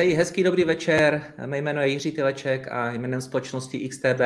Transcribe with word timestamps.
Přeji 0.00 0.14
hezký 0.14 0.42
dobrý 0.42 0.64
večer. 0.64 1.34
Mé 1.46 1.58
jméno 1.58 1.80
je 1.80 1.88
Jiří 1.88 2.12
Tyleček 2.12 2.68
a 2.72 2.92
jménem 2.92 3.20
společnosti 3.20 3.88
XTB 3.88 4.20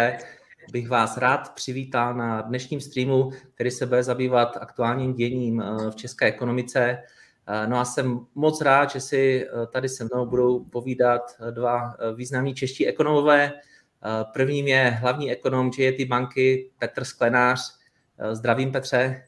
bych 0.72 0.88
vás 0.88 1.16
rád 1.16 1.54
přivítal 1.54 2.14
na 2.14 2.40
dnešním 2.40 2.80
streamu, 2.80 3.30
který 3.54 3.70
se 3.70 3.86
bude 3.86 4.02
zabývat 4.02 4.58
aktuálním 4.60 5.14
děním 5.14 5.60
eh, 5.60 5.90
v 5.90 5.96
české 5.96 6.26
ekonomice. 6.26 6.98
Eh, 7.46 7.66
no 7.66 7.78
a 7.78 7.84
jsem 7.84 8.20
moc 8.34 8.60
rád, 8.60 8.90
že 8.90 9.00
si 9.00 9.46
eh, 9.46 9.66
tady 9.66 9.88
se 9.88 10.04
mnou 10.04 10.26
budou 10.26 10.64
povídat 10.64 11.22
dva 11.50 11.96
významní 12.16 12.54
čeští 12.54 12.86
ekonomové. 12.86 13.52
Prvním 14.32 14.68
je 14.68 14.98
hlavní 15.00 15.32
ekonom 15.32 15.70
JT 15.78 16.08
banky 16.08 16.70
Petr 16.78 17.04
Sklenář. 17.04 17.78
Zdravím 18.32 18.72
Petře. 18.72 19.24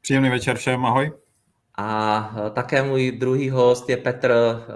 Příjemný 0.00 0.30
večer 0.30 0.56
všem, 0.56 0.86
ahoj. 0.86 1.25
A 1.76 2.50
také 2.54 2.82
můj 2.82 3.12
druhý 3.12 3.50
host 3.50 3.88
je 3.88 3.96
Petr, 3.96 4.34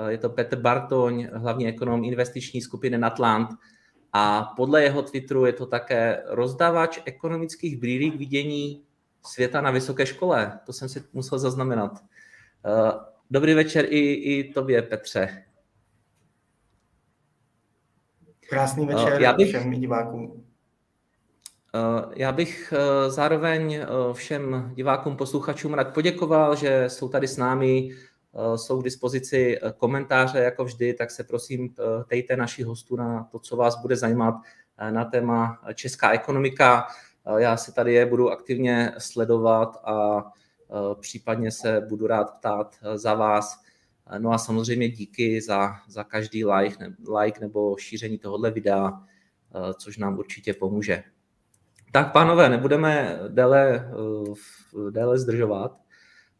je 0.08 0.18
to 0.18 0.28
Petr 0.28 0.56
Bartoň, 0.56 1.28
hlavní 1.32 1.68
ekonom 1.68 2.04
investiční 2.04 2.60
skupiny 2.60 2.98
Natlant. 2.98 3.48
A 4.12 4.42
podle 4.56 4.82
jeho 4.82 5.02
Twitteru 5.02 5.46
je 5.46 5.52
to 5.52 5.66
také 5.66 6.22
rozdávač 6.26 6.98
ekonomických 7.04 7.76
brýlí 7.76 8.10
k 8.10 8.16
vidění 8.16 8.84
světa 9.26 9.60
na 9.60 9.70
vysoké 9.70 10.06
škole. 10.06 10.60
To 10.66 10.72
jsem 10.72 10.88
si 10.88 11.02
musel 11.12 11.38
zaznamenat. 11.38 12.04
Eh, 12.66 12.92
dobrý 13.30 13.54
večer 13.54 13.84
i, 13.88 14.12
i 14.12 14.52
tobě, 14.52 14.82
Petře. 14.82 15.44
Krásný 18.48 18.86
večer 18.86 19.22
já 19.22 19.32
bych, 19.32 19.48
všem 19.48 19.70
divákům. 19.70 20.49
Uh, 21.74 22.12
já 22.16 22.32
bych 22.32 22.74
zároveň 23.08 23.80
všem 24.12 24.72
divákům, 24.74 25.16
posluchačům 25.16 25.74
rád 25.74 25.94
poděkoval, 25.94 26.56
že 26.56 26.84
jsou 26.88 27.08
tady 27.08 27.28
s 27.28 27.36
námi 27.36 27.90
Eh, 28.34 28.58
jsou 28.58 28.80
k 28.80 28.84
dispozici 28.84 29.58
eh, 29.58 29.72
komentáře, 29.76 30.38
jako 30.38 30.64
vždy, 30.64 30.94
tak 30.94 31.10
se 31.10 31.24
prosím 31.24 31.74
eh, 31.78 32.04
tejte 32.04 32.36
naši 32.36 32.62
hostů 32.62 32.96
na 32.96 33.24
to, 33.24 33.38
co 33.38 33.56
vás 33.56 33.82
bude 33.82 33.96
zajímat 33.96 34.34
na 34.90 35.04
téma 35.04 35.60
česká 35.74 36.10
ekonomika. 36.10 36.86
Já 37.36 37.56
se 37.56 37.72
tady 37.72 37.94
je 37.94 38.06
budu 38.06 38.30
aktivně 38.30 38.92
sledovat 38.98 39.76
a 39.84 40.24
případně 41.00 41.50
se 41.50 41.80
budu 41.88 42.06
rád 42.06 42.30
ptát 42.38 42.76
za 42.94 43.14
vás. 43.14 43.60
No 44.18 44.32
a 44.32 44.38
samozřejmě 44.38 44.88
díky 44.88 45.40
za, 45.40 45.74
za 45.88 46.04
každý 46.04 46.44
like, 46.44 46.92
like 47.20 47.40
nebo 47.40 47.76
šíření 47.76 48.18
tohohle 48.18 48.50
videa, 48.50 48.92
což 49.78 49.98
nám 49.98 50.18
určitě 50.18 50.54
pomůže. 50.54 51.02
Tak, 51.90 52.12
pánové, 52.12 52.48
nebudeme 52.48 53.18
déle, 53.28 53.90
déle 54.90 55.18
zdržovat. 55.18 55.80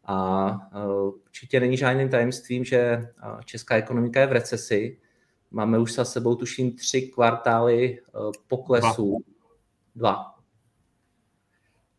A 0.05 0.49
e, 0.75 0.87
určitě 0.87 1.59
není 1.59 1.77
žádným 1.77 2.09
tajemstvím, 2.09 2.65
že 2.65 2.77
e, 2.77 3.09
česká 3.45 3.75
ekonomika 3.75 4.19
je 4.19 4.27
v 4.27 4.31
recesi. 4.31 4.99
Máme 5.51 5.79
už 5.79 5.93
za 5.93 6.05
sebou, 6.05 6.35
tuším, 6.35 6.75
tři 6.75 7.01
kvartály 7.01 7.99
poklesů. 8.47 9.17
Dva. 9.95 10.17
Dva. 10.17 10.35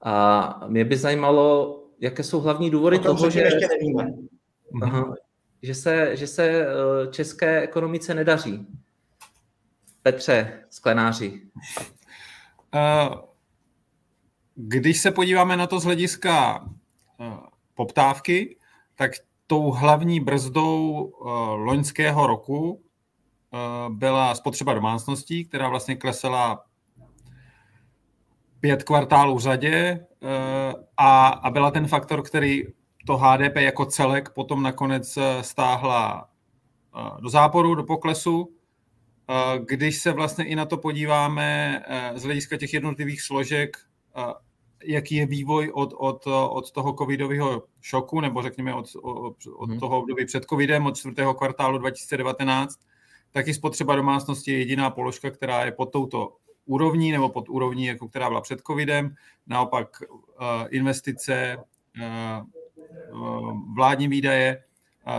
A 0.02 0.64
mě 0.68 0.84
by 0.84 0.96
zajímalo, 0.96 1.78
jaké 2.00 2.22
jsou 2.22 2.40
hlavní 2.40 2.70
důvody 2.70 2.98
tom, 2.98 3.16
toho, 3.16 3.30
že, 3.30 3.40
ještě 3.40 3.68
nevíme. 3.68 4.12
Aha, 4.82 5.14
že, 5.62 5.74
se, 5.74 6.16
že 6.16 6.26
se 6.26 6.66
české 7.10 7.60
ekonomice 7.60 8.14
nedaří. 8.14 8.66
Petře, 10.02 10.64
sklenáři. 10.70 11.42
Když 14.64 15.00
se 15.00 15.10
podíváme 15.10 15.56
na 15.56 15.66
to 15.66 15.80
z 15.80 15.84
hlediska 15.84 16.66
poptávky, 17.74 18.56
tak 18.94 19.12
tou 19.46 19.70
hlavní 19.70 20.20
brzdou 20.20 20.90
uh, 20.90 21.30
loňského 21.54 22.26
roku 22.26 22.70
uh, 22.70 22.80
byla 23.94 24.34
spotřeba 24.34 24.74
domácností, 24.74 25.44
která 25.44 25.68
vlastně 25.68 25.96
klesala 25.96 26.64
pět 28.60 28.82
kvartálů 28.82 29.38
řadě 29.38 30.06
a, 30.96 31.28
a 31.28 31.50
byla 31.50 31.70
ten 31.70 31.86
faktor, 31.86 32.22
který 32.22 32.62
to 33.06 33.16
HDP 33.16 33.56
jako 33.56 33.86
celek 33.86 34.30
potom 34.30 34.62
nakonec 34.62 35.18
stáhla 35.40 36.28
do 37.20 37.28
záporu, 37.28 37.74
do 37.74 37.84
poklesu. 37.84 38.52
Když 39.64 39.98
se 39.98 40.12
vlastně 40.12 40.44
i 40.44 40.56
na 40.56 40.64
to 40.66 40.76
podíváme 40.76 41.82
z 42.14 42.22
hlediska 42.22 42.56
těch 42.56 42.74
jednotlivých 42.74 43.22
složek, 43.22 43.76
jaký 44.84 45.14
je 45.14 45.26
vývoj 45.26 45.70
od, 45.74 45.94
od, 45.96 46.26
od 46.26 46.70
toho 46.70 46.92
covidového 46.92 47.62
šoku, 47.80 48.20
nebo 48.20 48.42
řekněme 48.42 48.74
od, 48.74 48.86
od, 49.02 49.36
od 49.56 49.70
hmm. 49.70 49.80
toho 49.80 49.98
období 49.98 50.26
před 50.26 50.44
covidem, 50.44 50.86
od 50.86 50.96
čtvrtého 50.96 51.34
kvartálu 51.34 51.78
2019, 51.78 52.80
tak 53.32 53.48
i 53.48 53.54
spotřeba 53.54 53.96
domácnosti 53.96 54.52
je 54.52 54.58
jediná 54.58 54.90
položka, 54.90 55.30
která 55.30 55.64
je 55.64 55.72
pod 55.72 55.92
touto 55.92 56.36
úrovní 56.66 57.12
nebo 57.12 57.28
pod 57.28 57.48
úrovní, 57.48 57.86
jako 57.86 58.08
která 58.08 58.28
byla 58.28 58.40
před 58.40 58.60
covidem. 58.66 59.14
Naopak 59.46 59.88
uh, 60.10 60.18
investice, 60.70 61.56
uh, 61.56 62.46
vládní 63.74 64.08
výdaje, 64.08 64.62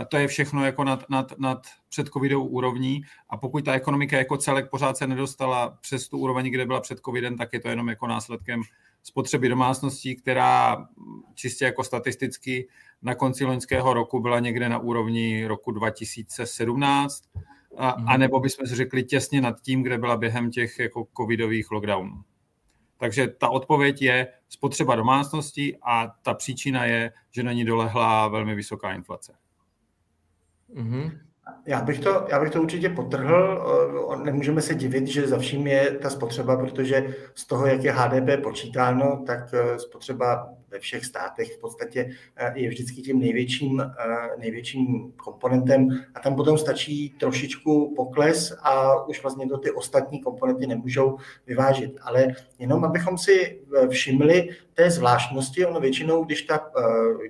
to 0.08 0.16
je 0.16 0.28
všechno 0.28 0.64
jako 0.64 0.84
nad, 0.84 1.10
nad, 1.10 1.38
nad 1.38 1.66
předcovidovou 1.88 2.46
úrovní 2.46 3.02
a 3.28 3.36
pokud 3.36 3.64
ta 3.64 3.72
ekonomika 3.72 4.18
jako 4.18 4.36
celek 4.36 4.70
pořád 4.70 4.96
se 4.96 5.06
nedostala 5.06 5.70
přes 5.80 6.08
tu 6.08 6.18
úroveň, 6.18 6.50
kde 6.50 6.66
byla 6.66 6.80
před 6.80 7.00
covidem, 7.04 7.36
tak 7.36 7.52
je 7.52 7.60
to 7.60 7.68
jenom 7.68 7.88
jako 7.88 8.06
následkem 8.06 8.62
spotřeby 9.04 9.48
domácností, 9.48 10.16
která 10.16 10.86
čistě 11.34 11.64
jako 11.64 11.84
statisticky 11.84 12.68
na 13.02 13.14
konci 13.14 13.44
loňského 13.44 13.94
roku 13.94 14.20
byla 14.20 14.40
někde 14.40 14.68
na 14.68 14.78
úrovni 14.78 15.46
roku 15.46 15.70
2017, 15.72 17.24
a, 17.76 18.00
mm. 18.00 18.08
a 18.08 18.16
nebo 18.16 18.40
bychom 18.40 18.66
si 18.66 18.74
řekli 18.74 19.04
těsně 19.04 19.40
nad 19.40 19.60
tím, 19.60 19.82
kde 19.82 19.98
byla 19.98 20.16
během 20.16 20.50
těch 20.50 20.78
jako 20.78 21.08
covidových 21.16 21.70
lockdownů. 21.70 22.24
Takže 22.98 23.28
ta 23.28 23.48
odpověď 23.48 24.02
je 24.02 24.28
spotřeba 24.48 24.96
domácností 24.96 25.76
a 25.82 26.08
ta 26.22 26.34
příčina 26.34 26.84
je, 26.84 27.12
že 27.30 27.42
na 27.42 27.52
ní 27.52 27.64
dolehla 27.64 28.28
velmi 28.28 28.54
vysoká 28.54 28.92
inflace. 28.92 29.34
Mm-hmm. 30.74 31.18
Já 31.66 31.80
bych, 31.80 32.00
to, 32.00 32.26
já 32.30 32.40
bych 32.40 32.50
to 32.50 32.62
určitě 32.62 32.88
potrhl. 32.88 33.66
Nemůžeme 34.24 34.62
se 34.62 34.74
divit, 34.74 35.06
že 35.06 35.28
za 35.28 35.38
vším 35.38 35.66
je 35.66 35.90
ta 35.90 36.10
spotřeba, 36.10 36.56
protože 36.56 37.14
z 37.34 37.46
toho, 37.46 37.66
jak 37.66 37.84
je 37.84 37.92
HDP 37.92 38.42
počítáno, 38.42 39.24
tak 39.26 39.54
e, 39.54 39.78
spotřeba 39.78 40.48
ve 40.68 40.78
všech 40.78 41.04
státech 41.04 41.56
v 41.56 41.60
podstatě 41.60 42.10
e, 42.36 42.60
je 42.60 42.68
vždycky 42.68 43.02
tím 43.02 43.18
největším, 43.18 43.92
největším 44.38 45.12
komponentem 45.12 45.88
a 46.14 46.20
tam 46.20 46.36
potom 46.36 46.58
stačí 46.58 47.10
trošičku 47.10 47.94
pokles 47.96 48.56
a 48.62 49.04
už 49.06 49.22
vlastně 49.22 49.48
to 49.48 49.58
ty 49.58 49.70
ostatní 49.70 50.20
komponenty 50.20 50.66
nemůžou 50.66 51.16
vyvážit. 51.46 51.92
Ale 52.02 52.26
jenom 52.58 52.84
abychom 52.84 53.18
si 53.18 53.60
všimli 53.88 54.48
té 54.74 54.90
zvláštnosti, 54.90 55.66
ono 55.66 55.80
většinou, 55.80 56.24
když 56.24 56.42
ta, 56.42 56.70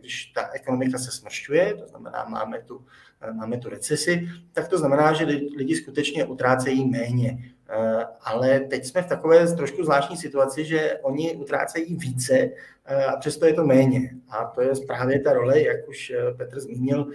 když 0.00 0.26
ta 0.26 0.48
ekonomika 0.52 0.98
se 0.98 1.10
smršťuje, 1.10 1.74
to 1.74 1.86
znamená, 1.86 2.24
máme 2.28 2.62
tu 2.62 2.84
Eh, 3.13 3.13
máme 3.32 3.58
tu 3.58 3.68
recesi, 3.68 4.28
tak 4.52 4.68
to 4.68 4.78
znamená, 4.78 5.12
že 5.12 5.24
lidi 5.56 5.76
skutečně 5.76 6.24
utrácejí 6.24 6.90
méně. 6.90 7.38
Eh, 7.68 8.04
ale 8.20 8.60
teď 8.60 8.84
jsme 8.84 9.02
v 9.02 9.06
takové 9.06 9.46
trošku 9.56 9.84
zvláštní 9.84 10.16
situaci, 10.16 10.64
že 10.64 10.98
oni 11.02 11.36
utrácejí 11.36 11.96
více 11.96 12.50
eh, 12.86 13.04
a 13.04 13.16
přesto 13.16 13.46
je 13.46 13.54
to 13.54 13.64
méně. 13.64 14.10
A 14.28 14.44
to 14.44 14.62
je 14.62 14.70
právě 14.86 15.20
ta 15.20 15.32
role, 15.32 15.62
jak 15.62 15.88
už 15.88 16.12
Petr 16.36 16.60
zmínil, 16.60 17.06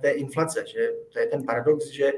té 0.00 0.10
inflace. 0.10 0.64
Že 0.66 0.88
to 1.12 1.18
je 1.18 1.26
ten 1.26 1.42
paradox, 1.44 1.90
že 1.90 2.12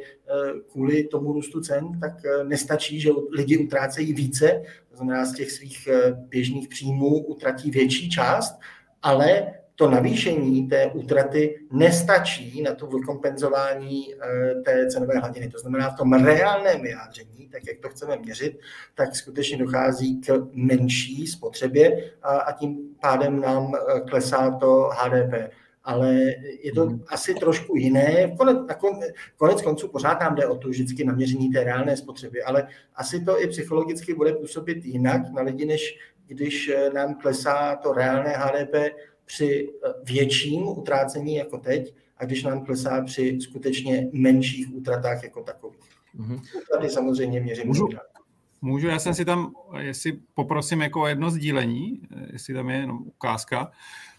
kvůli 0.72 1.04
tomu 1.04 1.32
růstu 1.32 1.60
cen 1.60 2.00
tak 2.00 2.12
nestačí, 2.42 3.00
že 3.00 3.10
lidi 3.30 3.58
utrácejí 3.58 4.12
více, 4.12 4.62
to 4.90 4.96
znamená 4.96 5.24
z 5.24 5.34
těch 5.34 5.50
svých 5.50 5.88
běžných 6.12 6.68
příjmů 6.68 7.26
utratí 7.26 7.70
větší 7.70 8.10
část, 8.10 8.58
ale 9.02 9.52
to 9.78 9.90
navýšení 9.90 10.68
té 10.68 10.86
útraty 10.86 11.60
nestačí 11.72 12.62
na 12.62 12.74
to 12.74 12.86
vykompenzování 12.86 14.14
eh, 14.14 14.54
té 14.54 14.90
cenové 14.90 15.18
hladiny. 15.18 15.48
To 15.48 15.58
znamená, 15.58 15.90
v 15.90 15.96
tom 15.96 16.12
reálném 16.12 16.82
vyjádření, 16.82 17.48
tak 17.52 17.62
jak 17.68 17.78
to 17.78 17.88
chceme 17.88 18.16
měřit, 18.16 18.58
tak 18.94 19.16
skutečně 19.16 19.56
dochází 19.56 20.20
k 20.20 20.48
menší 20.52 21.26
spotřebě 21.26 22.12
a, 22.22 22.28
a 22.38 22.52
tím 22.52 22.78
pádem 23.00 23.40
nám 23.40 23.74
eh, 23.74 24.00
klesá 24.00 24.50
to 24.50 24.90
HDP 24.92 25.52
ale 25.84 26.14
je 26.62 26.72
to 26.72 26.86
hmm. 26.86 27.04
asi 27.08 27.34
trošku 27.34 27.76
jiné. 27.76 28.36
Konec, 28.36 28.56
konec 29.36 29.62
konců 29.62 29.88
pořád 29.88 30.20
nám 30.20 30.34
jde 30.34 30.46
o 30.46 30.56
to 30.56 30.68
vždycky 30.68 31.04
naměření 31.04 31.52
té 31.52 31.64
reálné 31.64 31.96
spotřeby, 31.96 32.42
ale 32.42 32.68
asi 32.94 33.24
to 33.24 33.42
i 33.42 33.48
psychologicky 33.48 34.14
bude 34.14 34.32
působit 34.32 34.84
jinak 34.84 35.22
na 35.32 35.42
lidi, 35.42 35.64
než 35.64 35.98
když 36.26 36.68
eh, 36.68 36.90
nám 36.90 37.14
klesá 37.14 37.76
to 37.76 37.92
reálné 37.92 38.34
HDP 38.36 38.74
při 39.28 39.68
eh, 39.68 39.88
větším 40.04 40.68
utrácení 40.68 41.34
jako 41.34 41.58
teď 41.58 41.94
a 42.16 42.24
když 42.24 42.42
nám 42.42 42.64
klesá 42.64 43.04
při 43.04 43.38
skutečně 43.40 44.08
menších 44.12 44.74
útratách 44.74 45.22
jako 45.22 45.42
takových. 45.42 45.80
Mm-hmm. 46.18 46.40
Tady 46.72 46.88
samozřejmě 46.88 47.40
měřím. 47.40 47.66
Můžu, 47.66 47.88
můžu, 48.62 48.88
já 48.88 48.98
jsem 48.98 49.14
si 49.14 49.24
tam, 49.24 49.52
jestli 49.78 50.18
poprosím 50.34 50.82
jako 50.82 51.06
jedno 51.06 51.30
sdílení, 51.30 52.00
eh, 52.10 52.26
jestli 52.32 52.54
tam 52.54 52.70
je 52.70 52.76
jenom 52.76 52.98
ukázka. 52.98 53.70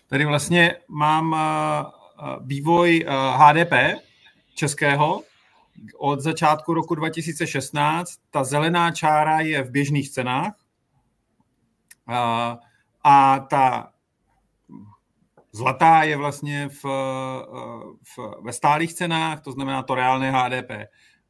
Tady 0.08 0.26
vlastně 0.26 0.76
mám 0.88 1.36
eh, 1.36 1.86
vývoj 2.42 3.06
HDP 3.38 3.74
českého 4.56 5.24
od 5.98 6.20
začátku 6.20 6.74
roku 6.74 6.96
2016 6.96 8.14
ta 8.32 8.44
zelená 8.44 8.92
čára 8.92 9.40
je 9.40 9.64
v 9.64 9.72
běžných 9.72 10.10
cenách 10.10 10.54
a, 12.08 12.58
a 13.04 13.40
ta 13.40 13.92
zlatá 15.52 16.04
je 16.04 16.18
vlastně 16.18 16.70
v, 16.70 16.84
v, 18.04 18.20
ve 18.42 18.54
stálých 18.54 18.94
cenách, 18.94 19.42
to 19.42 19.52
znamená 19.52 19.84
to 19.84 19.96
reálné 19.96 20.32
HDP. 20.32 20.72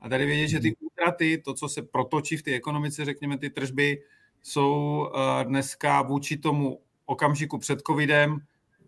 A 0.01 0.09
tady 0.09 0.25
vědět, 0.25 0.47
že 0.47 0.59
ty 0.59 0.75
útraty, 0.79 1.37
to, 1.37 1.53
co 1.53 1.69
se 1.69 1.81
protočí 1.81 2.37
v 2.37 2.43
té 2.43 2.51
ekonomice, 2.51 3.05
řekněme, 3.05 3.37
ty 3.37 3.49
tržby, 3.49 4.01
jsou 4.41 5.07
dneska 5.43 6.01
vůči 6.01 6.37
tomu 6.37 6.79
okamžiku 7.05 7.57
před 7.57 7.81
covidem 7.81 8.39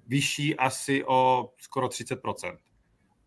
vyšší 0.07 0.55
asi 0.55 1.05
o 1.05 1.49
skoro 1.57 1.87
30%. 1.87 2.57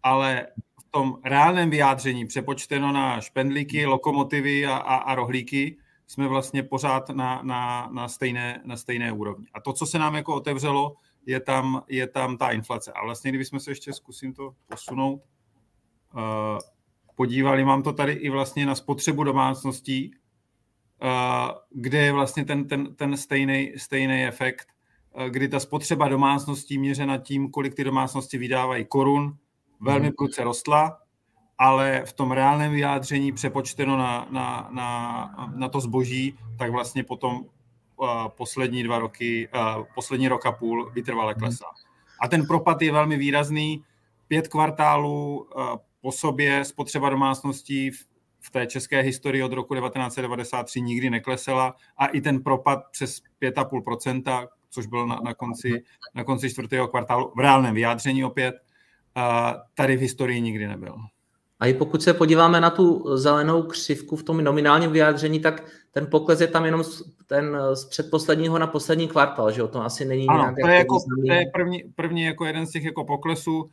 Ale 0.02 0.46
v 0.80 0.90
tom 0.90 1.16
reálném 1.24 1.70
vyjádření, 1.70 2.26
přepočteno 2.26 2.92
na 2.92 3.20
špendlíky, 3.20 3.86
lokomotivy 3.86 4.66
a, 4.66 4.76
a, 4.76 4.96
a 4.96 5.14
rohlíky, 5.14 5.76
jsme 6.06 6.28
vlastně 6.28 6.62
pořád 6.62 7.08
na, 7.08 7.40
na, 7.42 7.88
na, 7.92 8.08
stejné, 8.08 8.62
na 8.64 8.76
stejné 8.76 9.12
úrovni. 9.12 9.46
A 9.54 9.60
to, 9.60 9.72
co 9.72 9.86
se 9.86 9.98
nám 9.98 10.14
jako 10.14 10.34
otevřelo, 10.34 10.94
je 11.26 11.40
tam, 11.40 11.82
je 11.88 12.06
tam 12.06 12.36
ta 12.36 12.50
inflace. 12.50 12.92
A 12.92 13.04
vlastně, 13.04 13.30
kdybychom 13.30 13.60
se 13.60 13.70
ještě 13.70 13.92
zkusím 13.92 14.34
to 14.34 14.54
posunout, 14.68 15.22
uh, 16.14 16.58
podívali, 17.14 17.64
mám 17.64 17.82
to 17.82 17.92
tady 17.92 18.12
i 18.12 18.30
vlastně 18.30 18.66
na 18.66 18.74
spotřebu 18.74 19.24
domácností, 19.24 20.14
uh, 21.02 21.08
kde 21.70 21.98
je 21.98 22.12
vlastně 22.12 22.44
ten, 22.44 22.68
ten, 22.68 22.94
ten 22.94 23.16
stejný, 23.16 23.72
stejný 23.76 24.24
efekt, 24.24 24.68
uh, 25.16 25.24
kdy 25.24 25.48
ta 25.48 25.60
spotřeba 25.60 26.08
domácností 26.08 26.78
měřena 26.78 27.18
tím, 27.18 27.50
kolik 27.50 27.74
ty 27.74 27.84
domácnosti 27.84 28.38
vydávají 28.38 28.84
korun, 28.84 29.36
velmi 29.80 30.06
mhm. 30.06 30.14
prudce 30.16 30.44
rostla, 30.44 30.98
ale 31.58 32.02
v 32.04 32.12
tom 32.12 32.32
reálném 32.32 32.72
vyjádření 32.72 33.32
přepočteno 33.32 33.96
na, 33.96 34.28
na, 34.30 34.68
na, 34.72 35.52
na 35.56 35.68
to 35.68 35.80
zboží, 35.80 36.38
tak 36.58 36.70
vlastně 36.70 37.04
potom 37.04 37.44
poslední 38.28 38.82
dva 38.82 38.98
roky, 38.98 39.48
poslední 39.94 40.28
rok 40.28 40.46
a 40.46 40.52
půl 40.52 40.90
vytrvale 40.90 41.34
klesá. 41.34 41.66
A 42.20 42.28
ten 42.28 42.46
propad 42.46 42.82
je 42.82 42.92
velmi 42.92 43.16
výrazný. 43.16 43.84
Pět 44.28 44.48
kvartálů 44.48 45.48
po 46.00 46.12
sobě 46.12 46.64
spotřeba 46.64 47.10
domácností 47.10 47.90
v 48.40 48.50
té 48.50 48.66
české 48.66 49.00
historii 49.00 49.42
od 49.42 49.52
roku 49.52 49.74
1993 49.74 50.80
nikdy 50.80 51.10
neklesela 51.10 51.74
a 51.96 52.06
i 52.06 52.20
ten 52.20 52.42
propad 52.42 52.78
přes 52.90 53.20
5,5%, 53.42 54.48
což 54.70 54.86
byl 54.86 55.06
na, 55.06 55.20
na, 55.24 55.34
konci, 55.34 55.84
na 56.14 56.24
konci 56.24 56.50
čtvrtého 56.50 56.88
kvartálu, 56.88 57.32
v 57.36 57.40
reálném 57.40 57.74
vyjádření 57.74 58.24
opět, 58.24 58.54
tady 59.74 59.96
v 59.96 60.00
historii 60.00 60.40
nikdy 60.40 60.66
nebyl. 60.66 60.96
A 61.60 61.66
i 61.66 61.74
pokud 61.74 62.02
se 62.02 62.14
podíváme 62.14 62.60
na 62.60 62.70
tu 62.70 63.16
zelenou 63.16 63.62
křivku 63.62 64.16
v 64.16 64.22
tom 64.22 64.44
nominálním 64.44 64.90
vyjádření, 64.90 65.40
tak 65.40 65.64
ten 65.90 66.06
pokles 66.10 66.40
je 66.40 66.46
tam 66.46 66.64
jenom 66.64 66.84
ten 67.26 67.58
z 67.74 67.84
předposledního 67.84 68.58
na 68.58 68.66
poslední 68.66 69.08
kvartál, 69.08 69.52
že 69.52 69.62
o 69.62 69.68
to 69.68 69.82
asi 69.82 70.04
není 70.04 70.28
ano, 70.28 70.38
nějak 70.38 70.54
to 70.60 70.68
je, 70.68 70.76
jako, 70.76 70.98
to 71.26 71.32
je 71.32 71.44
první, 71.54 71.82
první 71.94 72.22
jako 72.22 72.44
jeden 72.44 72.66
z 72.66 72.70
těch 72.70 72.84
jako 72.84 73.04
poklesů 73.04 73.70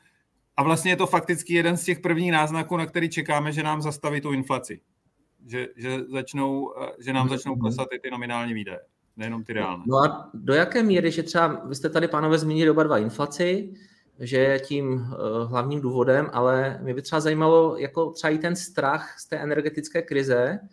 a 0.58 0.64
vlastně 0.64 0.92
je 0.92 0.96
to 0.96 1.08
fakticky 1.08 1.54
jeden 1.54 1.78
z 1.78 1.84
těch 1.84 2.00
prvních 2.00 2.32
náznaků, 2.32 2.78
na 2.78 2.86
který 2.86 3.10
čekáme, 3.10 3.52
že 3.52 3.64
nám 3.64 3.82
zastaví 3.82 4.22
tu 4.22 4.32
inflaci. 4.32 4.82
Že, 5.46 5.68
že, 5.76 6.00
začnou, 6.04 6.74
že 7.00 7.14
nám 7.14 7.30
začnou 7.30 7.52
mhm. 7.52 7.62
klesat 7.62 7.88
i 7.94 8.00
ty 8.00 8.12
nominální 8.12 8.54
výdaje, 8.54 8.80
nejenom 9.18 9.44
ty 9.44 9.54
reálné. 9.54 9.84
No 9.88 9.98
a 9.98 10.30
do 10.34 10.54
jaké 10.54 10.84
míry, 10.84 11.12
že 11.12 11.24
třeba, 11.24 11.48
vy 11.48 11.76
jste 11.76 11.90
tady, 11.90 12.08
pánové, 12.08 12.38
zmínili 12.38 12.70
oba 12.70 12.84
dva 12.84 12.98
inflaci, 12.98 13.74
že 14.20 14.38
je 14.38 14.60
tím 14.60 15.08
eh, 15.14 15.46
hlavním 15.46 15.82
důvodem, 15.82 16.30
ale 16.34 16.80
mě 16.82 16.94
by 16.94 17.02
třeba 17.02 17.20
zajímalo, 17.20 17.78
jako 17.78 18.12
třeba 18.12 18.32
i 18.32 18.38
ten 18.38 18.56
strach 18.56 19.20
z 19.20 19.28
té 19.28 19.38
energetické 19.38 20.02
krize, 20.02 20.60
eh, 20.64 20.68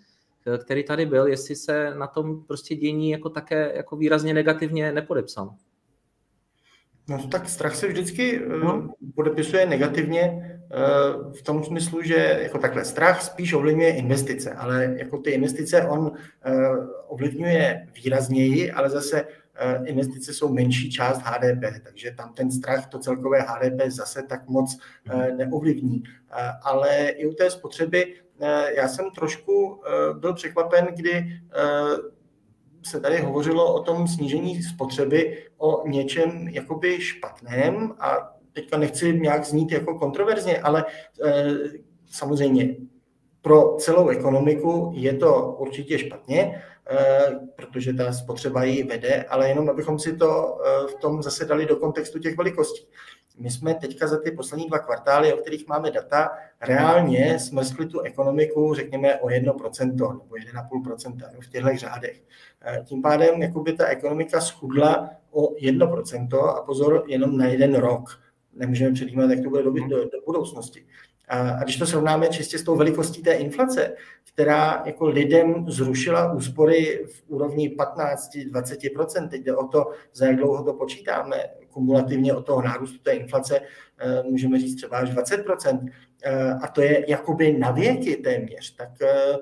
který 0.65 0.85
tady 0.85 1.07
byl, 1.07 1.27
jestli 1.27 1.57
se 1.57 1.95
na 1.95 2.07
tom 2.07 2.45
prostě 2.45 2.75
dění 2.75 3.11
jako 3.11 3.29
také 3.29 3.73
jako 3.77 3.97
výrazně 3.97 4.35
negativně 4.35 4.93
nepodepsal. 4.93 5.55
No 7.09 7.29
tak 7.29 7.49
strach 7.49 7.75
se 7.75 7.89
vždycky 7.89 8.43
eh, 8.45 8.49
no. 8.49 8.89
podepisuje 9.15 9.67
negativně 9.67 10.55
v 11.39 11.43
tom 11.43 11.65
smyslu, 11.65 12.03
že 12.03 12.39
jako 12.43 12.59
takhle 12.59 12.85
strach 12.85 13.23
spíš 13.23 13.53
ovlivňuje 13.53 13.97
investice, 13.97 14.53
ale 14.53 14.95
jako 14.99 15.19
ty 15.19 15.31
investice 15.31 15.83
on 15.83 16.13
ovlivňuje 17.09 17.87
výrazněji, 17.95 18.73
ale 18.73 18.91
zase 18.91 19.25
Eh, 19.61 19.81
investice 19.85 20.35
jsou 20.35 20.53
menší 20.53 20.91
část 20.91 21.23
HDP, 21.25 21.85
takže 21.85 22.11
tam 22.17 22.33
ten 22.35 22.51
strach 22.51 22.89
to 22.89 22.99
celkové 22.99 23.41
HDP 23.41 23.91
zase 23.91 24.23
tak 24.23 24.49
moc 24.49 24.79
eh, 25.11 25.33
neovlivní. 25.37 26.03
Eh, 26.07 26.51
ale 26.63 27.09
i 27.09 27.27
u 27.27 27.33
té 27.33 27.51
spotřeby 27.51 28.15
já 28.77 28.89
jsem 28.89 29.11
trošku 29.11 29.83
byl 30.13 30.35
překvapen, 30.35 30.89
kdy 30.97 31.41
se 32.83 33.01
tady 33.01 33.21
hovořilo 33.21 33.75
o 33.75 33.83
tom 33.83 34.09
snížení 34.09 34.63
spotřeby, 34.63 35.45
o 35.57 35.89
něčem 35.89 36.49
jakoby 36.49 37.01
špatném 37.01 37.95
a 37.99 38.35
teďka 38.53 38.79
nechci 38.79 39.21
nějak 39.21 39.45
znít 39.45 39.73
jako 39.73 39.99
kontroverzně, 39.99 40.59
ale 40.59 40.85
samozřejmě 42.07 42.77
pro 43.43 43.77
celou 43.79 44.09
ekonomiku 44.09 44.93
je 44.95 45.15
to 45.15 45.57
určitě 45.59 45.99
špatně, 45.99 46.63
Eh, 46.91 47.39
protože 47.57 47.93
ta 47.93 48.13
spotřeba 48.13 48.65
ji 48.65 48.83
vede, 48.83 49.25
ale 49.29 49.49
jenom 49.49 49.69
abychom 49.71 49.99
si 49.99 50.17
to 50.17 50.59
eh, 50.65 50.87
v 50.87 50.95
tom 50.95 51.23
zase 51.23 51.45
dali 51.45 51.67
do 51.67 51.77
kontextu 51.77 52.19
těch 52.19 52.37
velikostí. 52.37 52.87
My 53.39 53.51
jsme 53.51 53.75
teďka 53.75 54.07
za 54.07 54.19
ty 54.21 54.31
poslední 54.31 54.67
dva 54.67 54.79
kvartály, 54.79 55.33
o 55.33 55.37
kterých 55.37 55.67
máme 55.67 55.91
data, 55.91 56.31
reálně 56.61 57.39
smrskli 57.39 57.87
tu 57.87 58.01
ekonomiku, 58.01 58.75
řekněme, 58.75 59.17
o 59.17 59.29
1% 59.29 59.89
nebo 59.89 60.35
1,5% 60.35 61.41
v 61.41 61.49
těchto 61.49 61.69
řádech. 61.77 62.23
Eh, 62.63 62.83
tím 62.85 63.03
pádem 63.03 63.43
jakoby 63.43 63.73
ta 63.73 63.87
ekonomika 63.87 64.41
schudla 64.41 65.11
o 65.31 65.55
1% 65.55 66.59
a 66.59 66.63
pozor, 66.63 67.05
jenom 67.07 67.39
na 67.39 67.47
jeden 67.47 67.75
rok. 67.75 68.21
Nemůžeme 68.53 68.95
předjímat, 68.95 69.31
jak 69.31 69.41
to 69.41 69.51
bude 69.51 69.63
do, 69.63 69.71
do, 69.71 70.05
do 70.05 70.21
budoucnosti. 70.27 70.85
A 71.29 71.65
když 71.65 71.77
to 71.77 71.87
srovnáme 71.87 72.29
čistě 72.29 72.59
s 72.59 72.63
tou 72.63 72.77
velikostí 72.77 73.23
té 73.23 73.33
inflace, 73.33 73.95
která 74.33 74.83
jako 74.87 75.09
lidem 75.09 75.65
zrušila 75.69 76.33
úspory 76.33 77.07
v 77.13 77.23
úrovni 77.27 77.77
15-20%, 77.79 79.29
teď 79.29 79.43
jde 79.43 79.57
o 79.57 79.67
to, 79.67 79.91
za 80.15 80.27
jak 80.27 80.37
dlouho 80.37 80.65
to 80.65 80.75
počítáme, 80.75 81.37
kumulativně 81.71 82.35
od 82.35 82.47
toho 82.47 82.63
nárůstu 82.63 82.99
té 82.99 83.13
inflace 83.13 83.61
eh, 83.99 84.23
můžeme 84.23 84.59
říct 84.61 84.77
třeba 84.77 84.97
až 84.99 85.11
20%, 85.11 85.79
eh, 85.87 85.91
a 86.63 86.69
to 86.69 86.83
je 86.83 87.11
jakoby 87.11 87.53
na 87.53 87.71
věky 87.71 88.17
téměř, 88.17 88.77
tak 88.77 88.89
eh, 89.03 89.39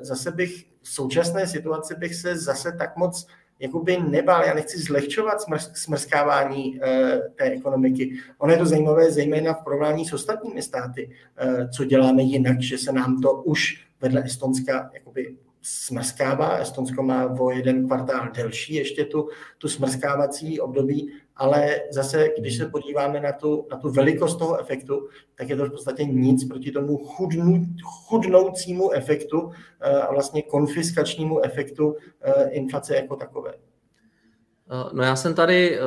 zase 0.00 0.30
bych 0.30 0.66
v 0.82 0.88
současné 0.88 1.46
situaci 1.46 1.94
bych 1.94 2.14
se 2.14 2.36
zase 2.36 2.72
tak 2.72 2.96
moc 2.96 3.26
jakoby 3.58 3.98
nebál, 4.08 4.44
já 4.44 4.54
nechci 4.54 4.78
zlehčovat 4.78 5.36
smrskávání 5.74 6.80
eh, 6.82 7.18
té 7.34 7.44
ekonomiky. 7.44 8.12
Ono 8.38 8.52
je 8.52 8.58
to 8.58 8.66
zajímavé 8.66 9.12
zejména 9.12 9.54
v 9.54 9.64
porovnání 9.64 10.04
s 10.04 10.12
ostatními 10.12 10.62
státy, 10.62 11.10
eh, 11.36 11.68
co 11.68 11.84
děláme 11.84 12.22
jinak, 12.22 12.62
že 12.62 12.78
se 12.78 12.92
nám 12.92 13.20
to 13.20 13.32
už 13.32 13.86
vedle 14.00 14.24
Estonska 14.24 14.90
jakoby 14.94 15.36
smrskává. 15.62 16.56
Estonsko 16.56 17.02
má 17.02 17.26
o 17.38 17.50
jeden 17.50 17.86
kvartál 17.86 18.28
delší 18.34 18.74
ještě 18.74 19.04
tu, 19.04 19.28
tu 19.58 19.68
smrskávací 19.68 20.60
období, 20.60 21.12
ale 21.36 21.80
zase, 21.90 22.28
když 22.38 22.56
se 22.56 22.66
podíváme 22.66 23.20
na 23.20 23.32
tu, 23.32 23.66
na 23.70 23.78
tu 23.78 23.90
velikost 23.90 24.36
toho 24.36 24.60
efektu, 24.60 25.08
tak 25.34 25.48
je 25.48 25.56
to 25.56 25.64
v 25.64 25.70
podstatě 25.70 26.04
nic 26.04 26.44
proti 26.44 26.70
tomu 26.70 26.96
chudnu, 26.96 27.66
chudnoucímu 27.84 28.92
efektu 28.92 29.50
eh, 29.80 30.00
a 30.00 30.12
vlastně 30.12 30.42
konfiskačnímu 30.42 31.44
efektu 31.44 31.96
eh, 32.20 32.50
inflace 32.50 32.96
jako 32.96 33.16
takové. 33.16 33.54
Eh, 33.54 34.90
no 34.92 35.02
já 35.02 35.16
jsem 35.16 35.34
tady, 35.34 35.78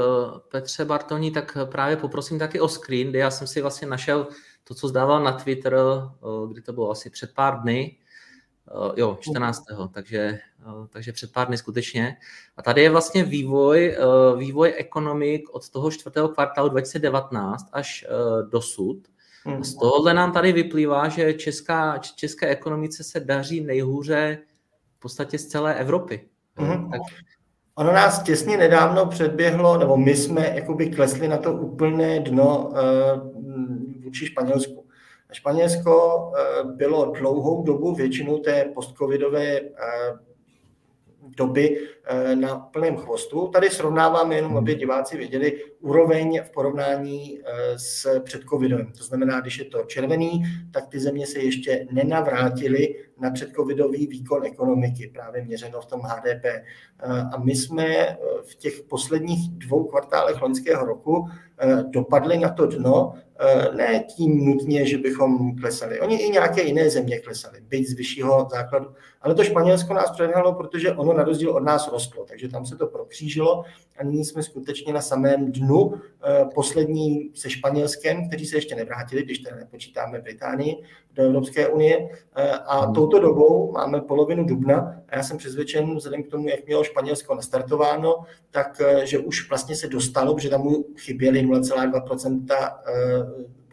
Petře 0.52 0.86
Bartoní, 0.86 1.32
tak 1.32 1.58
právě 1.72 1.98
poprosím 1.98 2.40
taky 2.40 2.60
o 2.60 2.68
screen, 2.68 3.10
kde 3.10 3.20
já 3.20 3.32
jsem 3.32 3.48
si 3.48 3.62
vlastně 3.62 3.88
našel 3.88 4.28
to, 4.64 4.74
co 4.74 4.88
zdával 4.88 5.24
na 5.24 5.32
Twitter, 5.32 5.78
kdy 6.52 6.62
to 6.62 6.74
bylo 6.74 6.92
asi 6.92 7.10
před 7.10 7.34
pár 7.34 7.62
dny, 7.62 7.98
Uh, 8.72 8.92
jo, 8.96 9.18
14. 9.22 9.64
Takže, 9.94 10.40
uh, 10.66 10.88
takže 10.88 11.12
před 11.12 11.32
pár 11.32 11.48
dny 11.48 11.58
skutečně. 11.58 12.18
A 12.58 12.62
tady 12.62 12.82
je 12.82 12.90
vlastně 12.90 13.24
vývoj, 13.24 13.98
uh, 14.00 14.40
vývoj 14.40 14.74
ekonomik 14.78 15.50
od 15.50 15.70
toho 15.70 15.92
čtvrtého 15.92 16.30
kvartálu 16.30 16.70
2019 16.70 17.70
až 17.72 18.06
dosud. 18.50 18.98
A 19.46 19.64
z 19.64 19.70
hmm. 19.70 19.80
tohohle 19.80 20.14
nám 20.14 20.32
tady 20.32 20.52
vyplývá, 20.52 21.10
že 21.10 21.34
česká, 21.34 21.98
české 21.98 22.48
ekonomice 22.48 23.04
se 23.04 23.20
daří 23.20 23.62
nejhůře 23.62 24.38
v 24.98 25.00
podstatě 25.00 25.38
z 25.38 25.48
celé 25.48 25.76
Evropy. 25.76 26.28
Mm-hmm. 26.58 26.92
Tak... 26.92 27.02
Ono 27.76 27.94
nás 27.94 28.24
těsně 28.24 28.58
nedávno 28.58 29.06
předběhlo, 29.06 29.78
nebo 29.78 29.98
my 29.98 30.16
jsme 30.16 30.52
jakoby 30.56 30.90
klesli 30.90 31.28
na 31.28 31.38
to 31.38 31.54
úplné 31.54 32.20
dno 32.20 32.68
uh, 32.68 34.04
vůči 34.04 34.26
Španělsku. 34.26 34.83
Španělsko 35.34 36.22
eh, 36.38 36.64
bylo 36.64 37.06
dlouhou 37.06 37.64
dobu 37.64 37.96
většinou 37.96 38.38
té 38.38 38.66
postcovidové 38.74 39.60
eh, 39.60 39.70
doby 41.38 41.80
eh, 42.06 42.36
na 42.36 42.56
plném 42.56 42.98
chvostu. 42.98 43.48
Tady 43.48 43.70
srovnáváme 43.70 44.36
jenom, 44.36 44.58
aby 44.58 44.76
diváci 44.76 45.18
věděli, 45.18 45.64
úroveň 45.80 46.42
v 46.44 46.52
porovnání 46.52 47.40
s 47.76 48.20
předcovidovým. 48.20 48.92
To 48.98 49.04
znamená, 49.04 49.40
když 49.40 49.58
je 49.58 49.66
to 49.66 49.84
červený, 49.84 50.44
tak 50.72 50.88
ty 50.88 51.00
země 51.00 51.28
se 51.28 51.40
ještě 51.40 51.88
nenavrátily 51.92 52.96
na 53.24 53.32
předcovidový 53.32 54.08
výkon 54.08 54.46
ekonomiky, 54.46 55.08
právě 55.08 55.44
měřeno 55.44 55.82
v 55.82 55.86
tom 55.86 56.02
HDP. 56.02 56.46
Eh, 56.46 56.64
a 57.34 57.38
my 57.38 57.56
jsme 57.56 58.18
v 58.44 58.56
těch 58.56 58.82
posledních 58.90 59.50
dvou 59.50 59.84
kvartálech 59.84 60.42
loňského 60.42 60.86
roku 60.86 61.28
dopadli 61.90 62.38
na 62.38 62.50
to 62.50 62.66
dno, 62.66 63.14
ne 63.76 64.04
tím 64.16 64.46
nutně, 64.46 64.86
že 64.86 64.98
bychom 64.98 65.56
klesali. 65.56 66.00
Oni 66.00 66.16
i 66.16 66.30
nějaké 66.30 66.64
jiné 66.64 66.90
země 66.90 67.20
klesaly, 67.20 67.62
byť 67.62 67.88
z 67.88 67.94
vyššího 67.94 68.48
základu. 68.52 68.94
Ale 69.22 69.36
to 69.36 69.44
Španělsko 69.44 69.94
nás 69.94 70.12
předhalo, 70.12 70.54
protože 70.54 70.92
ono 70.92 71.14
na 71.14 71.24
rozdíl 71.24 71.52
od 71.52 71.64
nás 71.64 71.92
rostlo, 71.92 72.26
takže 72.26 72.48
tam 72.48 72.66
se 72.66 72.76
to 72.76 72.88
prokřížilo 72.88 73.64
a 73.98 74.04
nyní 74.04 74.26
jsme 74.26 74.44
skutečně 74.44 74.94
na 74.94 75.02
samém 75.02 75.52
dnu 75.52 75.94
eh, 75.94 76.46
poslední 76.56 77.32
se 77.34 77.50
Španělskem, 77.50 78.28
kteří 78.28 78.46
se 78.46 78.58
ještě 78.58 78.76
nevrátili, 78.76 79.24
když 79.24 79.40
teda 79.40 79.56
nepočítáme 79.56 80.20
Británii 80.20 80.76
do 81.14 81.24
Evropské 81.24 81.68
unie. 81.68 82.10
Eh, 82.36 82.52
a 82.52 82.92
touto 82.92 83.13
dobou 83.20 83.72
máme 83.72 84.02
polovinu 84.02 84.44
dubna 84.44 84.96
a 85.10 85.16
já 85.16 85.24
jsem 85.24 85.38
přesvědčen, 85.38 85.96
vzhledem 85.96 86.24
k 86.24 86.28
tomu, 86.28 86.48
jak 86.48 86.66
mělo 86.66 86.84
Španělsko 86.84 87.36
nastartováno, 87.36 88.24
tak 88.52 88.82
eh, 88.82 89.06
že 89.06 89.20
už 89.20 89.50
vlastně 89.50 89.76
se 89.76 89.88
dostalo, 89.88 90.36
protože 90.36 90.50
tam 90.50 90.62
mu 90.62 90.86
chyběly 90.98 91.46
0,2% 91.48 92.46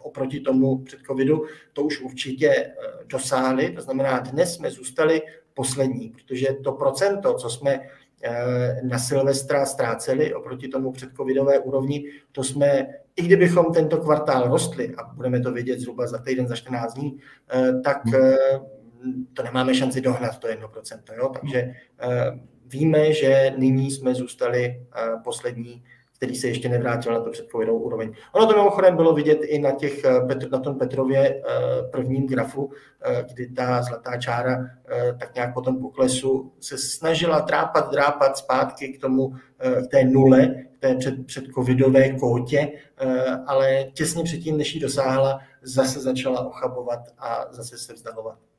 oproti 0.03 0.41
tomu 0.41 0.79
před 0.79 1.01
covidu, 1.07 1.45
to 1.73 1.83
už 1.83 2.01
určitě 2.01 2.73
dosáhli. 3.07 3.71
To 3.71 3.83
znamená, 3.83 4.19
dnes 4.19 4.55
jsme 4.55 4.71
zůstali 4.71 5.23
poslední, 5.55 6.09
protože 6.09 6.49
to 6.65 6.73
procento, 6.73 7.35
co 7.35 7.51
jsme 7.51 7.81
eh, 8.23 8.81
na 8.83 8.99
Silvestra 8.99 9.67
ztráceli 9.67 10.35
oproti 10.35 10.69
tomu 10.69 10.93
předcovidové 10.93 11.59
úrovni, 11.59 12.05
to 12.33 12.45
jsme, 12.45 12.87
i 13.17 13.23
kdybychom 13.23 13.73
tento 13.73 13.97
kvartál 13.97 14.49
rostli, 14.49 14.95
a 14.97 15.05
budeme 15.05 15.41
to 15.41 15.53
vidět 15.53 15.81
zhruba 15.81 16.07
za 16.07 16.19
týden, 16.19 16.49
za 16.49 16.57
14 16.57 16.95
dní, 16.95 17.19
eh, 17.53 17.81
tak 17.85 18.07
hmm. 18.07 18.15
Eh, 19.07 19.35
to 19.35 19.43
nemáme 19.43 19.75
šanci 19.75 20.01
dohnat, 20.01 20.39
to 20.39 20.49
1%. 20.49 21.01
Jo? 21.17 21.29
Takže 21.29 21.75
víme, 22.67 23.13
že 23.13 23.55
nyní 23.57 23.91
jsme 23.91 24.15
zůstali 24.15 24.87
poslední 25.25 25.83
který 26.21 26.37
se 26.37 26.49
ještě 26.49 26.69
nevrátil 26.69 27.13
na 27.13 27.21
to 27.21 27.31
předpovědnou 27.31 27.79
úroveň. 27.79 28.13
Ono 28.33 28.47
to 28.47 28.57
mimochodem 28.57 28.97
bylo 28.97 29.15
vidět 29.15 29.39
i 29.43 29.59
na, 29.59 29.71
těch, 29.71 30.05
eh, 30.05 30.49
na 30.53 30.59
tom 30.59 30.79
Petrově 30.79 31.19
eh, 31.19 31.43
prvním 31.91 32.27
grafu, 32.27 32.71
eh, 33.03 33.25
kdy 33.33 33.47
ta 33.47 33.83
zlatá 33.83 34.17
čára 34.17 34.67
tak 35.21 35.35
nějak 35.35 35.55
po 35.55 35.61
tom 35.61 35.81
poklesu 35.81 36.53
se 36.61 36.79
snažila 36.79 37.41
trápat, 37.41 37.91
drápat 37.91 38.37
zpátky 38.39 38.89
k 38.89 39.01
tomu, 39.01 39.35
k 39.59 39.91
té 39.91 40.05
nule, 40.05 40.47
k 40.47 40.81
té 40.81 40.95
před, 40.95 41.27
před 41.27 41.45
covidové 41.55 42.13
kótě, 42.13 42.73
ale 43.47 43.85
těsně 43.95 44.25
předtím, 44.25 44.57
než 44.57 44.75
ji 44.75 44.81
dosáhla, 44.81 45.41
zase 45.63 46.01
začala 46.01 46.47
ochabovat 46.47 47.01
a 47.19 47.47
zase 47.51 47.79
se 47.79 47.93
vzdalovat. 47.93 48.50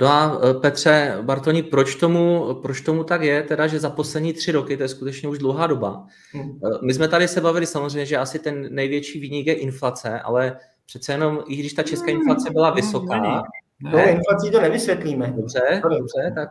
No 0.00 0.06
a 0.06 0.40
e, 0.50 0.54
Petře 0.54 1.18
Bartoni, 1.22 1.62
proč 1.62 1.94
tomu, 1.94 2.54
proč 2.62 2.80
tomu 2.80 3.04
tak 3.04 3.22
je, 3.22 3.42
teda, 3.42 3.66
že 3.66 3.80
za 3.80 3.90
poslední 3.90 4.32
tři 4.32 4.52
roky, 4.52 4.76
to 4.76 4.82
je 4.82 4.88
skutečně 4.88 5.28
už 5.28 5.38
dlouhá 5.38 5.66
doba, 5.66 6.06
hmm. 6.32 6.60
E, 6.64 6.86
my 6.86 6.94
jsme 6.94 7.08
tady 7.08 7.28
se 7.28 7.40
bavili 7.40 7.66
samozřejmě, 7.66 8.06
že 8.06 8.16
asi 8.16 8.38
ten 8.38 8.74
největší 8.74 9.20
výnik 9.20 9.46
je 9.46 9.54
inflace, 9.54 10.20
ale 10.20 10.56
přece 10.86 11.12
jenom, 11.12 11.42
i 11.46 11.56
když 11.56 11.72
ta 11.72 11.82
česká 11.82 12.10
inflace 12.10 12.50
byla 12.50 12.70
vysoká... 12.70 13.20
Ne, 13.20 13.92
no, 13.92 14.08
inflací 14.08 14.50
to 14.50 14.60
nevysvětlíme. 14.60 15.32
Dobře, 15.36 15.60
dobře, 15.82 16.32
tak 16.34 16.48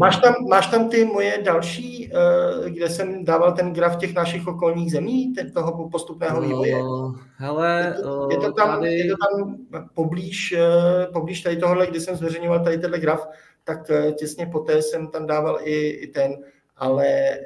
máš, 0.00 0.16
tam, 0.16 0.34
máš 0.48 0.66
tam 0.66 0.88
ty 0.88 1.04
moje 1.04 1.42
další, 1.42 2.12
uh, 2.12 2.64
kde 2.64 2.88
jsem 2.88 3.24
dával 3.24 3.52
ten 3.52 3.72
graf 3.72 3.96
těch 3.96 4.14
našich 4.14 4.46
okolních 4.46 4.92
zemí, 4.92 5.32
ten, 5.32 5.50
toho 5.52 5.88
postupného 5.88 6.40
vývoje? 6.40 6.82
Uh, 6.82 7.16
hele, 7.36 7.94
je, 7.96 8.02
to, 8.02 8.28
je, 8.30 8.36
to 8.36 8.52
tam, 8.52 8.68
tady... 8.68 8.96
je 8.96 9.04
to 9.10 9.16
tam 9.16 9.56
poblíž, 9.94 10.54
uh, 10.58 11.12
poblíž 11.12 11.40
tady 11.40 11.56
tohohle, 11.56 11.86
kde 11.86 12.00
jsem 12.00 12.16
zveřejňoval 12.16 12.64
tady 12.64 12.78
tenhle 12.78 12.98
graf, 12.98 13.28
tak 13.64 13.90
těsně 14.18 14.46
poté 14.46 14.82
jsem 14.82 15.08
tam 15.08 15.26
dával 15.26 15.58
i, 15.62 15.88
i 15.88 16.06
ten, 16.06 16.32
ale 16.76 17.38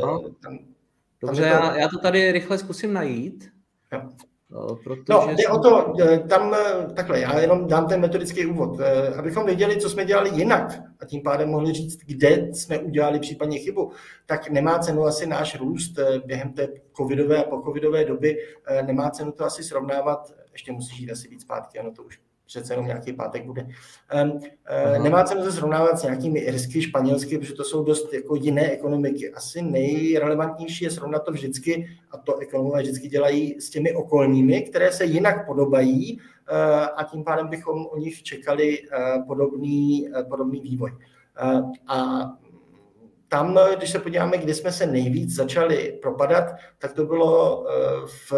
no. 0.00 0.22
tam, 0.42 0.58
Dobře, 1.20 1.42
tam 1.42 1.60
to... 1.60 1.66
já, 1.66 1.76
já 1.76 1.88
to 1.88 1.98
tady 1.98 2.32
rychle 2.32 2.58
zkusím 2.58 2.92
najít. 2.92 3.48
Jo. 3.92 4.02
No, 4.52 4.76
protože 4.76 5.02
no, 5.08 5.28
jde 5.36 5.48
o 5.48 5.58
to, 5.58 5.92
eh, 6.00 6.18
tam 6.18 6.54
eh, 6.54 6.86
takhle, 6.94 7.20
já 7.20 7.40
jenom 7.40 7.66
dám 7.66 7.88
ten 7.88 8.00
metodický 8.00 8.46
úvod, 8.46 8.80
eh, 8.80 9.08
abychom 9.14 9.46
věděli, 9.46 9.80
co 9.80 9.90
jsme 9.90 10.04
dělali 10.04 10.30
jinak 10.34 10.82
a 11.00 11.04
tím 11.04 11.22
pádem 11.22 11.48
mohli 11.48 11.72
říct, 11.72 11.96
kde 11.96 12.48
jsme 12.52 12.78
udělali 12.78 13.18
případně 13.18 13.58
chybu, 13.58 13.92
tak 14.26 14.50
nemá 14.50 14.78
cenu 14.78 15.04
asi 15.04 15.26
náš 15.26 15.60
růst 15.60 15.92
během 16.26 16.52
té 16.52 16.68
covidové 16.96 17.44
a 17.44 17.50
po 17.50 17.62
covidové 17.62 18.04
doby, 18.04 18.38
nemá 18.86 19.10
cenu 19.10 19.32
to 19.32 19.44
asi 19.44 19.64
srovnávat, 19.64 20.32
ještě 20.52 20.72
musíš 20.72 20.98
jít 20.98 21.10
asi 21.10 21.28
víc 21.28 21.42
zpátky, 21.42 21.78
ano, 21.78 21.92
to 21.96 22.02
už 22.02 22.20
přece 22.50 22.72
jenom 22.72 22.86
nějaký 22.86 23.12
pátek 23.12 23.46
bude. 23.46 23.62
Um, 24.22 24.30
uh, 24.30 25.02
nemá 25.02 25.24
cenu 25.24 25.44
se 25.44 25.52
srovnávat 25.52 25.98
s 25.98 26.02
nějakými 26.02 26.38
irsky, 26.38 26.82
španělsky, 26.82 27.38
protože 27.38 27.54
to 27.54 27.64
jsou 27.64 27.84
dost 27.84 28.12
jako 28.12 28.34
jiné 28.34 28.70
ekonomiky. 28.70 29.32
Asi 29.32 29.62
nejrelevantnější 29.62 30.84
je 30.84 30.90
srovnat 30.90 31.18
to 31.18 31.32
vždycky, 31.32 31.86
a 32.10 32.18
to 32.18 32.38
ekonomové 32.38 32.82
vždycky 32.82 33.08
dělají 33.08 33.60
s 33.60 33.70
těmi 33.70 33.94
okolními, 33.94 34.62
které 34.62 34.92
se 34.92 35.04
jinak 35.04 35.46
podobají 35.46 36.18
uh, 36.18 36.56
a 36.96 37.04
tím 37.10 37.24
pádem 37.24 37.48
bychom 37.48 37.86
o 37.86 37.98
nich 37.98 38.22
čekali 38.22 38.78
uh, 38.80 39.26
podobný, 39.26 40.08
uh, 40.08 40.28
podobný 40.28 40.60
vývoj. 40.60 40.92
Uh, 41.42 41.72
a 41.86 42.26
tam, 43.28 43.58
když 43.76 43.90
se 43.90 43.98
podíváme, 43.98 44.38
kde 44.38 44.54
jsme 44.54 44.72
se 44.72 44.86
nejvíc 44.86 45.34
začali 45.34 45.98
propadat, 46.02 46.44
tak 46.78 46.92
to 46.92 47.04
bylo 47.04 47.64
v 48.06 48.32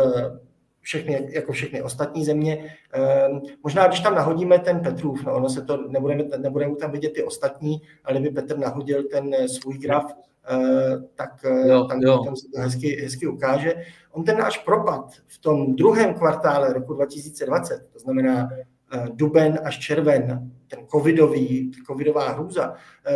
všechny, 0.82 1.28
jako 1.30 1.52
všechny 1.52 1.82
ostatní 1.82 2.24
země. 2.24 2.74
Ehm, 2.92 3.40
možná, 3.62 3.86
když 3.86 4.00
tam 4.00 4.14
nahodíme 4.14 4.58
ten 4.58 4.80
Petrův, 4.80 5.24
no 5.24 5.34
ono 5.34 5.48
se 5.48 5.62
to, 5.62 5.76
nebudeme, 5.76 6.24
nebudeme 6.38 6.76
tam 6.76 6.90
vidět 6.90 7.12
ty 7.12 7.22
ostatní, 7.22 7.82
ale 8.04 8.20
kdyby 8.20 8.34
Petr 8.34 8.58
nahodil 8.58 9.02
ten 9.02 9.34
eh, 9.34 9.48
svůj 9.48 9.78
graf, 9.78 10.12
eh, 10.50 10.98
tak 11.14 11.44
eh, 11.44 11.68
jo, 11.68 11.84
tam, 11.84 12.00
jo. 12.00 12.24
tam 12.24 12.36
se 12.36 12.46
to 12.54 12.60
hezky, 12.60 13.00
hezky 13.02 13.26
ukáže. 13.26 13.74
On 14.10 14.24
ten 14.24 14.38
náš 14.38 14.58
propad 14.58 15.12
v 15.26 15.38
tom 15.38 15.76
druhém 15.76 16.14
kvartále 16.14 16.72
roku 16.72 16.94
2020, 16.94 17.88
to 17.92 17.98
znamená 17.98 18.48
duben 19.12 19.58
až 19.64 19.78
červen, 19.78 20.50
ten 20.68 20.86
covidový, 20.86 21.72
covidová 21.86 22.28
hrůza, 22.28 22.74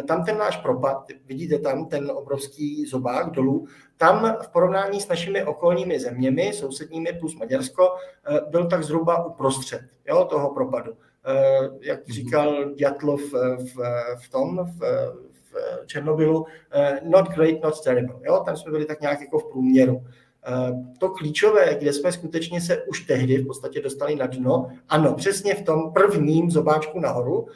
tam 0.08 0.24
ten 0.24 0.38
náš 0.38 0.56
propad, 0.56 1.06
vidíte 1.26 1.58
tam 1.58 1.86
ten 1.86 2.10
obrovský 2.10 2.86
zobák 2.86 3.30
dolů, 3.30 3.66
tam 3.96 4.36
v 4.42 4.48
porovnání 4.48 5.00
s 5.00 5.08
našimi 5.08 5.44
okolními 5.44 6.00
zeměmi, 6.00 6.52
sousedními 6.52 7.12
plus 7.12 7.34
Maďarsko, 7.34 7.88
eh, 8.30 8.40
byl 8.50 8.66
tak 8.66 8.82
zhruba 8.82 9.24
uprostřed 9.24 9.80
jo, 10.08 10.24
toho 10.24 10.54
propadu. 10.54 10.92
Eh, 11.26 11.68
jak 11.80 12.06
mhm. 12.06 12.14
říkal 12.14 12.64
Jatlov 12.76 13.20
eh, 13.34 13.56
v, 13.56 13.76
v 14.24 14.28
tom, 14.30 14.64
v, 14.64 14.78
v 15.32 15.86
Černobylu, 15.86 16.46
not 17.04 17.28
great, 17.28 17.62
not 17.62 17.84
terrible. 17.84 18.20
Jo, 18.22 18.42
tam 18.46 18.56
jsme 18.56 18.72
byli 18.72 18.84
tak 18.84 19.00
nějak 19.00 19.20
jako 19.20 19.38
v 19.38 19.50
průměru. 19.50 20.04
To 20.98 21.08
klíčové, 21.08 21.74
kde 21.74 21.92
jsme 21.92 22.12
skutečně 22.12 22.60
se 22.60 22.82
už 22.82 23.00
tehdy 23.00 23.38
v 23.38 23.46
podstatě 23.46 23.82
dostali 23.82 24.16
na 24.16 24.26
dno, 24.26 24.66
ano, 24.88 25.14
přesně 25.14 25.54
v 25.54 25.62
tom 25.62 25.92
prvním 25.92 26.50
zobáčku 26.50 27.00
nahoru, 27.00 27.46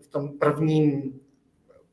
v 0.00 0.06
tom 0.08 0.28
prvním 0.38 1.12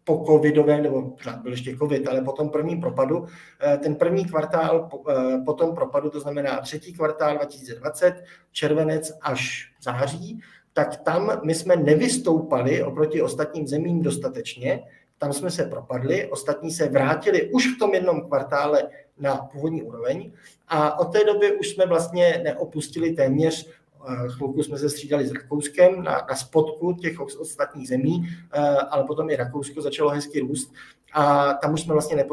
po 0.03 0.24
covidovém, 0.27 0.83
nebo 0.83 1.13
byl 1.41 1.51
ještě 1.51 1.77
covid, 1.77 2.07
ale 2.07 2.22
po 2.22 2.31
tom 2.31 2.50
prvním 2.50 2.81
propadu, 2.81 3.25
eh, 3.62 3.77
ten 3.77 3.95
první 3.95 4.25
kvartál 4.25 4.89
eh, 5.10 5.41
po 5.45 5.53
tom 5.53 5.75
propadu, 5.75 6.10
to 6.10 6.19
znamená 6.19 6.62
třetí 6.62 6.93
kvartál 6.93 7.36
2020, 7.36 8.24
červenec 8.51 9.12
až 9.22 9.72
září, 9.81 10.41
tak 10.74 10.98
tam 10.98 11.41
my 11.43 11.55
jsme 11.55 11.75
nevystoupali 11.75 12.83
oproti 12.83 13.22
ostatním 13.22 13.67
zemím 13.67 14.01
dostatečně, 14.01 14.83
tam 15.17 15.33
jsme 15.33 15.51
se 15.51 15.63
propadli, 15.63 16.29
ostatní 16.29 16.72
se 16.72 16.89
vrátili 16.89 17.51
už 17.51 17.75
v 17.75 17.79
tom 17.79 17.93
jednom 17.93 18.22
kvartále 18.22 18.83
na 19.20 19.36
původní 19.36 19.84
úroveň 19.84 20.32
a 20.67 21.00
od 21.00 21.05
té 21.05 21.24
doby 21.24 21.60
už 21.60 21.70
jsme 21.70 21.86
vlastně 21.86 22.41
neopustili 22.43 23.12
téměř 23.12 23.70
Eh, 24.10 24.29
chvilku 24.29 24.63
jsme 24.63 24.77
se 24.77 24.89
střídali 24.89 25.27
s 25.27 25.32
Rakouskem 25.32 26.03
na, 26.03 26.25
na 26.29 26.36
spodku 26.36 26.93
těch 26.93 27.20
ostatních 27.20 27.88
zemí, 27.88 28.27
eh, 28.53 28.60
ale 28.77 29.03
potom 29.03 29.29
i 29.29 29.36
Rakousko 29.36 29.82
začalo 29.82 30.10
hezky 30.10 30.39
růst 30.39 30.74
a 31.13 31.53
tam 31.53 31.74
už 31.74 31.82
jsme 31.82 31.93
vlastně 31.93 32.15
ne, 32.15 32.25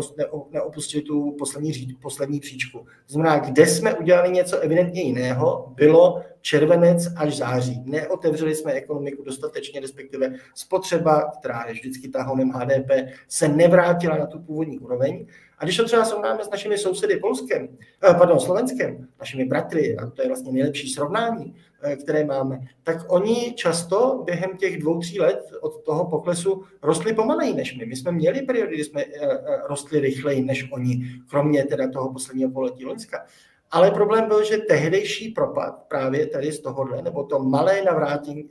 neopustili 0.50 1.02
tu 1.02 1.36
poslední, 1.38 1.96
poslední 2.02 2.40
příčku. 2.40 2.86
Znamená, 3.08 3.38
kde 3.38 3.66
jsme 3.66 3.94
udělali 3.94 4.30
něco 4.30 4.58
evidentně 4.58 5.02
jiného, 5.02 5.72
bylo 5.76 6.22
červenec 6.40 7.08
až 7.16 7.36
září. 7.36 7.82
Neotevřeli 7.84 8.54
jsme 8.54 8.72
ekonomiku 8.72 9.22
dostatečně, 9.24 9.80
respektive 9.80 10.34
spotřeba, 10.54 11.32
která 11.38 11.64
je 11.68 11.72
vždycky 11.72 12.08
tahonem 12.08 12.50
HDP, 12.50 12.90
se 13.28 13.48
nevrátila 13.48 14.16
na 14.16 14.26
tu 14.26 14.38
původní 14.38 14.78
úroveň. 14.78 15.26
A 15.60 15.64
když 15.64 15.76
to 15.76 15.84
třeba 15.84 16.04
srovnáme 16.04 16.44
s 16.44 16.50
našimi 16.50 16.78
sousedy 16.78 17.16
Polskem, 17.16 17.68
eh, 18.10 18.14
pardon, 18.14 18.40
Slovenskem, 18.40 19.08
našimi 19.18 19.44
bratry, 19.44 19.96
a 19.96 20.10
to 20.10 20.22
je 20.22 20.28
vlastně 20.28 20.52
nejlepší 20.52 20.88
srovnání, 20.88 21.54
eh, 21.82 21.96
které 21.96 22.24
máme, 22.24 22.60
tak 22.82 22.96
oni 23.08 23.54
často 23.56 24.22
během 24.24 24.56
těch 24.56 24.78
dvou, 24.78 25.00
tří 25.00 25.20
let 25.20 25.40
od 25.60 25.84
toho 25.84 26.10
poklesu 26.10 26.64
rostli 26.82 27.12
pomaleji 27.12 27.54
než 27.54 27.78
my. 27.78 27.86
My 27.86 27.96
jsme 27.96 28.12
měli 28.12 28.42
periody, 28.42 28.74
kdy 28.74 28.84
jsme 28.84 29.02
eh, 29.02 29.38
rostli 29.68 30.00
rychleji 30.00 30.44
než 30.44 30.72
oni, 30.72 31.04
kromě 31.30 31.64
teda 31.64 31.88
toho 31.88 32.12
posledního 32.12 32.50
poletí 32.50 32.84
Loňska. 32.84 33.26
Ale 33.70 33.90
problém 33.90 34.28
byl, 34.28 34.44
že 34.44 34.58
tehdejší 34.58 35.28
propad 35.28 35.84
právě 35.88 36.26
tady 36.26 36.52
z 36.52 36.60
tohohle, 36.60 37.02
nebo 37.02 37.24
to 37.24 37.38
malé 37.38 37.82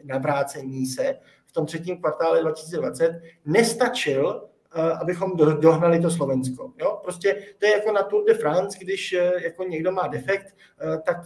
navrácení 0.04 0.86
se 0.86 1.16
v 1.46 1.52
tom 1.52 1.66
třetím 1.66 1.98
kvartále 1.98 2.42
2020 2.42 3.22
nestačil 3.46 4.49
abychom 4.72 5.38
dohnali 5.60 6.00
to 6.00 6.12
Slovensko. 6.12 6.72
Jo? 6.82 7.00
Prostě 7.04 7.36
to 7.60 7.66
je 7.66 7.72
jako 7.72 7.92
na 7.92 8.04
Tour 8.04 8.26
de 8.26 8.34
France, 8.34 8.78
když 8.82 9.14
eh, 9.14 9.32
jako 9.44 9.64
někdo 9.64 9.92
má 9.92 10.08
defekt, 10.08 10.56
eh, 10.82 10.98
tak 11.06 11.18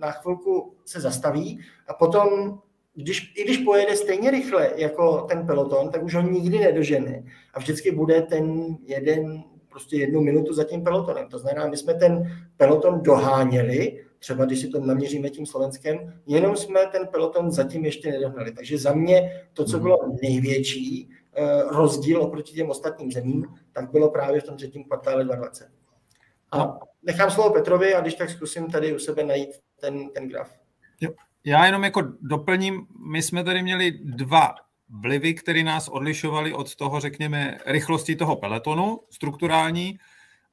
na 0.00 0.10
chvilku 0.10 0.74
se 0.84 1.00
zastaví 1.00 1.60
a 1.88 1.94
potom, 1.94 2.58
když, 2.94 3.32
i 3.36 3.44
když 3.44 3.58
pojede 3.58 3.96
stejně 3.96 4.30
rychle 4.30 4.70
jako 4.76 5.20
ten 5.20 5.46
peloton, 5.46 5.90
tak 5.90 6.02
už 6.02 6.14
ho 6.14 6.20
nikdy 6.20 6.58
nedožene 6.58 7.22
a 7.54 7.58
vždycky 7.58 7.90
bude 7.90 8.22
ten 8.22 8.76
jeden, 8.84 9.42
prostě 9.68 9.96
jednu 9.96 10.20
minutu 10.20 10.54
za 10.54 10.64
tím 10.64 10.84
pelotonem. 10.84 11.28
To 11.28 11.38
znamená, 11.38 11.68
my 11.68 11.76
jsme 11.76 11.94
ten 11.94 12.42
peloton 12.56 13.00
doháněli, 13.02 14.04
třeba 14.18 14.44
když 14.44 14.60
si 14.60 14.68
to 14.68 14.80
naměříme 14.80 15.30
tím 15.30 15.46
Slovenskem, 15.46 16.14
jenom 16.26 16.56
jsme 16.56 16.80
ten 16.92 17.06
peloton 17.06 17.50
zatím 17.50 17.84
ještě 17.84 18.10
nedohnali. 18.10 18.52
Takže 18.52 18.78
za 18.78 18.92
mě 18.92 19.42
to, 19.52 19.64
co 19.64 19.76
mhm. 19.76 19.82
bylo 19.82 19.98
největší, 20.22 21.10
rozdíl 21.68 22.22
oproti 22.22 22.54
těm 22.54 22.70
ostatním 22.70 23.12
zemím, 23.12 23.46
tak 23.72 23.90
bylo 23.90 24.10
právě 24.10 24.40
v 24.40 24.44
tom 24.44 24.56
třetím 24.56 24.84
kvartále 24.84 25.24
2020. 25.24 25.68
A 26.52 26.78
nechám 27.02 27.30
slovo 27.30 27.50
Petrovi 27.50 27.94
a 27.94 28.00
když 28.00 28.14
tak 28.14 28.30
zkusím 28.30 28.70
tady 28.70 28.94
u 28.94 28.98
sebe 28.98 29.24
najít 29.24 29.50
ten, 29.80 30.10
ten 30.10 30.28
graf. 30.28 30.60
Já 31.44 31.66
jenom 31.66 31.84
jako 31.84 32.02
doplním, 32.20 32.86
my 33.10 33.22
jsme 33.22 33.44
tady 33.44 33.62
měli 33.62 33.90
dva 33.90 34.54
vlivy, 34.88 35.34
které 35.34 35.62
nás 35.62 35.88
odlišovaly 35.88 36.52
od 36.52 36.74
toho, 36.74 37.00
řekněme, 37.00 37.58
rychlosti 37.66 38.16
toho 38.16 38.36
peletonu 38.36 39.00
strukturální 39.10 39.98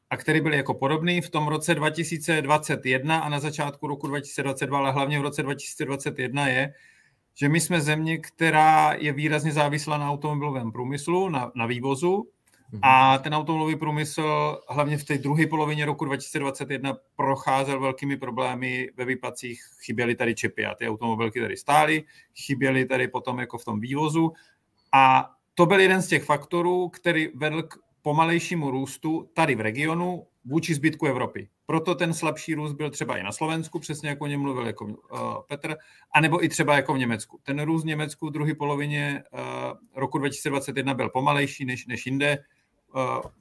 a 0.09 0.17
které 0.17 0.41
byly 0.41 0.57
jako 0.57 0.73
podobný 0.73 1.21
v 1.21 1.29
tom 1.29 1.47
roce 1.47 1.75
2021 1.75 3.19
a 3.19 3.29
na 3.29 3.39
začátku 3.39 3.87
roku 3.87 4.07
2022, 4.07 4.77
ale 4.77 4.91
hlavně 4.91 5.19
v 5.19 5.21
roce 5.21 5.43
2021 5.43 6.47
je, 6.47 6.73
že 7.39 7.49
my 7.49 7.59
jsme 7.61 7.81
země, 7.81 8.17
která 8.17 8.93
je 8.93 9.13
výrazně 9.13 9.51
závislá 9.51 9.97
na 9.97 10.11
automobilovém 10.11 10.71
průmyslu, 10.71 11.29
na, 11.29 11.51
na 11.55 11.65
vývozu, 11.65 12.27
mhm. 12.71 12.79
a 12.83 13.17
ten 13.17 13.35
automobilový 13.35 13.75
průmysl 13.75 14.57
hlavně 14.69 14.97
v 14.97 15.05
té 15.05 15.17
druhé 15.17 15.47
polovině 15.47 15.85
roku 15.85 16.05
2021 16.05 16.97
procházel 17.15 17.79
velkými 17.79 18.17
problémy 18.17 18.89
ve 18.97 19.05
výpadcích. 19.05 19.61
Chyběly 19.85 20.15
tady 20.15 20.35
čipy 20.35 20.65
a 20.65 20.75
ty 20.75 20.89
automobilky 20.89 21.41
tady 21.41 21.57
stály, 21.57 22.03
chyběly 22.45 22.85
tady 22.85 23.07
potom 23.07 23.39
jako 23.39 23.57
v 23.57 23.65
tom 23.65 23.79
vývozu. 23.79 24.33
A 24.93 25.31
to 25.53 25.65
byl 25.65 25.79
jeden 25.79 26.01
z 26.01 26.07
těch 26.07 26.23
faktorů, 26.23 26.89
který 26.89 27.27
vedl 27.35 27.63
k 27.63 27.75
pomalejšímu 28.01 28.71
růstu 28.71 29.29
tady 29.33 29.55
v 29.55 29.61
regionu 29.61 30.27
vůči 30.45 30.73
zbytku 30.73 31.05
Evropy. 31.05 31.49
Proto 31.69 31.95
ten 31.95 32.13
slabší 32.13 32.53
růst 32.55 32.73
byl 32.73 32.89
třeba 32.89 33.17
i 33.17 33.23
na 33.23 33.31
Slovensku, 33.31 33.79
přesně 33.79 34.09
jako 34.09 34.23
o 34.23 34.27
něm 34.27 34.41
mluvil 34.41 34.67
jako 34.67 34.85
uh, 34.85 34.91
Petr, 35.47 35.75
anebo 36.15 36.43
i 36.43 36.49
třeba 36.49 36.75
jako 36.75 36.93
v 36.93 36.97
Německu. 36.97 37.39
Ten 37.43 37.61
růst 37.61 37.83
v 37.83 37.87
Německu 37.87 38.27
v 38.27 38.31
druhé 38.31 38.55
polovině 38.55 39.23
uh, 39.33 39.39
roku 39.95 40.17
2021 40.17 40.93
byl 40.93 41.09
pomalejší 41.09 41.65
než, 41.65 41.85
než 41.85 42.05
jinde. 42.05 42.37
Uh, 42.95 43.31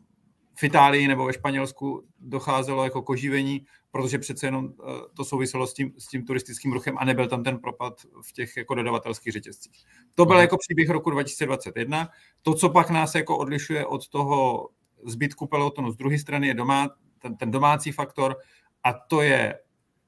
v 0.59 0.65
Itálii 0.65 1.09
nebo 1.09 1.25
ve 1.25 1.33
Španělsku 1.33 2.05
docházelo 2.21 2.85
jako 2.85 3.03
koživení, 3.03 3.67
protože 3.91 4.19
přece 4.19 4.47
jenom 4.47 4.73
to 5.17 5.25
souviselo 5.25 5.67
s 5.67 5.75
tím, 5.75 5.93
s 5.99 6.09
tím 6.09 6.25
turistickým 6.25 6.73
ruchem 6.73 6.99
a 6.99 7.05
nebyl 7.05 7.29
tam 7.29 7.45
ten 7.45 7.59
propad 7.59 7.95
v 8.23 8.33
těch 8.33 8.57
jako 8.57 8.75
dodavatelských 8.75 9.33
řetězcích. 9.33 9.85
To 10.15 10.25
byl 10.25 10.35
mhm. 10.35 10.41
jako 10.41 10.57
příběh 10.59 10.91
roku 10.91 11.11
2021. 11.11 12.09
To, 12.43 12.55
co 12.55 12.71
pak 12.71 12.91
nás 12.91 13.15
jako 13.15 13.39
odlišuje 13.39 13.87
od 13.87 14.09
toho 14.09 14.69
zbytku 15.05 15.47
pelotonu 15.47 15.91
z 15.91 15.97
druhé 15.97 16.19
strany, 16.19 16.47
je 16.47 16.55
doma, 16.55 16.91
ten, 17.19 17.37
ten 17.37 17.51
domácí 17.51 17.93
faktor 17.93 18.37
a 18.85 18.93
to 18.93 19.21
je 19.21 19.59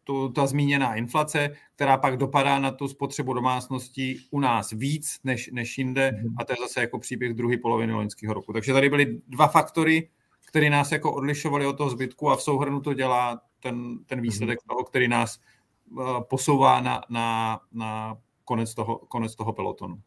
tu, 0.05 0.29
ta 0.29 0.47
zmíněná 0.47 0.95
inflace, 0.95 1.51
která 1.75 1.97
pak 1.97 2.17
dopadá 2.17 2.59
na 2.59 2.71
tu 2.71 2.89
spotřebu 2.89 3.33
domácností 3.33 4.27
u 4.31 4.41
nás 4.41 4.71
víc 4.71 5.21
než, 5.25 5.51
než 5.53 5.79
jinde 5.79 6.23
a 6.39 6.45
to 6.45 6.53
je 6.53 6.57
zase 6.61 6.81
jako 6.81 6.99
příběh 6.99 7.35
druhé 7.35 7.57
poloviny 7.57 7.93
loňského 7.93 8.35
roku. 8.35 8.53
Takže 8.53 8.73
tady 8.73 8.89
byly 8.89 9.21
dva 9.29 9.49
faktory, 9.49 10.09
které 10.47 10.71
nás 10.71 10.93
jako 10.93 11.13
odlišovaly 11.13 11.67
od 11.67 11.73
toho 11.73 11.91
zbytku 11.91 12.31
a 12.31 12.37
v 12.37 12.43
souhrnu 12.43 12.81
to 12.81 12.95
dělá 12.95 13.41
ten, 13.61 13.99
ten 14.07 14.21
výsledek 14.21 14.59
toho, 14.69 14.85
který 14.85 15.09
nás 15.09 15.39
uh, 15.91 16.21
posouvá 16.21 16.81
na, 16.81 17.03
na, 17.09 17.61
na 17.73 18.17
konec, 18.45 18.75
toho, 18.75 18.99
konec 18.99 19.35
toho 19.35 19.53
pelotonu. 19.53 20.01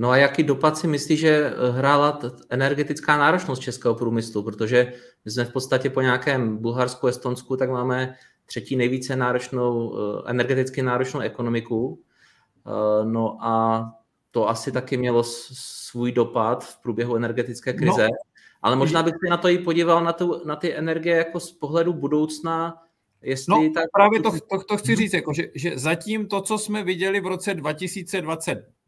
No 0.00 0.10
a 0.10 0.16
jaký 0.16 0.42
dopad 0.42 0.78
si 0.78 0.86
myslí, 0.86 1.16
že 1.16 1.52
hrála 1.70 2.18
energetická 2.50 3.16
náročnost 3.16 3.62
českého 3.62 3.94
průmyslu? 3.94 4.42
Protože 4.42 4.92
my 5.24 5.30
jsme 5.30 5.44
v 5.44 5.52
podstatě 5.52 5.90
po 5.90 6.00
nějakém 6.00 6.56
Bulharsku, 6.56 7.06
Estonsku, 7.06 7.56
tak 7.56 7.70
máme 7.70 8.14
třetí 8.46 8.76
nejvíce 8.76 9.16
náročnou, 9.16 9.96
eh, 9.98 10.30
energeticky 10.30 10.82
náročnou 10.82 11.20
ekonomiku. 11.20 12.00
Eh, 12.66 13.04
no 13.04 13.44
a 13.44 13.84
to 14.30 14.48
asi 14.48 14.72
taky 14.72 14.96
mělo 14.96 15.22
svůj 15.24 16.12
dopad 16.12 16.64
v 16.64 16.82
průběhu 16.82 17.16
energetické 17.16 17.72
krize. 17.72 18.02
No. 18.02 18.16
Ale 18.62 18.76
možná 18.76 19.02
bych 19.02 19.14
se 19.14 19.30
na 19.30 19.36
to 19.36 19.48
i 19.48 19.58
podíval 19.58 20.04
na, 20.04 20.12
tu, 20.12 20.42
na 20.44 20.56
ty 20.56 20.76
energie 20.76 21.16
jako 21.16 21.40
z 21.40 21.52
pohledu 21.52 21.92
budoucna, 21.92 22.74
Jestli 23.22 23.68
no, 23.68 23.72
tak... 23.74 23.84
právě 23.92 24.22
to, 24.22 24.30
to, 24.30 24.64
to 24.68 24.76
chci 24.76 24.96
říct, 24.96 25.12
jako, 25.12 25.32
že, 25.32 25.48
že 25.54 25.78
zatím 25.78 26.26
to, 26.26 26.40
co 26.40 26.58
jsme 26.58 26.84
viděli 26.84 27.20
v 27.20 27.26
roce 27.26 27.54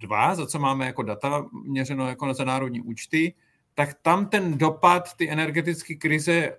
2022, 0.06 0.34
za 0.34 0.46
co 0.46 0.58
máme 0.58 0.86
jako 0.86 1.02
data 1.02 1.46
měřeno 1.64 2.08
jako 2.08 2.34
za 2.34 2.44
národní 2.44 2.80
účty, 2.80 3.34
tak 3.74 3.94
tam 4.02 4.26
ten 4.26 4.58
dopad 4.58 5.14
ty 5.16 5.30
energetické 5.30 5.94
krize 5.94 6.58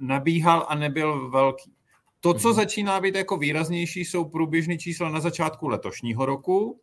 nabíhal 0.00 0.66
a 0.68 0.74
nebyl 0.74 1.30
velký. 1.30 1.72
To, 2.20 2.34
co 2.34 2.50
mm-hmm. 2.50 2.54
začíná 2.54 3.00
být 3.00 3.14
jako 3.14 3.36
výraznější, 3.36 4.04
jsou 4.04 4.24
průběžné 4.24 4.78
čísla 4.78 5.08
na 5.08 5.20
začátku 5.20 5.68
letošního 5.68 6.26
roku. 6.26 6.80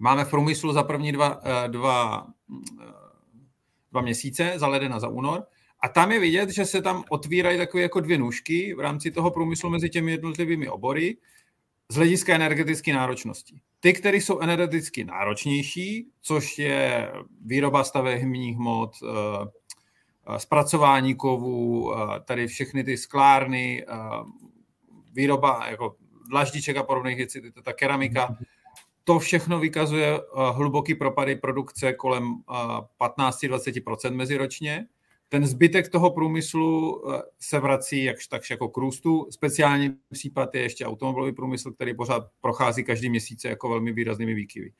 Máme 0.00 0.24
v 0.24 0.30
průmyslu 0.30 0.72
za 0.72 0.82
první 0.82 1.12
dva, 1.12 1.40
eh, 1.44 1.68
dva, 1.68 2.26
eh, 2.80 2.84
dva 3.92 4.00
měsíce, 4.00 4.52
za 4.56 4.66
leden 4.66 4.94
a 4.94 5.00
za 5.00 5.08
únor. 5.08 5.42
A 5.80 5.88
tam 5.88 6.12
je 6.12 6.20
vidět, 6.20 6.50
že 6.50 6.64
se 6.64 6.82
tam 6.82 7.04
otvírají 7.08 7.58
takové 7.58 7.82
jako 7.82 8.00
dvě 8.00 8.18
nůžky 8.18 8.74
v 8.74 8.80
rámci 8.80 9.10
toho 9.10 9.30
průmyslu 9.30 9.70
mezi 9.70 9.90
těmi 9.90 10.10
jednotlivými 10.10 10.68
obory 10.68 11.16
z 11.92 11.96
hlediska 11.96 12.34
energetické 12.34 12.92
náročnosti. 12.92 13.60
Ty, 13.80 13.92
které 13.92 14.16
jsou 14.16 14.40
energeticky 14.40 15.04
náročnější, 15.04 16.08
což 16.20 16.58
je 16.58 17.12
výroba 17.44 17.84
stavebních 17.84 18.56
hmot, 18.56 18.92
eh, 19.02 19.48
eh, 20.26 20.38
zpracování 20.38 21.14
kovů, 21.14 21.92
eh, 21.94 22.20
tady 22.24 22.46
všechny 22.46 22.84
ty 22.84 22.96
sklárny, 22.96 23.86
výroba 25.12 25.66
jako 25.70 25.96
dlaždiček 26.30 26.76
a 26.76 26.82
podobných 26.82 27.16
věcí, 27.16 27.40
ta 27.62 27.72
keramika, 27.72 28.36
to 29.04 29.18
všechno 29.18 29.60
vykazuje 29.60 30.20
hluboký 30.52 30.94
propady 30.94 31.36
produkce 31.36 31.92
kolem 31.92 32.34
15-20% 32.98 34.14
meziročně. 34.14 34.86
Ten 35.32 35.46
zbytek 35.46 35.88
toho 35.88 36.10
průmyslu 36.10 37.02
eh, 37.14 37.22
se 37.40 37.60
vrací 37.60 38.04
jakž 38.04 38.26
takž 38.26 38.50
jako 38.50 38.68
k 38.68 38.76
růstu. 38.76 39.26
Speciální 39.30 39.94
případ 40.10 40.54
je 40.54 40.60
ještě 40.60 40.86
automobilový 40.86 41.32
průmysl, 41.32 41.72
který 41.72 41.94
pořád 41.94 42.22
prochází 42.40 42.84
každý 42.84 43.10
měsíc 43.10 43.44
jako 43.44 43.68
velmi 43.68 43.92
výraznými 43.92 44.34
výkyvy. 44.34 44.72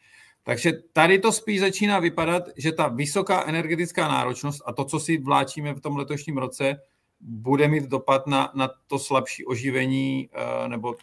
Takže 0.43 0.73
tady 0.93 1.19
to 1.19 1.33
spíš 1.33 1.61
začíná 1.61 1.99
vypadat, 1.99 2.43
že 2.57 2.73
ta 2.73 2.89
vysoká 2.89 3.45
energetická 3.47 4.09
náročnost 4.09 4.63
a 4.67 4.73
to, 4.73 4.85
co 4.85 5.01
si 5.01 5.19
vláčíme 5.19 5.75
v 5.75 5.81
tom 5.81 5.97
letošním 5.97 6.39
roce, 6.39 6.77
bude 7.21 7.69
mít 7.69 7.85
dopad 7.85 8.27
na, 8.27 8.53
na 8.55 8.71
to 8.87 8.99
slabší 8.99 9.45
oživení 9.45 10.29
eh, 10.33 10.69
nebo 10.69 10.97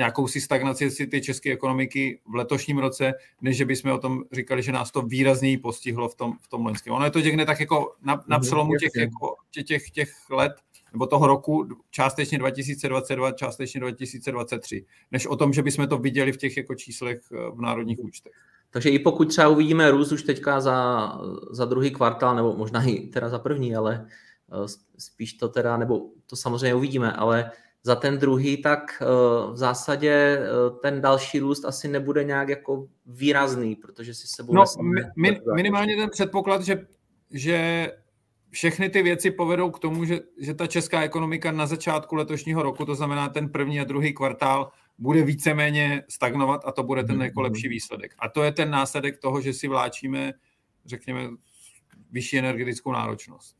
nějakou 0.00 0.28
si 0.28 0.40
stagnaci 0.40 0.90
si 0.90 1.06
ty 1.06 1.20
české 1.20 1.52
ekonomiky 1.52 2.20
v 2.26 2.34
letošním 2.34 2.78
roce, 2.78 3.12
než 3.40 3.56
že 3.56 3.64
bychom 3.64 3.92
o 3.92 3.98
tom 3.98 4.22
říkali, 4.32 4.62
že 4.62 4.72
nás 4.72 4.90
to 4.90 5.02
výrazněji 5.02 5.58
postihlo 5.58 6.08
v 6.08 6.14
tom, 6.14 6.32
v 6.40 6.48
tom 6.48 6.66
loňském. 6.66 6.92
Ono 6.92 7.04
je 7.04 7.10
to 7.10 7.20
někde 7.20 7.44
tak 7.44 7.60
jako 7.60 7.92
na, 8.02 8.24
na 8.26 8.36
mhm, 8.36 8.46
přelomu 8.46 8.72
těch, 8.80 8.90
jako, 8.96 9.36
těch, 9.50 9.90
těch 9.90 10.10
let, 10.30 10.52
nebo 10.92 11.06
toho 11.06 11.26
roku, 11.26 11.68
částečně 11.90 12.38
2022, 12.38 13.32
částečně 13.32 13.80
2023, 13.80 14.84
než 15.12 15.26
o 15.26 15.36
tom, 15.36 15.52
že 15.52 15.62
bychom 15.62 15.88
to 15.88 15.98
viděli 15.98 16.32
v 16.32 16.36
těch 16.36 16.56
jako 16.56 16.74
číslech 16.74 17.20
eh, 17.32 17.50
v 17.50 17.60
národních 17.60 17.98
účtech. 18.04 18.32
Takže 18.70 18.90
i 18.90 18.98
pokud 18.98 19.28
třeba 19.28 19.48
uvidíme 19.48 19.90
růst 19.90 20.12
už 20.12 20.22
teďka 20.22 20.60
za, 20.60 21.12
za 21.50 21.64
druhý 21.64 21.90
kvartál, 21.90 22.36
nebo 22.36 22.56
možná 22.56 22.84
i 22.84 23.06
teda 23.12 23.28
za 23.28 23.38
první, 23.38 23.76
ale 23.76 24.06
eh, 24.06 24.68
spíš 24.98 25.32
to 25.32 25.48
teda, 25.48 25.76
nebo 25.76 26.00
to 26.26 26.36
samozřejmě 26.36 26.74
uvidíme, 26.74 27.12
ale 27.12 27.50
za 27.82 27.96
ten 27.96 28.18
druhý, 28.18 28.62
tak 28.62 29.02
v 29.52 29.56
zásadě 29.56 30.40
ten 30.82 31.00
další 31.00 31.38
růst 31.38 31.64
asi 31.64 31.88
nebude 31.88 32.24
nějak 32.24 32.48
jako 32.48 32.88
výrazný, 33.06 33.76
protože 33.76 34.14
si 34.14 34.26
sebou... 34.26 34.54
No, 34.54 34.64
mi, 35.16 35.40
minimálně 35.54 35.96
ten 35.96 36.10
předpoklad, 36.10 36.62
že, 36.62 36.86
že 37.30 37.88
všechny 38.50 38.90
ty 38.90 39.02
věci 39.02 39.30
povedou 39.30 39.70
k 39.70 39.78
tomu, 39.78 40.04
že, 40.04 40.20
že 40.38 40.54
ta 40.54 40.66
česká 40.66 41.02
ekonomika 41.02 41.52
na 41.52 41.66
začátku 41.66 42.14
letošního 42.14 42.62
roku, 42.62 42.84
to 42.84 42.94
znamená 42.94 43.28
ten 43.28 43.48
první 43.48 43.80
a 43.80 43.84
druhý 43.84 44.12
kvartál, 44.12 44.70
bude 44.98 45.22
víceméně 45.22 46.02
stagnovat 46.08 46.60
a 46.64 46.72
to 46.72 46.82
bude 46.82 47.04
ten 47.04 47.22
jako 47.22 47.40
lepší 47.40 47.68
výsledek. 47.68 48.14
A 48.18 48.28
to 48.28 48.42
je 48.42 48.52
ten 48.52 48.70
následek 48.70 49.18
toho, 49.18 49.40
že 49.40 49.52
si 49.52 49.68
vláčíme, 49.68 50.32
řekněme, 50.86 51.28
vyšší 52.10 52.38
energetickou 52.38 52.92
náročnost 52.92 53.56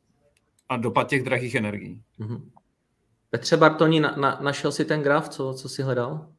a 0.68 0.76
dopad 0.76 1.08
těch 1.08 1.22
drahých 1.22 1.54
energií. 1.54 2.02
Mm-hmm. 2.20 2.50
Petře 3.30 3.56
Bartoni, 3.56 4.00
na, 4.00 4.16
na, 4.16 4.38
našel 4.42 4.72
si 4.72 4.84
ten 4.84 5.02
graf, 5.02 5.28
co, 5.28 5.54
co 5.54 5.68
si 5.68 5.82
hledal? 5.82 6.32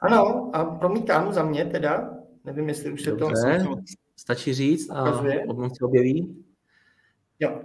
Ano, 0.00 0.50
a 0.56 0.64
promítám 0.64 1.32
za 1.32 1.42
mě 1.42 1.64
teda, 1.64 2.10
nevím, 2.44 2.68
jestli 2.68 2.92
už 2.92 3.02
se 3.02 3.10
Dobře. 3.10 3.64
to... 3.64 3.76
Stačí 4.16 4.54
říct 4.54 4.90
a 4.90 5.20
on 5.46 5.74
se 5.74 5.84
objeví. 5.84 6.44
Jo, 7.40 7.62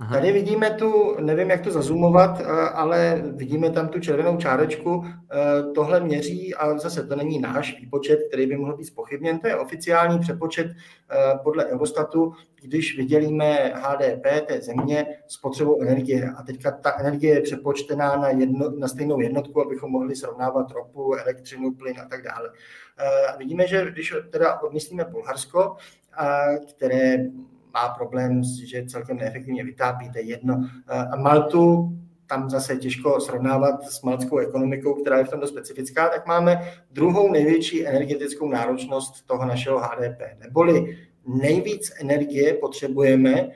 Aha. 0.00 0.14
Tady 0.14 0.32
vidíme 0.32 0.70
tu, 0.70 1.16
nevím, 1.20 1.50
jak 1.50 1.60
to 1.60 1.70
zazumovat, 1.70 2.40
eh, 2.40 2.44
ale 2.68 3.22
vidíme 3.26 3.70
tam 3.70 3.88
tu 3.88 4.00
červenou 4.00 4.36
čárečku. 4.36 5.04
Eh, 5.06 5.62
tohle 5.74 6.00
měří, 6.00 6.54
a 6.54 6.78
zase 6.78 7.06
to 7.06 7.16
není 7.16 7.38
náš 7.38 7.80
výpočet, 7.80 8.18
který 8.28 8.46
by 8.46 8.56
mohl 8.56 8.76
být 8.76 8.84
spochybněn, 8.84 9.38
to 9.38 9.48
je 9.48 9.56
oficiální 9.56 10.18
přepočet 10.18 10.66
eh, 10.66 11.38
podle 11.42 11.66
Eurostatu, 11.66 12.32
když 12.62 12.96
vydělíme 12.96 13.72
HDP 13.74 14.40
té 14.46 14.60
země 14.60 15.06
spotřebou 15.26 15.82
energie. 15.82 16.30
A 16.36 16.42
teďka 16.42 16.70
ta 16.70 16.98
energie 17.00 17.34
je 17.34 17.40
přepočtená 17.40 18.16
na, 18.16 18.28
jedno, 18.28 18.70
na 18.78 18.88
stejnou 18.88 19.20
jednotku, 19.20 19.62
abychom 19.62 19.90
mohli 19.90 20.16
srovnávat 20.16 20.70
ropu, 20.70 21.14
elektřinu, 21.14 21.74
plyn 21.74 22.00
a 22.00 22.04
tak 22.04 22.22
dále. 22.22 22.50
Vidíme, 23.38 23.66
že 23.66 23.90
když 23.90 24.14
teda 24.30 24.60
odmyslíme 24.60 25.04
Bulharsko, 25.04 25.76
které 26.70 27.18
má 27.74 27.88
problém, 27.88 28.42
že 28.64 28.84
celkem 28.86 29.16
neefektivně 29.16 29.64
vytápí, 29.64 30.10
to 30.10 30.18
je 30.18 30.24
jedno. 30.24 30.68
A 31.12 31.16
Maltu, 31.16 31.92
tam 32.26 32.50
zase 32.50 32.76
těžko 32.76 33.20
srovnávat 33.20 33.82
s 33.84 34.02
maltskou 34.02 34.38
ekonomikou, 34.38 34.94
která 34.94 35.18
je 35.18 35.24
v 35.24 35.30
tomto 35.30 35.46
specifická, 35.46 36.08
tak 36.08 36.26
máme 36.26 36.72
druhou 36.90 37.32
největší 37.32 37.86
energetickou 37.86 38.48
náročnost 38.48 39.26
toho 39.26 39.46
našeho 39.46 39.78
HDP. 39.78 40.20
Neboli 40.40 40.98
nejvíc 41.26 41.92
energie 42.00 42.54
potřebujeme 42.54 43.48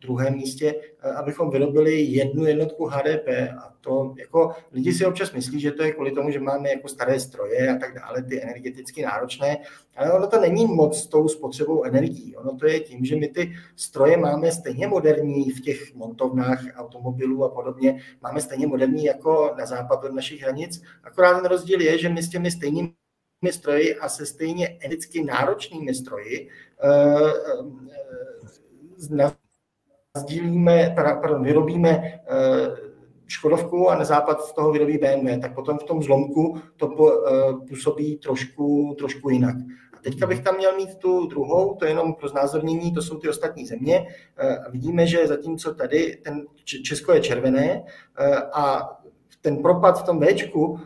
druhém 0.00 0.34
místě, 0.34 0.74
eh, 1.02 1.10
abychom 1.10 1.50
vyrobili 1.50 2.00
jednu 2.00 2.46
jednotku 2.46 2.86
HDP. 2.86 3.28
A 3.48 3.72
to 3.80 4.14
jako 4.18 4.52
lidi 4.72 4.92
si 4.92 5.06
občas 5.06 5.32
myslí, 5.32 5.60
že 5.60 5.72
to 5.72 5.82
je 5.82 5.92
kvůli 5.92 6.12
tomu, 6.12 6.30
že 6.30 6.40
máme 6.40 6.70
jako 6.70 6.88
staré 6.88 7.20
stroje 7.20 7.70
a 7.70 7.78
tak 7.78 7.94
dále, 7.94 8.22
ty 8.22 8.42
energeticky 8.42 9.02
náročné, 9.02 9.56
ale 9.96 10.12
ono 10.12 10.26
to 10.26 10.40
není 10.40 10.66
moc 10.66 10.98
s 10.98 11.06
tou 11.06 11.28
spotřebou 11.28 11.84
energií. 11.84 12.36
Ono 12.36 12.56
to 12.56 12.66
je 12.66 12.80
tím, 12.80 13.04
že 13.04 13.16
my 13.16 13.28
ty 13.28 13.52
stroje 13.76 14.16
máme 14.16 14.52
stejně 14.52 14.86
moderní 14.86 15.50
v 15.50 15.60
těch 15.60 15.94
montovnách 15.94 16.64
automobilů 16.76 17.44
a 17.44 17.48
podobně, 17.48 18.02
máme 18.22 18.40
stejně 18.40 18.66
moderní 18.66 19.04
jako 19.04 19.54
na 19.58 19.66
západ 19.66 20.04
od 20.04 20.12
našich 20.14 20.42
hranic, 20.42 20.82
akorát 21.04 21.34
ten 21.34 21.44
rozdíl 21.44 21.80
je, 21.80 21.98
že 21.98 22.08
my 22.08 22.22
s 22.22 22.28
těmi 22.28 22.50
stejnými 22.50 22.92
stroji 23.50 23.96
a 23.96 24.08
se 24.08 24.26
stejně 24.26 24.68
energeticky 24.68 25.24
náročnými 25.24 25.94
stroji 25.94 26.48
uh, 26.84 27.86
sdílíme, 30.16 30.92
pardon, 30.94 31.44
vyrobíme 31.44 31.90
eh, 31.90 32.76
Škodovku 33.28 33.90
a 33.90 33.98
na 33.98 34.04
západ 34.04 34.40
z 34.40 34.52
toho 34.52 34.72
vyrobí 34.72 34.98
BMW, 34.98 35.40
tak 35.40 35.54
potom 35.54 35.78
v 35.78 35.84
tom 35.84 36.02
zlomku 36.02 36.58
to 36.76 36.88
eh, 36.88 37.52
působí 37.68 38.16
trošku, 38.16 38.94
trošku 38.98 39.30
jinak. 39.30 39.56
A 39.92 39.98
teďka 40.02 40.26
bych 40.26 40.40
tam 40.40 40.56
měl 40.56 40.76
mít 40.76 40.94
tu 40.94 41.26
druhou, 41.26 41.74
to 41.74 41.84
je 41.84 41.90
jenom 41.90 42.14
pro 42.14 42.28
znázornění, 42.28 42.94
to 42.94 43.02
jsou 43.02 43.18
ty 43.18 43.28
ostatní 43.28 43.66
země. 43.66 44.06
Eh, 44.38 44.58
vidíme, 44.70 45.06
že 45.06 45.26
zatímco 45.26 45.74
tady 45.74 46.18
ten 46.24 46.46
Česko 46.64 47.12
je 47.12 47.20
červené 47.20 47.82
a 48.52 48.92
ten 49.40 49.56
propad 49.56 50.00
v 50.00 50.02
tom 50.02 50.18
Bčku 50.18 50.80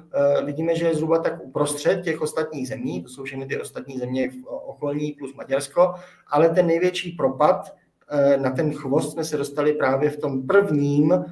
vidíme, 0.45 0.75
že 0.77 0.87
je 0.87 0.95
zhruba 0.95 1.19
tak 1.19 1.45
uprostřed 1.45 2.03
těch 2.03 2.21
ostatních 2.21 2.69
zemí, 2.69 3.03
to 3.03 3.09
jsou 3.09 3.25
všechny 3.25 3.47
ty 3.47 3.61
ostatní 3.61 3.99
země 3.99 4.31
v 4.31 4.47
okolní 4.47 5.12
plus 5.12 5.35
Maďarsko, 5.35 5.95
ale 6.27 6.49
ten 6.49 6.66
největší 6.66 7.12
propad 7.12 7.73
na 8.37 8.51
ten 8.51 8.73
chvost 8.73 9.12
jsme 9.12 9.25
se 9.25 9.37
dostali 9.37 9.73
právě 9.73 10.11
v 10.11 10.16
tom 10.16 10.46
prvním 10.46 11.12
eh, 11.12 11.25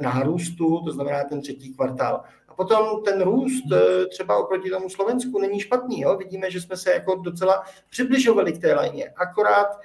nárůstu, 0.00 0.80
to 0.84 0.92
znamená 0.92 1.24
ten 1.24 1.40
třetí 1.40 1.74
kvartál. 1.74 2.20
A 2.48 2.54
potom 2.54 3.02
ten 3.04 3.22
růst 3.22 3.64
eh, 3.72 4.06
třeba 4.06 4.36
oproti 4.36 4.70
tomu 4.70 4.88
Slovensku 4.88 5.38
není 5.38 5.60
špatný. 5.60 6.00
Jo? 6.00 6.16
Vidíme, 6.16 6.50
že 6.50 6.60
jsme 6.60 6.76
se 6.76 6.92
jako 6.92 7.14
docela 7.14 7.64
přibližovali 7.90 8.52
k 8.52 8.60
té 8.60 8.74
lajně. 8.74 9.08
Akorát 9.08 9.80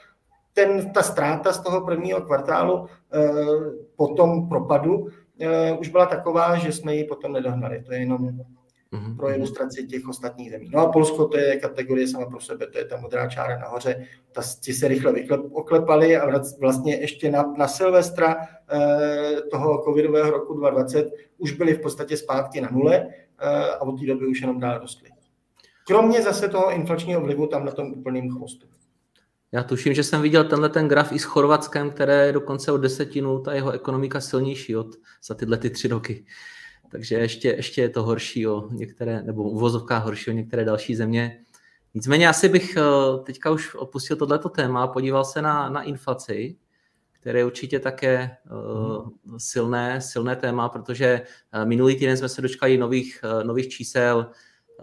ten, 0.54 0.94
ta 0.94 1.04
ztráta 1.04 1.54
z 1.54 1.64
toho 1.64 1.86
prvního 1.86 2.22
kvartálu 2.22 2.88
po 3.96 4.08
tom 4.08 4.50
propadu 4.50 5.08
už 5.80 5.90
byla 5.90 6.06
taková, 6.06 6.56
že 6.56 6.72
jsme 6.72 6.96
ji 6.96 7.04
potom 7.04 7.34
nedohnali. 7.34 7.84
To 7.84 7.94
je 7.94 8.00
jenom 8.00 8.30
mm-hmm. 8.94 9.18
pro 9.18 9.32
ilustraci 9.32 9.88
těch 9.88 10.08
ostatních 10.08 10.52
zemí. 10.52 10.70
No 10.74 10.80
a 10.80 10.92
Polsko 10.92 11.28
to 11.28 11.38
je 11.38 11.60
kategorie 11.60 12.08
sama 12.08 12.26
pro 12.26 12.40
sebe, 12.40 12.68
to 12.68 12.78
je 12.78 12.86
ta 12.86 12.98
modrá 12.98 13.28
čára 13.28 13.60
nahoře, 13.60 14.06
ta, 14.32 14.42
ti 14.60 14.74
se 14.74 14.88
rychle 14.88 15.14
vyklep, 15.14 15.42
oklepali 15.52 16.18
a 16.18 16.42
vlastně 16.60 16.96
ještě 16.96 17.32
na, 17.32 17.54
na 17.58 17.68
Silvestra 17.68 18.36
eh, 18.72 19.42
toho 19.52 19.84
covidového 19.84 20.32
roku 20.32 20.54
2020 20.54 21.12
už 21.38 21.52
byli 21.52 21.74
v 21.74 21.82
podstatě 21.82 22.18
zpátky 22.18 22.62
na 22.62 22.70
nule 22.72 23.08
eh, 23.40 23.70
a 23.70 23.82
od 23.82 24.00
té 24.00 24.06
doby 24.06 24.28
už 24.28 24.42
jenom 24.42 24.60
dál 24.60 24.80
rostly. 24.80 25.10
Kromě 25.88 26.22
zase 26.22 26.50
toho 26.50 26.72
inflačního 26.72 27.22
vlivu 27.22 27.48
tam 27.48 27.66
na 27.66 27.72
tom 27.72 27.92
úplným 27.92 28.32
chvostu. 28.32 28.68
Já 29.52 29.64
tuším, 29.64 29.94
že 29.94 30.04
jsem 30.04 30.22
viděl 30.22 30.44
tenhle 30.44 30.70
ten 30.70 30.88
graf 30.88 31.12
i 31.12 31.20
s 31.20 31.24
Chorvatskem, 31.24 31.92
které 31.92 32.26
je 32.26 32.34
dokonce 32.34 32.72
o 32.72 32.78
desetinu 32.78 33.40
ta 33.40 33.54
jeho 33.54 33.72
ekonomika 33.72 34.22
silnější 34.22 34.76
od, 34.76 34.88
za 35.24 35.36
tyhle 35.36 35.58
ty 35.58 35.70
tři 35.70 35.88
roky 35.88 36.26
takže 36.90 37.16
ještě, 37.16 37.50
ještě 37.50 37.82
je 37.82 37.90
to 37.90 38.04
horší 38.04 38.48
o 38.48 38.70
některé, 38.72 39.24
nebo 39.24 39.44
uvozovká 39.44 39.98
horší 39.98 40.32
o 40.32 40.34
některé 40.34 40.66
další 40.66 40.96
země. 40.96 41.44
Nicméně 41.94 42.28
asi 42.30 42.50
bych 42.50 42.78
eh, 42.78 42.84
teďka 43.24 43.52
už 43.52 43.76
opustil 43.76 44.18
tohleto 44.18 44.50
téma 44.50 44.84
a 44.84 44.88
podíval 44.88 45.26
se 45.26 45.42
na, 45.42 45.70
na 45.70 45.82
inflaci, 45.82 46.58
které 47.22 47.40
je 47.40 47.46
určitě 47.46 47.80
také 47.80 48.38
uh, 48.52 49.10
silné, 49.38 50.02
silné 50.02 50.36
téma, 50.36 50.70
protože 50.70 51.22
uh, 51.56 51.66
minulý 51.66 51.96
týden 51.96 52.18
jsme 52.18 52.30
se 52.30 52.42
dočkali 52.42 52.78
nových, 52.78 53.22
nových 53.44 53.70
čísel. 53.70 54.32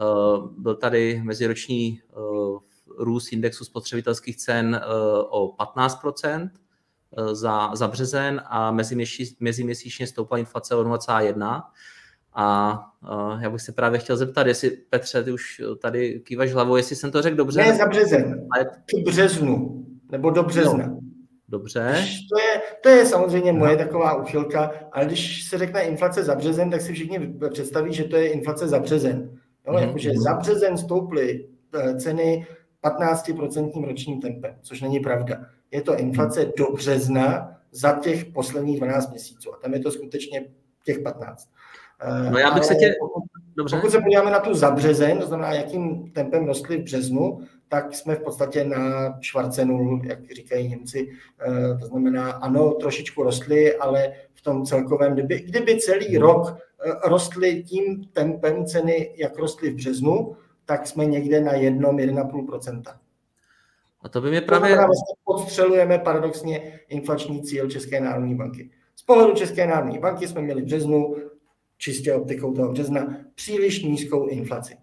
Uh, 0.00 0.50
byl 0.58 0.74
tady 0.74 1.20
meziroční 1.24 2.02
uh, 2.16 2.58
růst 2.98 3.32
indexu 3.32 3.64
spotřebitelských 3.64 4.36
cen 4.36 4.80
o 5.30 5.56
15% 5.56 6.50
za, 7.32 7.70
za 7.74 7.88
březen 7.88 8.42
a 8.46 8.72
meziměsíčně 9.40 10.06
stoupla 10.06 10.38
inflace 10.38 10.74
o 10.74 10.84
0,1. 10.84 11.62
A 12.38 12.78
uh, 13.12 13.42
já 13.42 13.50
bych 13.50 13.60
se 13.60 13.72
právě 13.72 13.98
chtěl 13.98 14.16
zeptat, 14.16 14.46
jestli 14.46 14.70
Petře, 14.70 15.24
ty 15.24 15.32
už 15.32 15.62
tady 15.82 16.20
kývaš 16.20 16.52
hlavou, 16.52 16.76
jestli 16.76 16.96
jsem 16.96 17.10
to 17.10 17.22
řekl 17.22 17.36
dobře. 17.36 17.62
Ne, 17.62 17.74
za 17.74 17.86
březen. 17.86 18.46
Ale... 18.50 18.64
K 18.64 19.04
březnu. 19.04 19.86
Nebo 20.10 20.30
do 20.30 20.42
března. 20.42 20.86
No. 20.86 21.00
Dobře. 21.48 22.04
To 22.32 22.38
je, 22.38 22.62
to 22.82 22.88
je 22.88 23.06
samozřejmě 23.06 23.52
moje 23.52 23.76
taková 23.76 24.14
uchylka, 24.14 24.70
ale 24.92 25.06
když 25.06 25.44
se 25.44 25.58
řekne 25.58 25.82
inflace 25.82 26.24
za 26.24 26.34
březen, 26.34 26.70
tak 26.70 26.80
si 26.80 26.92
všichni 26.92 27.34
představí, 27.50 27.94
že 27.94 28.04
to 28.04 28.16
je 28.16 28.28
inflace 28.28 28.68
za 28.68 28.78
březen. 28.78 29.30
Jo, 29.66 29.72
mm-hmm. 29.72 29.86
Jakože 29.86 30.10
za 30.16 30.34
březen 30.34 30.78
stouply 30.78 31.48
eh, 31.74 31.96
ceny 31.96 32.46
15% 32.84 33.86
ročním 33.86 34.20
tempem, 34.20 34.54
což 34.62 34.80
není 34.80 35.00
pravda. 35.00 35.46
Je 35.70 35.82
to 35.82 35.96
inflace 35.96 36.52
do 36.58 36.72
března 36.72 37.56
za 37.72 37.92
těch 37.92 38.24
posledních 38.24 38.80
12 38.80 39.10
měsíců 39.10 39.54
a 39.54 39.56
tam 39.56 39.74
je 39.74 39.80
to 39.80 39.90
skutečně 39.90 40.44
těch 40.84 40.98
15. 40.98 41.48
Eh, 42.00 42.30
no 42.30 42.38
já 42.38 42.50
bych 42.50 42.64
se 42.64 42.74
tě... 42.74 42.94
Dobře. 43.56 43.76
Pokud 43.76 43.90
se 43.90 44.00
podíváme 44.00 44.30
na 44.30 44.40
tu 44.40 44.54
za 44.54 44.70
březen, 44.70 45.18
to 45.18 45.26
znamená, 45.26 45.52
jakým 45.52 46.10
tempem 46.12 46.46
rostly 46.46 46.76
v 46.76 46.82
březnu, 46.82 47.40
tak 47.68 47.94
jsme 47.94 48.14
v 48.14 48.22
podstatě 48.22 48.64
na 48.64 49.14
švarce 49.20 49.64
nul, 49.64 50.00
jak 50.04 50.30
říkají 50.30 50.68
Němci. 50.68 51.08
Eh, 51.40 51.78
to 51.80 51.86
znamená, 51.86 52.30
ano, 52.30 52.70
trošičku 52.70 53.22
rostly, 53.22 53.76
ale 53.76 54.12
v 54.34 54.42
tom 54.42 54.64
celkovém, 54.64 55.12
kdyby, 55.12 55.40
kdyby 55.40 55.78
celý 55.80 56.06
hmm. 56.06 56.22
rok 56.22 56.56
eh, 56.86 57.08
rostly 57.08 57.62
tím 57.62 58.04
tempem 58.12 58.66
ceny, 58.66 59.14
jak 59.16 59.38
rostly 59.38 59.70
v 59.70 59.74
březnu, 59.74 60.36
tak 60.64 60.86
jsme 60.86 61.06
někde 61.06 61.40
na 61.40 61.52
jednom 61.52 61.96
1,5%. 61.96 62.82
A 64.02 64.08
to 64.08 64.20
by 64.20 64.30
mě 64.30 64.40
právě... 64.40 64.76
Vlastně 64.76 65.14
podstřelujeme 65.24 65.98
paradoxně 65.98 66.80
inflační 66.88 67.42
cíl 67.42 67.70
České 67.70 68.00
národní 68.00 68.34
banky. 68.34 68.70
Z 68.96 69.02
pohledu 69.02 69.34
České 69.34 69.66
národní 69.66 69.98
banky 69.98 70.28
jsme 70.28 70.42
měli 70.42 70.62
v 70.62 70.64
březnu 70.64 71.16
čistě 71.78 72.14
optikou 72.14 72.54
toho 72.54 72.72
března, 72.72 73.16
příliš 73.34 73.82
nízkou 73.82 74.26
inflaci. 74.26 74.76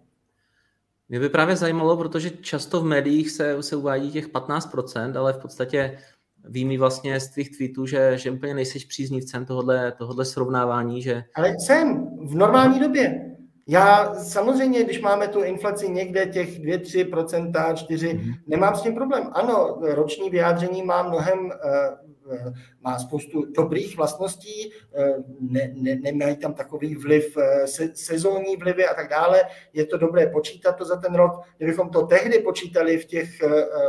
Mě 1.08 1.20
by 1.20 1.28
právě 1.28 1.56
zajímalo, 1.56 1.96
protože 1.96 2.30
často 2.30 2.80
v 2.80 2.84
médiích 2.84 3.30
se, 3.30 3.62
se 3.62 3.76
uvádí 3.76 4.12
těch 4.12 4.28
15%, 4.28 5.18
ale 5.18 5.32
v 5.32 5.38
podstatě 5.38 5.98
ví 6.44 6.64
mi 6.64 6.78
vlastně 6.78 7.20
z 7.20 7.28
tvých 7.28 7.56
tweetů, 7.56 7.86
že, 7.86 8.18
že 8.18 8.30
úplně 8.30 8.54
nejsiš 8.54 8.84
příznivcem 8.84 9.46
tohohle, 9.46 9.92
tohohle 9.92 10.24
srovnávání. 10.24 11.02
Že... 11.02 11.24
Ale 11.34 11.54
jsem 11.58 12.06
v 12.26 12.34
normální 12.34 12.80
době. 12.80 13.30
Já 13.68 14.14
samozřejmě, 14.14 14.84
když 14.84 15.00
máme 15.00 15.28
tu 15.28 15.42
inflaci 15.42 15.88
někde 15.88 16.26
těch 16.26 16.60
2-3%, 16.60 17.74
4, 17.74 18.08
mm-hmm. 18.08 18.34
nemám 18.46 18.76
s 18.76 18.82
tím 18.82 18.94
problém. 18.94 19.30
Ano, 19.32 19.78
roční 19.80 20.30
vyjádření 20.30 20.82
má 20.82 21.02
mnohem 21.02 21.50
Eh, 21.52 22.03
má 22.80 22.98
spoustu 22.98 23.44
dobrých 23.44 23.96
vlastností, 23.96 24.72
eh, 24.94 25.14
ne, 25.40 25.70
ne, 25.74 25.96
nemají 25.96 26.36
tam 26.36 26.54
takový 26.54 26.94
vliv, 26.94 27.36
eh, 27.36 27.66
se, 27.66 27.90
sezónní 27.94 28.56
vlivy 28.56 28.86
a 28.86 28.94
tak 28.94 29.10
dále. 29.10 29.42
Je 29.72 29.86
to 29.86 29.98
dobré 29.98 30.26
počítat 30.26 30.72
to 30.72 30.84
za 30.84 30.96
ten 30.96 31.14
rok. 31.14 31.40
Kdybychom 31.56 31.90
to 31.90 32.06
tehdy 32.06 32.38
počítali 32.38 32.98
v 32.98 33.04
těch 33.04 33.28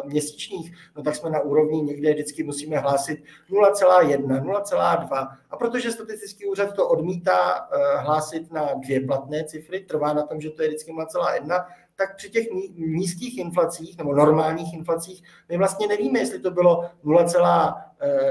měsíčních, 0.05 0.73
no 0.95 1.03
tak 1.03 1.15
jsme 1.15 1.29
na 1.29 1.39
úrovni 1.39 1.81
někde 1.81 2.13
vždycky 2.13 2.43
musíme 2.43 2.77
hlásit 2.77 3.23
0,1, 3.49 4.43
0,2. 4.43 5.37
A 5.49 5.57
protože 5.57 5.91
statistický 5.91 6.45
úřad 6.45 6.75
to 6.75 6.87
odmítá 6.87 7.67
hlásit 7.97 8.51
na 8.51 8.73
dvě 8.73 8.99
platné 8.99 9.43
cifry, 9.43 9.79
trvá 9.79 10.13
na 10.13 10.23
tom, 10.23 10.41
že 10.41 10.49
to 10.49 10.61
je 10.61 10.67
vždycky 10.67 10.91
0,1, 10.91 11.65
tak 11.95 12.15
při 12.15 12.29
těch 12.29 12.47
nízkých 12.75 13.37
inflacích 13.37 13.97
nebo 13.97 14.13
normálních 14.13 14.73
inflacích 14.73 15.23
my 15.49 15.57
vlastně 15.57 15.87
nevíme, 15.87 16.19
jestli 16.19 16.39
to 16.39 16.51
bylo 16.51 16.89
0, 17.03 17.23
eh, 17.23 17.84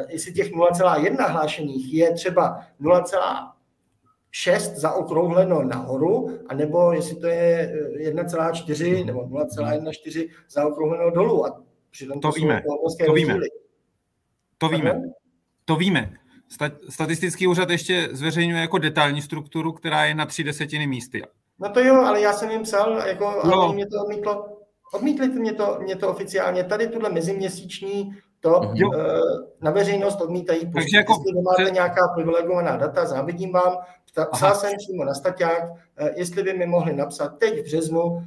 jestli 0.09 0.33
těch 0.33 0.53
0,1 0.53 1.31
hlášených 1.31 1.95
je 1.95 2.15
třeba 2.15 2.61
0,6 2.81 4.75
zaokrouhleno 4.75 5.63
nahoru, 5.63 6.39
anebo 6.49 6.93
jestli 6.93 7.17
to 7.17 7.27
je 7.27 7.73
1,4 8.13 9.01
eh, 9.01 9.05
nebo 9.05 9.21
0,14 9.21 10.31
zaokrouhleno 10.51 11.11
dolů. 11.11 11.47
A 11.47 11.63
přitom 11.91 12.21
to, 12.21 12.29
to 12.29 12.33
víme. 12.33 12.63
To 13.07 13.13
víme. 13.13 13.35
To 14.59 14.69
víme. 14.69 15.03
To 15.65 15.77
víme. 15.77 16.13
Statistický 16.89 17.47
úřad 17.47 17.71
ještě 17.71 18.09
zveřejňuje 18.13 18.61
jako 18.61 18.79
detailní 18.79 19.23
strukturu, 19.23 19.73
která 19.73 20.05
je 20.05 20.15
na 20.15 20.27
tři 20.27 20.45
desetiny 20.45 20.87
místy. 20.87 21.23
No 21.59 21.69
to 21.69 21.81
jo, 21.81 21.95
ale 21.95 22.21
já 22.21 22.33
jsem 22.33 22.51
jim 22.51 22.63
psal, 22.63 22.93
jako, 23.07 23.41
no. 23.45 23.55
ale 23.55 23.75
mě 23.75 23.87
to 23.87 24.05
odmítlo. 24.05 24.59
Odmítli 24.93 25.29
mě 25.29 25.55
to, 25.55 25.79
mě 25.83 25.97
to 25.97 26.09
oficiálně. 26.09 26.65
Tady 26.65 26.89
tuhle 26.89 27.11
meziměsíční 27.13 28.17
to 28.45 28.71
jo. 28.75 28.89
uh, 28.89 28.97
na 29.61 29.71
veřejnost 29.71 30.21
odmítají. 30.21 30.73
Takže 30.73 30.97
jako, 30.97 31.13
jestli 31.13 31.43
máte 31.43 31.71
nějaká 31.71 32.01
privilegovaná 32.15 32.77
data, 32.77 33.07
závidím 33.07 33.53
vám. 33.53 33.77
Psal 34.33 34.55
jsem 34.55 34.73
přímo 34.79 35.05
na 35.05 35.15
staťák, 35.15 35.71
uh, 35.71 36.09
jestli 36.17 36.43
by 36.43 36.55
mi 36.55 36.67
mohli 36.67 36.97
napsat 36.97 37.29
teď 37.29 37.61
v 37.61 37.65
březnu 37.65 38.03
uh, 38.03 38.23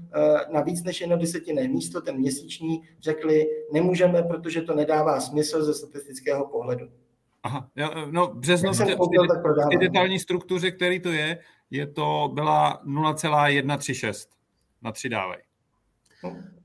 na 0.51 0.61
víc 0.61 0.83
než 0.83 1.01
jedno 1.01 1.17
desetinné 1.17 1.67
místo, 1.67 2.01
ten 2.01 2.17
měsíční, 2.17 2.81
řekli, 3.01 3.45
nemůžeme, 3.73 4.23
protože 4.23 4.61
to 4.61 4.75
nedává 4.75 5.19
smysl 5.19 5.63
ze 5.63 5.73
statistického 5.73 6.47
pohledu. 6.47 6.87
Aha, 7.43 7.69
no 8.11 8.27
březno 8.33 8.73
v 8.73 8.77
té 9.71 9.77
detailní 9.79 10.19
struktuře, 10.19 10.71
který 10.71 10.99
to 10.99 11.11
je, 11.11 11.39
je 11.71 11.87
to, 11.87 12.31
byla 12.33 12.81
0,136 12.85 14.29
na 14.81 14.91
tři 14.91 15.09
dávej. 15.09 15.37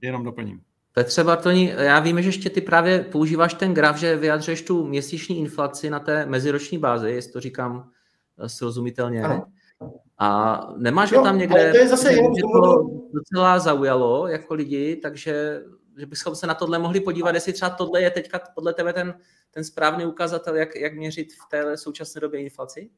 Jenom 0.00 0.24
doplním. 0.24 0.60
Petře 0.92 1.24
Bartoni, 1.24 1.74
já 1.78 2.00
vím, 2.00 2.22
že 2.22 2.28
ještě 2.28 2.50
ty 2.50 2.60
právě 2.60 3.00
používáš 3.00 3.54
ten 3.54 3.74
graf, 3.74 3.96
že 3.96 4.16
vyjadřuješ 4.16 4.62
tu 4.62 4.86
měsíční 4.86 5.38
inflaci 5.38 5.90
na 5.90 6.00
té 6.00 6.26
meziroční 6.26 6.78
bázi, 6.78 7.10
jestli 7.10 7.32
to 7.32 7.40
říkám 7.40 7.90
eh, 8.38 8.48
srozumitelně. 8.48 9.22
Ano. 9.22 9.46
A 10.18 10.60
nemáš 10.76 11.12
ho 11.12 11.22
tam 11.22 11.38
někde, 11.38 11.70
to 11.70 11.76
je 11.76 11.88
zase 11.88 12.12
že 12.12 12.18
to 12.52 12.86
docela 13.12 13.58
zaujalo 13.58 14.28
jako 14.28 14.54
lidi, 14.54 14.96
takže 14.96 15.62
že 15.98 16.06
bychom 16.06 16.34
se 16.34 16.46
na 16.46 16.54
tohle 16.54 16.78
mohli 16.78 17.00
podívat, 17.00 17.34
jestli 17.34 17.52
třeba 17.52 17.70
tohle 17.70 18.02
je 18.02 18.10
teďka 18.10 18.40
podle 18.54 18.74
tebe 18.74 18.92
ten, 18.92 19.14
ten 19.50 19.64
správný 19.64 20.06
ukazatel, 20.06 20.56
jak, 20.56 20.76
jak 20.76 20.94
měřit 20.94 21.32
v 21.32 21.48
té 21.50 21.76
současné 21.76 22.20
době 22.20 22.40
inflaci? 22.40 22.90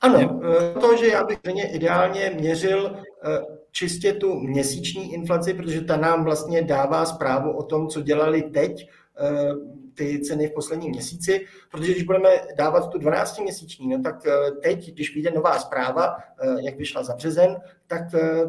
Ano, 0.00 0.40
eh, 0.44 0.80
to, 0.80 0.96
že 0.96 1.06
já 1.06 1.24
bych 1.24 1.38
ideálně 1.72 2.32
měřil 2.38 2.96
eh, 2.96 3.40
čistě 3.70 4.12
tu 4.12 4.34
měsíční 4.34 5.12
inflaci, 5.12 5.54
protože 5.54 5.80
ta 5.80 5.96
nám 5.96 6.24
vlastně 6.24 6.62
dává 6.62 7.06
zprávu 7.06 7.52
o 7.56 7.62
tom, 7.62 7.88
co 7.88 8.00
dělali 8.00 8.42
teď 8.42 8.88
eh, 9.20 9.52
ty 9.94 10.20
ceny 10.20 10.48
v 10.48 10.54
posledním 10.54 10.90
měsíci, 10.90 11.46
protože 11.70 11.92
když 11.92 12.02
budeme 12.02 12.28
dávat 12.56 12.88
tu 12.88 12.98
12-měsíční, 12.98 13.88
no 13.88 14.02
tak 14.02 14.16
teď, 14.62 14.92
když 14.92 15.14
vyjde 15.14 15.30
nová 15.30 15.58
zpráva, 15.58 16.16
jak 16.64 16.76
vyšla 16.76 17.02
za 17.02 17.14
březen, 17.14 17.56
tak 17.86 18.02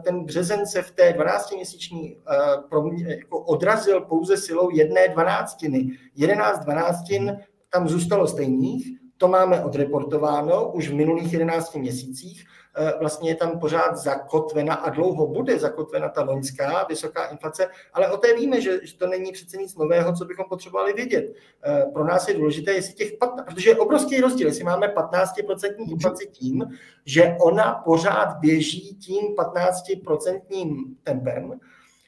ten 0.03 0.23
březen 0.23 0.67
se 0.67 0.81
v 0.81 0.91
té 0.91 1.11
12-měsíční 1.11 2.17
jako 3.07 3.39
odrazil 3.39 4.01
pouze 4.01 4.37
silou 4.37 4.69
jedné 4.75 5.07
dvanáctiny. 5.07 5.87
11 6.15 6.59
dvanáctin 6.59 7.37
tam 7.69 7.87
zůstalo 7.87 8.27
stejných, 8.27 9.00
to 9.21 9.27
máme 9.27 9.61
odreportováno 9.63 10.71
už 10.71 10.89
v 10.89 10.93
minulých 10.93 11.33
11 11.33 11.75
měsících. 11.75 12.45
Eh, 12.75 12.93
vlastně 12.99 13.29
je 13.29 13.35
tam 13.35 13.59
pořád 13.59 13.97
zakotvena 13.97 14.73
a 14.73 14.89
dlouho 14.89 15.27
bude 15.27 15.59
zakotvena 15.59 16.09
ta 16.09 16.23
loňská 16.23 16.83
vysoká 16.89 17.25
inflace, 17.25 17.67
ale 17.93 18.11
o 18.11 18.17
té 18.17 18.33
víme, 18.33 18.61
že 18.61 18.79
to 18.97 19.07
není 19.07 19.31
přece 19.31 19.57
nic 19.57 19.75
nového, 19.75 20.13
co 20.13 20.25
bychom 20.25 20.45
potřebovali 20.49 20.93
vědět. 20.93 21.33
Eh, 21.63 21.85
pro 21.93 22.05
nás 22.05 22.27
je 22.27 22.33
důležité, 22.33 22.71
jestli 22.71 22.93
těch 22.93 23.13
15, 23.13 23.45
protože 23.45 23.69
je 23.69 23.77
obrovský 23.77 24.21
rozdíl, 24.21 24.47
jestli 24.47 24.63
máme 24.63 24.87
15% 24.87 25.89
inflaci 25.89 26.27
tím, 26.31 26.65
že 27.05 27.35
ona 27.41 27.73
pořád 27.85 28.37
běží 28.39 28.95
tím 28.95 29.35
15% 29.35 30.95
tempem, 31.03 31.59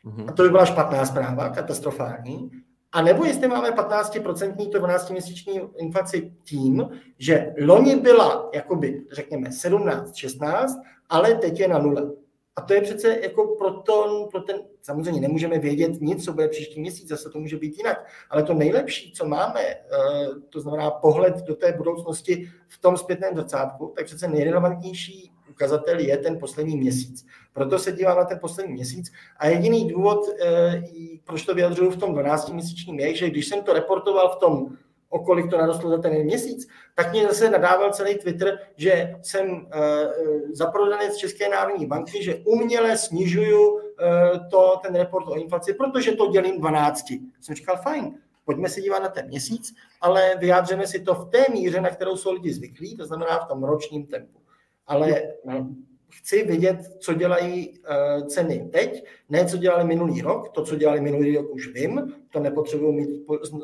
mhm. 0.04 0.30
a 0.30 0.32
to 0.32 0.44
by 0.44 0.50
byla 0.50 0.66
špatná 0.66 1.06
zpráva, 1.06 1.50
katastrofální, 1.50 2.52
a 2.94 3.02
nebo 3.02 3.26
jestli 3.26 3.48
máme 3.48 3.72
15% 3.72 4.70
to 4.70 4.80
12-měsíční 4.80 5.70
inflaci 5.78 6.34
tím, 6.44 6.90
že 7.18 7.54
loni 7.66 7.96
byla, 7.96 8.50
jakoby, 8.54 9.04
řekněme, 9.12 9.52
17, 9.52 10.16
16, 10.16 10.78
ale 11.10 11.36
teď 11.36 11.60
je 11.60 11.68
na 11.68 11.80
nule. 11.80 12.12
A 12.56 12.62
to 12.62 12.74
je 12.74 12.82
přece 12.82 13.20
jako 13.22 13.56
pro, 13.56 13.72
to, 13.72 14.28
pro 14.32 14.42
ten, 14.42 14.58
samozřejmě 14.82 15.22
nemůžeme 15.22 15.60
vědět 15.60 16.02
nic, 16.02 16.26
co 16.26 16.34
bude 16.34 16.48
příští 16.48 16.82
měsíc, 16.82 17.08
zase 17.08 17.30
to 17.30 17.40
může 17.40 17.58
být 17.58 17.78
jinak, 17.78 18.06
ale 18.30 18.44
to 18.44 18.54
nejlepší, 18.54 19.12
co 19.12 19.26
máme, 19.26 19.62
eh, 19.62 19.80
to 20.50 20.60
znamená 20.60 20.92
pohled 20.92 21.36
do 21.36 21.56
té 21.56 21.72
budoucnosti 21.72 22.50
v 22.68 22.82
tom 22.82 22.98
zpětném 22.98 23.36
zrcátku, 23.36 23.94
tak 23.96 24.06
přece 24.06 24.28
nejrelevantnější 24.28 25.32
ukazatel 25.50 26.00
je 26.00 26.18
ten 26.18 26.40
poslední 26.40 26.78
měsíc. 26.78 27.26
Proto 27.54 27.80
se 27.80 27.92
dívám 27.92 28.18
na 28.18 28.26
ten 28.26 28.40
poslední 28.40 28.74
měsíc. 28.74 29.12
A 29.38 29.48
jediný 29.48 29.88
důvod, 29.88 30.20
eh, 30.46 30.84
proč 31.24 31.46
to 31.46 31.56
vyjadřuju 31.56 31.92
v 31.92 31.98
tom 31.98 32.14
12-měsíčním, 32.14 33.00
je, 33.00 33.16
že 33.16 33.30
když 33.30 33.48
jsem 33.48 33.64
to 33.64 33.74
reportoval 33.74 34.30
v 34.30 34.36
tom, 34.36 34.68
o 35.10 35.20
kolik 35.20 35.50
to 35.50 35.58
narostlo 35.58 35.90
za 35.90 35.98
ten 35.98 36.24
měsíc, 36.24 36.68
tak 36.96 37.12
mě 37.12 37.28
zase 37.28 37.50
nadával 37.50 37.92
celý 37.92 38.16
Twitter, 38.16 38.60
že 38.76 39.16
jsem 39.22 39.68
eh, 39.72 40.10
zaprodanec 40.52 41.18
České 41.18 41.50
národní 41.50 41.86
banky, 41.86 42.24
že 42.24 42.36
uměle 42.36 42.98
snižuju 42.98 43.80
eh, 43.80 44.40
to, 44.52 44.80
ten 44.82 44.96
report 44.96 45.28
o 45.28 45.36
inflaci, 45.36 45.74
protože 45.74 46.12
to 46.12 46.28
dělím 46.28 46.60
12. 46.60 47.06
Jsem 47.42 47.56
říkal, 47.56 47.78
fajn, 47.78 48.16
pojďme 48.46 48.70
se 48.70 48.82
dívat 48.82 49.04
na 49.04 49.10
ten 49.10 49.28
měsíc, 49.28 49.74
ale 50.02 50.36
vyjádřeme 50.40 50.88
si 50.88 51.00
to 51.00 51.16
v 51.16 51.30
té 51.30 51.46
míře, 51.52 51.82
na 51.82 51.90
kterou 51.90 52.18
jsou 52.18 52.34
lidi 52.34 52.54
zvyklí, 52.54 52.98
to 52.98 53.06
znamená 53.06 53.40
v 53.40 53.48
tom 53.48 53.64
ročním 53.64 54.08
tempu. 54.08 54.40
Ale 54.88 55.22
chci 56.14 56.44
vidět, 56.44 56.78
co 57.00 57.14
dělají 57.14 57.80
uh, 57.80 58.28
ceny 58.28 58.70
teď, 58.72 59.06
ne 59.30 59.46
co 59.46 59.58
dělali 59.58 59.84
minulý 59.84 60.22
rok, 60.22 60.50
to, 60.50 60.64
co 60.64 60.76
dělali 60.76 61.02
minulý 61.02 61.38
rok 61.38 61.50
už 61.50 61.68
vím, 61.74 62.14
to 62.30 62.40
nepotřebuji 62.40 62.92
mít 62.92 63.10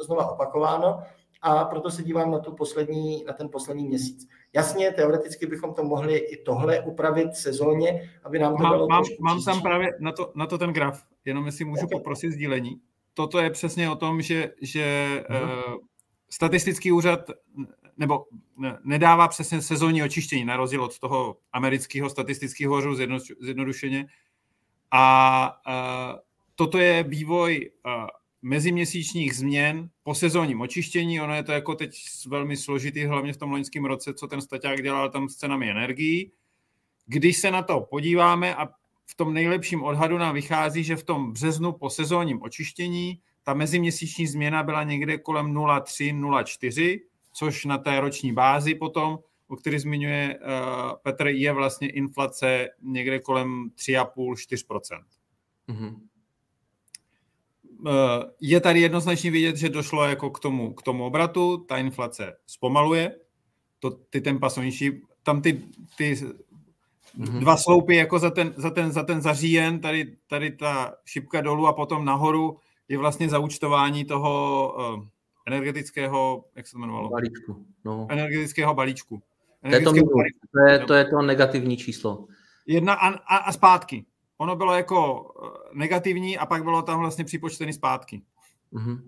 znova 0.02 0.32
opakováno, 0.32 1.00
a 1.42 1.66
proto 1.66 1.92
se 1.92 2.04
dívám 2.04 2.32
na, 2.32 2.40
tu 2.40 2.52
poslední, 2.56 3.24
na 3.28 3.34
ten 3.34 3.50
poslední 3.50 3.88
měsíc. 3.88 4.28
Jasně, 4.54 4.92
teoreticky 4.92 5.46
bychom 5.46 5.74
to 5.74 5.84
mohli 5.84 6.18
i 6.18 6.44
tohle 6.44 6.82
upravit 6.82 7.36
sezóně, 7.36 8.10
aby 8.24 8.40
nám 8.40 8.58
to 8.58 8.64
mám, 8.64 8.88
Mám, 8.88 9.04
mám 9.20 9.44
tam 9.44 9.62
právě 9.62 9.90
na 10.00 10.12
to, 10.12 10.32
na 10.36 10.48
to 10.48 10.58
ten 10.58 10.74
graf, 10.74 11.04
jenom 11.26 11.46
jestli 11.46 11.66
můžu 11.66 11.86
okay. 11.86 12.00
poprosit 12.00 12.32
sdílení. 12.32 12.82
Toto 13.14 13.40
je 13.40 13.50
přesně 13.50 13.90
o 13.90 13.96
tom, 13.96 14.22
že, 14.22 14.52
že 14.62 15.08
uh, 15.30 15.76
statistický 16.30 16.92
úřad 16.92 17.20
nebo 18.00 18.26
nedává 18.84 19.28
přesně 19.28 19.62
sezónní 19.62 20.04
očištění, 20.04 20.46
na 20.46 20.58
rozdíl 20.58 20.84
od 20.84 21.00
toho 21.00 21.38
amerického 21.54 22.10
statistického 22.10 22.74
hořu 22.74 22.96
zjednodušeně. 23.42 24.06
A 24.92 25.54
uh, 25.68 26.20
toto 26.56 26.78
je 26.78 27.04
vývoj 27.04 27.72
uh, 27.86 27.92
meziměsíčních 28.42 29.36
změn 29.36 29.90
po 30.04 30.16
sezónním 30.16 30.62
očištění. 30.62 31.22
Ono 31.22 31.36
je 31.36 31.44
to 31.44 31.52
jako 31.52 31.76
teď 31.76 31.96
velmi 32.28 32.58
složitý, 32.58 33.06
hlavně 33.06 33.34
v 33.34 33.38
tom 33.38 33.52
loňském 33.52 33.86
roce, 33.86 34.14
co 34.14 34.28
ten 34.28 34.42
staťák 34.42 34.84
dělal 34.84 35.10
tam 35.10 35.30
s 35.30 35.36
cenami 35.36 35.70
energií. 35.70 36.32
Když 37.06 37.38
se 37.38 37.52
na 37.52 37.64
to 37.64 37.82
podíváme 37.82 38.56
a 38.56 38.68
v 39.06 39.16
tom 39.16 39.34
nejlepším 39.34 39.84
odhadu 39.84 40.18
nám 40.18 40.36
vychází, 40.36 40.84
že 40.84 40.96
v 40.96 41.04
tom 41.04 41.34
březnu 41.34 41.72
po 41.72 41.90
sezónním 41.90 42.42
očištění 42.42 43.20
ta 43.44 43.54
meziměsíční 43.54 44.28
změna 44.28 44.64
byla 44.64 44.84
někde 44.84 45.18
kolem 45.18 45.54
0,3-0,4, 45.54 47.00
což 47.40 47.66
na 47.66 47.78
té 47.78 48.00
roční 48.00 48.34
bázi 48.34 48.76
potom, 48.76 49.20
o 49.48 49.56
který 49.56 49.80
zmiňuje 49.80 50.40
uh, 50.40 50.92
Petr, 51.04 51.28
je 51.28 51.54
vlastně 51.54 51.90
inflace 51.90 52.68
někde 52.82 53.20
kolem 53.20 53.70
3,5-4%. 53.70 55.04
Mm-hmm. 55.70 55.96
je 58.42 58.60
tady 58.60 58.80
jednoznačně 58.80 59.32
vidět, 59.32 59.58
že 59.58 59.70
došlo 59.70 60.04
jako 60.04 60.30
k 60.30 60.40
tomu, 60.40 60.74
k 60.74 60.82
tomu 60.82 61.06
obratu, 61.06 61.58
ta 61.58 61.78
inflace 61.78 62.38
zpomaluje, 62.48 63.16
to, 63.80 63.90
ty 63.90 64.22
tempa 64.22 64.50
jsou 64.50 64.62
nižší, 64.62 65.02
tam 65.24 65.42
ty, 65.42 65.62
ty 65.98 66.14
mm-hmm. 66.14 67.40
dva 67.40 67.58
sloupy 67.58 67.96
jako 67.96 68.20
za 68.20 68.30
ten, 68.30 68.54
za 68.58 68.70
ten, 68.70 68.92
za 68.92 69.04
ten 69.04 69.22
zaříjen, 69.22 69.80
tady, 69.80 70.18
tady 70.28 70.52
ta 70.52 70.94
šipka 71.06 71.42
dolů 71.42 71.68
a 71.68 71.74
potom 71.74 72.06
nahoru 72.06 72.58
je 72.88 72.98
vlastně 72.98 73.30
zaučtování 73.30 74.06
toho 74.06 74.74
uh, 74.98 75.06
energetického, 75.54 76.46
jak 76.56 76.68
se 76.68 76.72
to 76.72 76.78
jmenovalo? 76.78 77.10
Balíčku. 77.10 77.66
No. 77.86 78.08
Energetického 78.10 78.74
balíčku. 78.74 79.22
To 79.62 79.76
je 79.76 79.82
to, 79.82 79.92
balíčku. 79.92 80.48
to, 80.54 80.60
je, 80.72 80.80
to 80.80 80.94
je 80.94 81.06
to 81.06 81.22
negativní 81.22 81.78
číslo. 81.78 82.28
Jedna 82.66 82.94
a, 82.94 83.08
a, 83.10 83.38
a 83.38 83.52
zpátky. 83.52 84.06
Ono 84.38 84.56
bylo 84.56 84.74
jako 84.74 85.30
eh, 85.44 85.70
negativní 85.74 86.38
a 86.38 86.46
pak 86.46 86.64
bylo 86.64 86.82
tam 86.82 87.00
vlastně 87.00 87.26
připočtený 87.26 87.74
zpátky. 87.74 88.22
Mm-hmm 88.74 89.02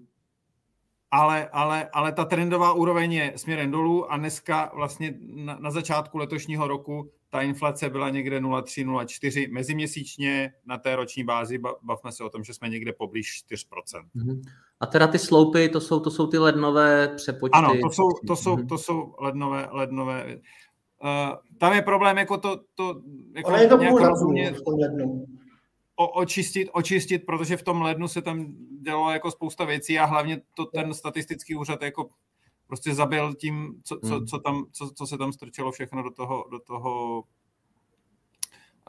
ale, 1.11 1.49
ale, 1.51 1.89
ale 1.93 2.11
ta 2.11 2.25
trendová 2.25 2.73
úroveň 2.73 3.13
je 3.13 3.33
směrem 3.35 3.71
dolů 3.71 4.11
a 4.11 4.17
dneska 4.17 4.71
vlastně 4.75 5.13
na, 5.19 5.57
na 5.59 5.71
začátku 5.71 6.17
letošního 6.17 6.67
roku 6.67 7.11
ta 7.31 7.41
inflace 7.41 7.89
byla 7.89 8.09
někde 8.09 8.39
0,3, 8.39 8.85
0,4 8.85 9.51
meziměsíčně 9.51 10.53
na 10.65 10.77
té 10.77 10.95
roční 10.95 11.23
bázi. 11.23 11.57
Bavme 11.57 12.11
se 12.11 12.23
o 12.23 12.29
tom, 12.29 12.43
že 12.43 12.53
jsme 12.53 12.69
někde 12.69 12.93
poblíž 12.93 13.43
4%. 13.51 14.03
Mm-hmm. 14.15 14.41
A 14.79 14.85
teda 14.85 15.07
ty 15.07 15.19
sloupy, 15.19 15.69
to 15.69 15.81
jsou, 15.81 15.99
to 15.99 16.11
jsou 16.11 16.27
ty 16.27 16.37
lednové 16.37 17.07
přepočty? 17.07 17.53
Ano, 17.53 17.73
to 17.81 17.89
jsou, 17.89 18.09
to 18.27 18.35
jsou, 18.35 18.55
mm-hmm. 18.55 18.67
to 18.67 18.77
jsou 18.77 19.15
lednové, 19.19 19.67
lednové. 19.71 20.25
Uh, 21.03 21.37
tam 21.57 21.73
je 21.73 21.81
problém 21.81 22.17
jako 22.17 22.37
to... 22.37 22.59
to 22.75 23.01
jako 23.35 23.49
Ale 23.49 23.63
je 23.63 23.67
to 23.67 23.77
půl 23.77 23.99
na 23.99 24.09
půl 24.09 24.53
v 24.53 24.61
tom 24.61 24.79
lednu 24.79 25.25
očistit, 25.95 26.69
očistit, 26.73 27.25
protože 27.25 27.57
v 27.57 27.63
tom 27.63 27.81
lednu 27.81 28.07
se 28.07 28.21
tam 28.21 28.55
dělo 28.81 29.11
jako 29.11 29.31
spousta 29.31 29.65
věcí 29.65 29.99
a 29.99 30.05
hlavně 30.05 30.41
to 30.55 30.65
ten 30.65 30.93
statistický 30.93 31.55
úřad 31.55 31.81
jako 31.81 32.09
prostě 32.71 32.93
zabil 32.93 33.33
tím, 33.33 33.81
co, 33.83 33.99
co, 33.99 34.15
hmm. 34.15 34.27
co, 34.27 34.39
tam, 34.39 34.65
co, 34.71 34.89
co 34.89 35.07
se 35.07 35.17
tam 35.17 35.33
strčilo 35.33 35.71
všechno 35.71 36.03
do 36.03 36.09
toho, 36.09 36.45
do 36.51 36.59
toho 36.59 37.23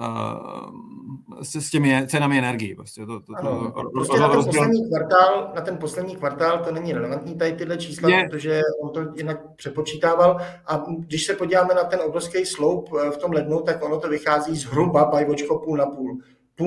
uh, 0.00 1.42
s, 1.42 1.56
s 1.56 1.70
těmi 1.70 2.06
cenami 2.06 2.38
energií. 2.38 2.74
Prostě, 2.74 3.06
to, 3.06 3.20
to, 3.20 3.32
ano, 3.36 3.72
to, 3.72 3.90
prostě 3.90 4.20
na, 4.20 4.28
ten 4.28 4.44
poslední 4.44 4.88
kvartál, 4.88 5.52
na 5.54 5.60
ten 5.60 5.76
poslední 5.76 6.16
kvartál 6.16 6.64
to 6.64 6.72
není 6.72 6.92
relevantní 6.92 7.38
tady 7.38 7.52
tyhle 7.52 7.76
čísla, 7.76 8.10
je. 8.10 8.28
protože 8.28 8.60
on 8.82 8.90
to 8.90 9.00
jinak 9.14 9.54
přepočítával 9.56 10.40
a 10.66 10.84
když 10.98 11.26
se 11.26 11.34
podíváme 11.34 11.74
na 11.74 11.84
ten 11.84 12.00
obrovský 12.00 12.46
sloup 12.46 12.90
eh, 12.92 13.10
v 13.10 13.16
tom 13.16 13.32
lednu, 13.32 13.60
tak 13.60 13.84
ono 13.84 14.00
to 14.00 14.08
vychází 14.08 14.56
zhruba 14.56 15.04
bajvočko 15.04 15.58
půl 15.58 15.76
na 15.76 15.86
půl. 15.86 16.18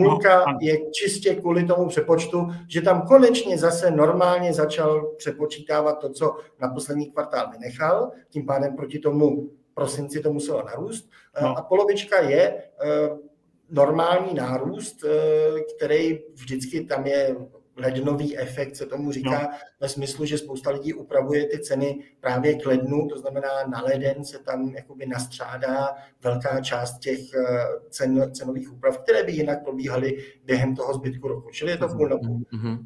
Půlka 0.03 0.45
no, 0.51 0.57
je 0.61 0.91
čistě 0.91 1.35
kvůli 1.35 1.63
tomu 1.63 1.87
přepočtu, 1.87 2.47
že 2.67 2.81
tam 2.81 3.01
konečně 3.01 3.57
zase 3.57 3.91
normálně 3.91 4.53
začal 4.53 5.11
přepočítávat 5.17 5.99
to, 5.99 6.09
co 6.09 6.35
na 6.59 6.69
poslední 6.69 7.11
kvartál 7.11 7.51
vynechal, 7.51 8.11
tím 8.29 8.45
pádem 8.45 8.75
proti 8.75 8.99
tomu 8.99 9.49
prosinci 9.73 10.19
to 10.19 10.33
muselo 10.33 10.63
narůst. 10.65 11.09
No. 11.41 11.57
A 11.57 11.61
polovička 11.61 12.21
je 12.21 12.63
eh, 12.83 13.09
normální 13.69 14.33
nárůst, 14.33 15.03
eh, 15.03 15.61
který 15.75 16.19
vždycky 16.33 16.83
tam 16.83 17.07
je 17.07 17.35
lednový 17.77 18.37
efekt, 18.37 18.75
se 18.75 18.85
tomu 18.85 19.11
říká, 19.11 19.41
no. 19.41 19.49
ve 19.79 19.89
smyslu, 19.89 20.25
že 20.25 20.37
spousta 20.37 20.69
lidí 20.69 20.93
upravuje 20.93 21.47
ty 21.47 21.59
ceny 21.59 22.03
právě 22.19 22.55
k 22.55 22.65
lednu, 22.65 23.07
to 23.07 23.19
znamená 23.19 23.49
na 23.67 23.81
leden 23.81 24.25
se 24.25 24.39
tam 24.39 24.69
jakoby 24.75 25.05
nastřádá 25.05 25.95
velká 26.23 26.61
část 26.61 26.99
těch 26.99 27.19
eh, 27.19 27.65
cen, 27.89 28.31
cenových 28.33 28.73
úprav, 28.73 28.97
které 28.97 29.23
by 29.23 29.31
jinak 29.31 29.63
probíhaly 29.63 30.17
během 30.45 30.75
toho 30.75 30.93
zbytku 30.93 31.27
roku. 31.27 31.49
Čili 31.51 31.71
je 31.71 31.77
to 31.77 31.87
půl 31.87 32.09
na 32.09 32.17
půl. 32.17 32.41
Mm-hmm. 32.53 32.85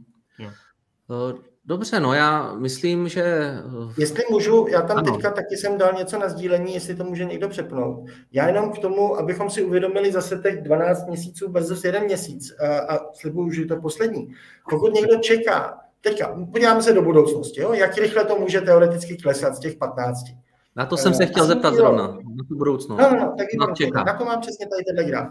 Dobře, 1.70 2.00
no 2.00 2.14
já 2.14 2.54
myslím, 2.54 3.08
že... 3.08 3.24
Eh, 3.24 3.94
jestli 3.98 4.24
můžu, 4.32 4.68
já 4.70 4.82
tam 4.82 4.98
ano. 4.98 5.12
teďka 5.12 5.32
taky 5.32 5.58
jsem 5.58 5.78
dal 5.78 5.94
něco 5.94 6.20
na 6.20 6.30
sdílení, 6.30 6.74
jestli 6.74 6.96
to 6.96 7.04
může 7.04 7.26
někdo 7.26 7.50
přepnout. 7.50 8.06
Já 8.32 8.48
jenom 8.48 8.72
k 8.72 8.80
tomu, 8.80 9.18
abychom 9.18 9.50
si 9.50 9.64
uvědomili 9.64 10.12
zase 10.12 10.40
těch 10.44 10.62
12 10.62 11.08
měsíců 11.08 11.52
versus 11.52 11.84
jeden 11.84 12.04
měsíc 12.04 12.56
a, 12.60 12.96
a 12.96 13.14
slibuju, 13.14 13.52
že 13.52 13.66
to 13.66 13.82
poslední. 13.82 14.34
Pokud 14.70 14.94
někdo 14.94 15.18
čeká, 15.18 15.78
teďka 16.02 16.40
podíváme 16.52 16.82
se 16.82 16.94
do 16.94 17.02
budoucnosti, 17.02 17.62
jo? 17.62 17.74
jak 17.74 17.98
rychle 17.98 18.26
to 18.26 18.40
může 18.40 18.62
teoreticky 18.62 19.18
klesat 19.18 19.56
z 19.56 19.60
těch 19.60 19.76
15. 19.76 20.26
Na 20.76 20.86
to 20.86 20.98
jsem 20.98 21.14
se 21.14 21.26
chtěl 21.26 21.46
zeptat 21.46 21.74
zrovna, 21.74 22.08
na 22.08 22.44
tu 22.48 22.56
budoucnost. 22.56 23.00
No, 23.00 23.10
no, 23.12 23.18
no, 23.18 23.36
tak 23.38 23.48
na, 23.94 24.04
na 24.04 24.14
to 24.14 24.26
mám 24.26 24.42
přesně 24.42 24.68
tady 24.68 24.84
tenhle 24.84 25.04
graf. 25.04 25.28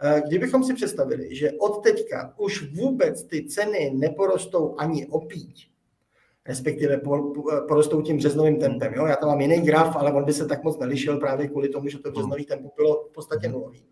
Eh, 0.00 0.22
kdybychom 0.28 0.64
si 0.64 0.74
představili, 0.74 1.36
že 1.36 1.52
od 1.52 1.82
teďka 1.82 2.34
už 2.36 2.72
vůbec 2.74 3.24
ty 3.24 3.44
ceny 3.44 3.92
neporostou 3.94 4.74
ani 4.78 5.06
opíť, 5.06 5.71
respektive 6.46 7.00
porostou 7.68 8.02
tím 8.02 8.16
březnovým 8.16 8.56
tempem. 8.56 8.94
Jo? 8.94 9.06
Já 9.06 9.16
tam 9.16 9.28
mám 9.28 9.40
jiný 9.40 9.60
graf, 9.60 9.96
ale 9.96 10.12
on 10.12 10.24
by 10.24 10.32
se 10.32 10.46
tak 10.46 10.64
moc 10.64 10.78
nelišil 10.78 11.16
právě 11.16 11.48
kvůli 11.48 11.68
tomu, 11.68 11.88
že 11.88 11.98
to 11.98 12.10
březnový 12.10 12.44
tempo 12.44 12.70
bylo 12.76 13.04
v 13.10 13.12
podstatě 13.12 13.48
nulový. 13.48 13.84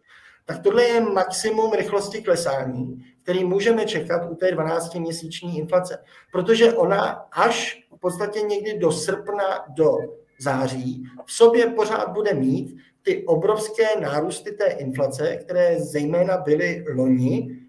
Tak 0.46 0.62
tohle 0.62 0.84
je 0.84 1.00
maximum 1.00 1.72
rychlosti 1.72 2.22
klesání, 2.22 3.04
který 3.22 3.44
můžeme 3.44 3.84
čekat 3.84 4.30
u 4.30 4.34
té 4.34 4.46
12-měsíční 4.46 5.58
inflace, 5.58 5.98
protože 6.32 6.72
ona 6.72 7.06
až 7.32 7.86
v 7.96 8.00
podstatě 8.00 8.40
někdy 8.40 8.78
do 8.78 8.92
srpna, 8.92 9.64
do 9.68 9.96
září 10.40 11.04
v 11.26 11.32
sobě 11.32 11.66
pořád 11.66 12.12
bude 12.12 12.34
mít 12.34 12.76
ty 13.02 13.24
obrovské 13.26 13.84
nárůsty 14.00 14.52
té 14.52 14.64
inflace, 14.64 15.36
které 15.36 15.80
zejména 15.80 16.36
byly 16.36 16.84
loni, 16.94 17.59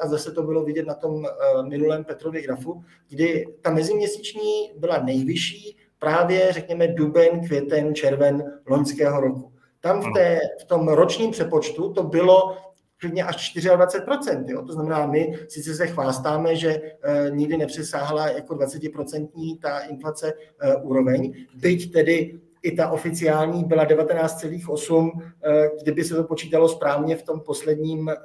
a 0.00 0.08
zase 0.08 0.32
to 0.32 0.42
bylo 0.42 0.64
vidět 0.64 0.86
na 0.86 0.94
tom 0.94 1.26
eh, 1.26 1.62
minulém 1.62 2.04
Petrově 2.04 2.42
grafu, 2.42 2.84
kdy 3.08 3.46
ta 3.62 3.70
meziměsíční 3.70 4.72
byla 4.76 4.98
nejvyšší 4.98 5.76
právě, 5.98 6.52
řekněme, 6.52 6.88
duben, 6.88 7.40
květen, 7.46 7.94
červen 7.94 8.60
loňského 8.66 9.20
roku. 9.20 9.52
Tam 9.80 10.00
v, 10.00 10.12
té, 10.14 10.40
v 10.60 10.64
tom 10.64 10.88
ročním 10.88 11.30
přepočtu 11.30 11.92
to 11.92 12.02
bylo 12.02 12.56
klidně 13.00 13.24
až 13.24 13.56
24%. 13.56 14.44
Jo? 14.48 14.62
To 14.62 14.72
znamená, 14.72 15.06
my 15.06 15.32
sice 15.48 15.74
se 15.74 15.86
chvástáme, 15.86 16.56
že 16.56 16.70
e, 16.70 17.30
nikdy 17.30 17.56
nepřesáhla 17.56 18.28
jako 18.28 18.54
20% 18.54 19.58
ta 19.58 19.78
inflace 19.78 20.32
e, 20.60 20.76
úroveň, 20.76 21.34
byť 21.54 21.92
tedy 21.92 22.40
i 22.62 22.72
ta 22.76 22.90
oficiální 22.90 23.64
byla 23.64 23.84
19,8, 23.84 25.10
eh, 25.44 25.70
kdyby 25.82 26.04
se 26.04 26.14
to 26.14 26.24
počítalo 26.24 26.68
správně 26.68 27.16
v 27.16 27.22
tom 27.22 27.40
posledním 27.40 28.08
eh, 28.08 28.16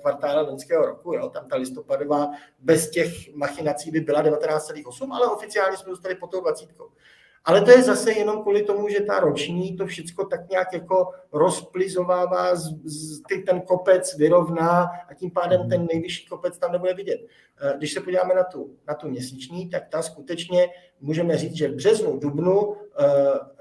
kvartále 0.00 0.42
loňského 0.42 0.86
roku. 0.86 1.14
Jo. 1.14 1.28
Tam 1.28 1.48
ta 1.48 1.56
listopadová 1.56 2.30
bez 2.58 2.90
těch 2.90 3.34
machinací 3.34 3.90
by 3.90 4.00
byla 4.00 4.22
19,8, 4.22 5.12
ale 5.12 5.26
oficiálně 5.26 5.76
jsme 5.76 5.90
dostali 5.90 6.14
po 6.14 6.26
tou 6.26 6.40
20. 6.40 6.68
Ale 7.44 7.60
to 7.60 7.70
je 7.70 7.82
zase 7.82 8.12
jenom 8.12 8.42
kvůli 8.42 8.62
tomu, 8.62 8.88
že 8.88 9.00
ta 9.00 9.20
roční 9.20 9.76
to 9.76 9.86
všechno 9.86 10.24
tak 10.24 10.48
nějak 10.50 10.72
jako 10.72 11.10
rozplizovává, 11.32 12.56
z, 12.56 12.74
z, 12.84 13.22
ty, 13.28 13.38
ten 13.38 13.60
kopec 13.60 14.16
vyrovná 14.16 14.90
a 15.08 15.14
tím 15.14 15.30
pádem 15.30 15.68
ten 15.68 15.86
nejvyšší 15.92 16.26
kopec 16.26 16.58
tam 16.58 16.72
nebude 16.72 16.94
vidět. 16.94 17.20
Eh, 17.60 17.74
když 17.78 17.92
se 17.92 18.00
podíváme 18.00 18.34
na 18.34 18.44
tu, 18.44 18.76
na 18.88 18.94
tu 18.94 19.08
měsíční, 19.08 19.70
tak 19.70 19.88
ta 19.88 20.02
skutečně 20.02 20.68
můžeme 21.00 21.36
říct, 21.36 21.54
že 21.54 21.68
v 21.68 21.74
březnu, 21.74 22.18
dubnu, 22.18 22.76
eh, 22.98 23.04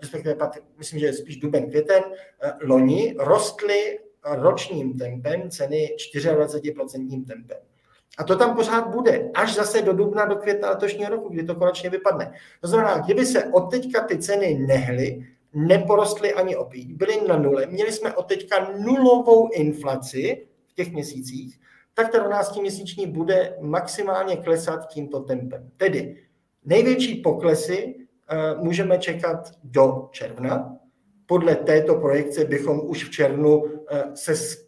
respektive 0.02 0.36
myslím, 0.78 1.00
že 1.00 1.14
spíš 1.14 1.38
duben, 1.38 1.70
květen, 1.70 2.04
eh, 2.42 2.54
loni 2.62 3.16
rostly 3.20 4.00
ročním 4.26 4.98
tempem 4.98 5.50
ceny 5.50 5.96
24% 5.98 7.26
tempem. 7.26 7.58
A 8.18 8.24
to 8.24 8.36
tam 8.36 8.56
pořád 8.56 8.88
bude, 8.88 9.32
až 9.34 9.56
zase 9.56 9.82
do 9.82 9.94
dubna, 9.94 10.26
do 10.26 10.36
května 10.36 10.70
letošního 10.70 11.10
roku, 11.10 11.30
kdy 11.30 11.44
to 11.44 11.56
konečně 11.56 11.90
vypadne. 11.90 12.34
To 12.62 12.68
znamená, 12.68 12.98
kdyby 12.98 13.26
se 13.26 13.46
od 13.46 13.72
teďka 13.72 14.04
ty 14.04 14.18
ceny 14.18 14.56
nehly, 14.68 15.26
neporostly 15.54 16.34
ani 16.34 16.56
opít, 16.56 16.92
byly 16.92 17.28
na 17.28 17.38
nule, 17.38 17.66
měli 17.66 17.92
jsme 17.92 18.14
od 18.14 18.26
teďka 18.26 18.72
nulovou 18.80 19.50
inflaci 19.54 20.48
v 20.68 20.74
těch 20.74 20.92
měsících, 20.92 21.60
tak 21.94 22.12
ta 22.12 22.30
12-měsíční 22.30 23.08
bude 23.08 23.58
maximálně 23.62 24.38
klesat 24.38 24.88
tímto 24.88 25.20
tempem. 25.20 25.70
Tedy 25.78 26.18
největší 26.66 27.16
poklesy 27.16 27.96
uh, 27.96 28.64
můžeme 28.64 28.98
čekat 28.98 29.52
do 29.64 30.10
června. 30.12 30.78
Podle 31.26 31.56
této 31.56 31.96
projekce 31.96 32.46
bychom 32.46 32.82
už 32.84 33.04
v 33.04 33.12
červnu 33.12 33.58
uh, 33.58 33.70
se 34.14 34.36
Eh, 34.36 34.63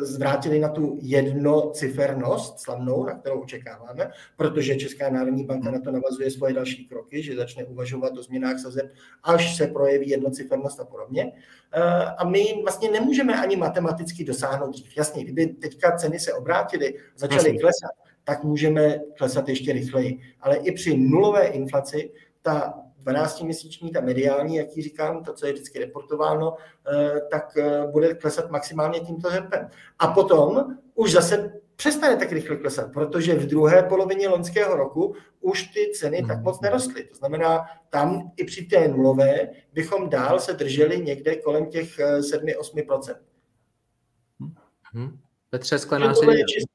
zvrátili 0.00 0.58
na 0.58 0.68
tu 0.68 0.98
jednocifernost 1.02 2.60
slavnou, 2.60 3.04
na 3.04 3.14
kterou 3.18 3.40
očekáváme, 3.40 4.10
protože 4.36 4.76
Česká 4.76 5.10
národní 5.10 5.44
banka 5.44 5.70
na 5.70 5.80
to 5.80 5.90
navazuje 5.90 6.30
svoje 6.30 6.54
další 6.54 6.86
kroky, 6.86 7.22
že 7.22 7.36
začne 7.36 7.64
uvažovat 7.64 8.18
o 8.18 8.22
změnách 8.22 8.58
sazeb, 8.58 8.86
až 9.22 9.56
se 9.56 9.66
projeví 9.66 10.08
jednocifernost 10.08 10.80
a 10.80 10.84
podobně. 10.84 11.32
Eh, 11.72 12.04
a 12.04 12.24
my 12.24 12.60
vlastně 12.62 12.90
nemůžeme 12.90 13.40
ani 13.40 13.56
matematicky 13.56 14.24
dosáhnout 14.24 14.70
dřív. 14.70 14.96
Jasně, 14.96 15.24
kdyby 15.24 15.46
teďka 15.46 15.96
ceny 15.96 16.18
se 16.18 16.32
obrátily, 16.32 16.94
začaly 17.16 17.58
klesat, 17.58 17.90
tak 18.24 18.44
můžeme 18.44 18.98
klesat 19.18 19.48
ještě 19.48 19.72
rychleji. 19.72 20.18
Ale 20.40 20.56
i 20.56 20.72
při 20.72 20.96
nulové 20.96 21.46
inflaci 21.46 22.10
ta 22.42 22.74
12-měsíční, 23.04 23.90
ta 23.92 24.00
mediální, 24.00 24.56
jak 24.56 24.76
ji 24.76 24.82
říkám, 24.82 25.24
to, 25.24 25.32
co 25.32 25.46
je 25.46 25.52
vždycky 25.52 25.78
reportováno, 25.78 26.56
eh, 26.92 27.20
tak 27.30 27.56
eh, 27.56 27.86
bude 27.92 28.14
klesat 28.14 28.50
maximálně 28.50 29.00
tímto 29.00 29.30
tempem. 29.30 29.68
A 29.98 30.06
potom 30.06 30.76
už 30.94 31.12
zase 31.12 31.52
přestane 31.76 32.16
tak 32.16 32.32
rychle 32.32 32.56
klesat, 32.56 32.92
protože 32.92 33.34
v 33.34 33.46
druhé 33.46 33.82
polovině 33.82 34.28
loňského 34.28 34.76
roku 34.76 35.14
už 35.40 35.62
ty 35.62 35.90
ceny 35.94 36.24
tak 36.28 36.42
moc 36.42 36.60
nerostly. 36.60 37.04
To 37.04 37.14
znamená, 37.14 37.64
tam 37.90 38.32
i 38.36 38.44
při 38.44 38.64
té 38.64 38.88
nulové 38.88 39.48
bychom 39.72 40.08
dál 40.08 40.40
se 40.40 40.52
drželi 40.52 41.00
někde 41.00 41.36
kolem 41.36 41.66
těch 41.66 41.98
7-8%. 41.98 43.14
Hmm. 44.92 45.18
Petře 45.50 45.78
Sklenáři, 45.78 46.26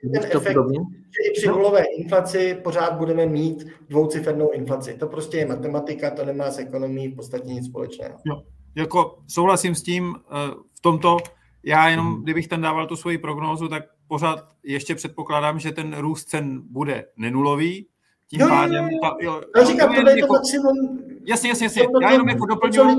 ten 0.01 0.25
efekt, 0.31 0.57
že 0.77 1.29
i 1.29 1.31
při 1.33 1.47
no. 1.47 1.55
nulové 1.55 1.83
inflaci 1.97 2.57
pořád 2.63 2.93
budeme 2.93 3.25
mít 3.25 3.67
dvoucifernou 3.89 4.51
inflaci. 4.51 4.93
To 4.93 5.07
prostě 5.07 5.37
je 5.37 5.45
matematika, 5.45 6.11
to 6.11 6.25
nemá 6.25 6.51
s 6.51 6.59
ekonomií 6.59 7.07
v 7.07 7.15
podstatě 7.15 7.47
nic 7.47 7.65
společného. 7.65 8.17
Jo. 8.25 8.41
Jako 8.75 9.17
souhlasím 9.27 9.75
s 9.75 9.83
tím 9.83 10.15
eh, 10.15 10.53
v 10.73 10.81
tomto, 10.81 11.17
já 11.63 11.89
jenom, 11.89 12.07
hmm. 12.07 12.23
kdybych 12.23 12.47
tam 12.47 12.61
dával 12.61 12.87
tu 12.87 12.95
svoji 12.95 13.17
prognózu, 13.17 13.67
tak 13.67 13.83
pořád 14.07 14.47
ještě 14.63 14.95
předpokládám, 14.95 15.59
že 15.59 15.71
ten 15.71 15.97
růst 15.97 16.25
cen 16.25 16.61
bude 16.65 17.05
nenulový, 17.17 17.87
tím 18.29 18.41
jo, 18.41 18.47
pádem... 18.49 18.89
Ta, 19.01 19.15
jo, 19.21 19.41
já 19.57 19.63
říkám, 19.63 19.95
to 19.95 20.09
je 20.09 20.19
jako, 20.19 20.27
to 20.27 20.33
maximum... 20.33 21.12
Jasně, 21.25 21.49
jasně, 21.49 21.65
jasně. 21.65 21.83
Já 22.01 22.11
jenom 22.11 22.29
jako 22.29 22.45
doplňuji... 22.45 22.95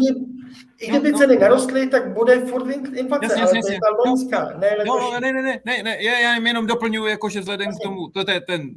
I 0.79 0.91
kdyby 0.91 1.13
no, 1.13 1.19
ceny 1.19 1.37
narostly, 1.37 1.87
tak 1.87 2.15
bude 2.15 2.41
furt 2.47 2.71
inflace, 2.97 3.25
jasně, 3.25 3.43
ale 3.43 3.57
jasně, 3.57 3.63
to 3.63 3.73
je 3.73 3.79
ta 3.81 4.11
loňská, 4.11 4.51
no, 4.53 4.59
ne 4.61 4.77
no, 4.87 5.21
ne, 5.21 5.33
ne, 5.33 5.43
ne, 5.43 5.61
ne, 5.65 5.83
ne, 5.83 6.03
já, 6.03 6.19
já 6.19 6.35
jenom 6.35 6.67
doplňuji, 6.67 7.11
jako, 7.11 7.29
že 7.29 7.41
vzhledem 7.41 7.67
jasně. 7.67 7.81
k 7.81 7.83
tomu, 7.83 8.09
to 8.09 8.31
je 8.31 8.41
ten, 8.41 8.71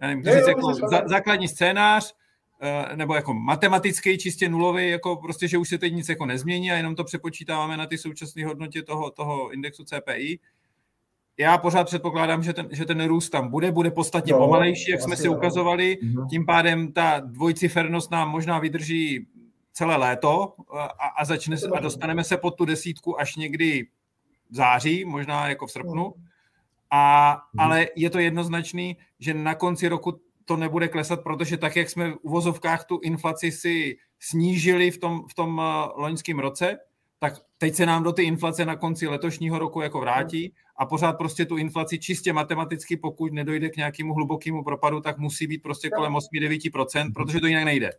já 0.00 0.08
nevím, 0.08 0.22
ne, 0.22 0.36
říct, 0.36 0.48
jako 0.48 0.74
za, 0.74 1.02
základní 1.06 1.48
scénář, 1.48 2.14
uh, 2.62 2.96
nebo 2.96 3.14
jako 3.14 3.34
matematický, 3.34 4.18
čistě 4.18 4.48
nulový, 4.48 4.90
jako 4.90 5.16
prostě, 5.16 5.48
že 5.48 5.58
už 5.58 5.68
se 5.68 5.78
teď 5.78 5.92
nic 5.92 6.08
jako 6.08 6.26
nezmění 6.26 6.72
a 6.72 6.76
jenom 6.76 6.94
to 6.94 7.04
přepočítáváme 7.04 7.76
na 7.76 7.86
ty 7.86 7.98
současné 7.98 8.44
hodnotě 8.44 8.82
toho, 8.82 9.10
toho 9.10 9.50
indexu 9.50 9.84
CPI, 9.84 10.38
já 11.42 11.58
pořád 11.58 11.84
předpokládám, 11.84 12.42
že 12.42 12.52
ten, 12.52 12.68
že 12.70 12.84
ten 12.84 13.04
růst 13.04 13.30
tam 13.30 13.50
bude, 13.50 13.72
bude 13.72 13.90
podstatně 13.90 14.32
no, 14.32 14.38
pomalejší, 14.38 14.90
jak 14.90 15.00
jsme 15.00 15.16
si 15.16 15.28
ukazovali. 15.28 15.98
No. 16.02 16.26
Tím 16.30 16.46
pádem 16.46 16.92
ta 16.92 17.20
dvojcifernost 17.20 18.10
nám 18.10 18.30
možná 18.30 18.58
vydrží 18.58 19.26
celé 19.72 19.96
léto 19.96 20.54
a, 20.78 20.84
a, 21.18 21.24
začne, 21.24 21.56
a 21.76 21.80
dostaneme 21.80 22.24
se 22.24 22.36
pod 22.36 22.50
tu 22.50 22.64
desítku 22.64 23.20
až 23.20 23.36
někdy 23.36 23.86
v 24.50 24.54
září, 24.54 25.04
možná 25.04 25.48
jako 25.48 25.66
v 25.66 25.72
srpnu. 25.72 26.14
A, 26.90 27.38
ale 27.58 27.88
je 27.96 28.10
to 28.10 28.18
jednoznačný, 28.18 28.96
že 29.18 29.34
na 29.34 29.54
konci 29.54 29.88
roku 29.88 30.20
to 30.44 30.56
nebude 30.56 30.88
klesat, 30.88 31.22
protože 31.22 31.56
tak, 31.56 31.76
jak 31.76 31.90
jsme 31.90 32.10
v 32.10 32.18
uvozovkách 32.22 32.84
tu 32.84 33.00
inflaci 33.02 33.52
si 33.52 33.96
snížili 34.20 34.90
v 34.90 34.98
tom, 34.98 35.22
v 35.30 35.34
tom 35.34 35.60
eh, 35.60 35.88
loňském 35.96 36.38
roce, 36.38 36.78
tak 37.18 37.34
teď 37.58 37.74
se 37.74 37.86
nám 37.86 38.02
do 38.02 38.12
ty 38.12 38.22
inflace 38.22 38.64
na 38.64 38.76
konci 38.76 39.08
letošního 39.08 39.58
roku 39.58 39.80
jako 39.80 40.00
vrátí 40.00 40.54
a 40.82 40.86
pořád 40.86 41.12
prostě 41.12 41.46
tu 41.46 41.56
inflaci 41.56 41.98
čistě 41.98 42.32
matematicky, 42.32 42.96
pokud 42.96 43.32
nedojde 43.32 43.70
k 43.70 43.76
nějakému 43.76 44.14
hlubokému 44.14 44.64
propadu, 44.64 45.00
tak 45.00 45.18
musí 45.18 45.46
být 45.46 45.62
prostě 45.62 45.90
kolem 45.90 46.12
8-9%, 46.12 47.12
protože 47.14 47.40
to 47.40 47.46
jinak 47.46 47.64
nejde. 47.64 47.90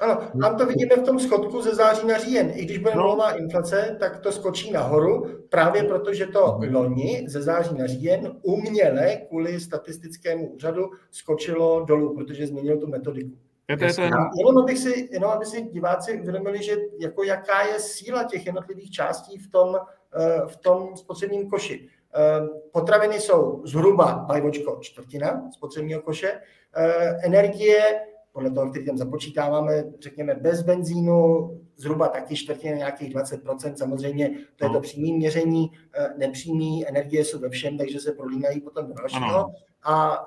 Ano, 0.00 0.18
tam 0.40 0.56
to 0.56 0.66
vidíme 0.66 0.96
v 0.96 1.02
tom 1.02 1.20
schodku 1.20 1.62
ze 1.62 1.74
září 1.74 2.06
na 2.06 2.18
říjen. 2.18 2.52
I 2.54 2.64
když 2.64 2.78
bude 2.78 2.94
no. 2.94 3.02
nulová 3.02 3.32
inflace, 3.32 3.96
tak 4.00 4.18
to 4.18 4.32
skočí 4.32 4.72
nahoru, 4.72 5.26
právě 5.48 5.84
protože 5.84 6.26
to 6.26 6.58
mhm. 6.60 6.74
loni 6.74 7.24
ze 7.28 7.42
září 7.42 7.78
na 7.78 7.86
říjen 7.86 8.32
uměle 8.42 9.16
kvůli 9.28 9.60
statistickému 9.60 10.48
úřadu 10.48 10.90
skočilo 11.10 11.84
dolů, 11.84 12.14
protože 12.14 12.46
změnil 12.46 12.80
tu 12.80 12.86
metodiku. 12.86 13.36
Je 13.68 13.76
to, 13.76 13.84
je 13.84 13.94
to 13.94 14.02
jenom... 14.02 14.24
jenom, 14.38 14.58
abych 14.62 14.78
si, 14.78 15.08
jenom 15.12 15.30
aby 15.30 15.44
si 15.44 15.62
diváci 15.62 16.20
uvědomili, 16.20 16.62
že 16.62 16.76
jako 16.98 17.22
jaká 17.22 17.62
je 17.62 17.78
síla 17.78 18.24
těch 18.24 18.46
jednotlivých 18.46 18.90
částí 18.90 19.38
v 19.38 19.50
tom, 19.50 19.76
eh, 20.16 20.40
v 20.46 20.56
tom 20.56 20.96
spotřebním 20.96 21.50
koši. 21.50 21.88
Eh, 22.14 22.48
potraviny 22.72 23.20
jsou 23.20 23.62
zhruba, 23.64 24.24
bajvočko, 24.28 24.78
čtvrtina 24.80 25.50
spotřebního 25.50 26.02
koše. 26.02 26.40
Eh, 26.74 27.18
energie, 27.22 28.00
podle 28.32 28.50
toho, 28.50 28.70
který 28.70 28.86
tam 28.86 28.98
započítáváme, 28.98 29.84
řekněme 30.00 30.34
bez 30.34 30.62
benzínu, 30.62 31.50
zhruba 31.76 32.08
taky 32.08 32.36
čtvrtina, 32.36 32.76
nějakých 32.76 33.14
20%. 33.14 33.74
Samozřejmě 33.76 34.30
to 34.56 34.64
je 34.64 34.70
to 34.70 34.80
přímé 34.80 35.16
měření, 35.16 35.70
nepřímý 36.18 36.88
energie 36.88 37.24
jsou 37.24 37.38
ve 37.38 37.48
všem, 37.48 37.78
takže 37.78 38.00
se 38.00 38.12
prolínají 38.12 38.60
potom 38.60 38.86
do 38.86 38.94
dalšího. 38.94 39.46
A 39.84 40.24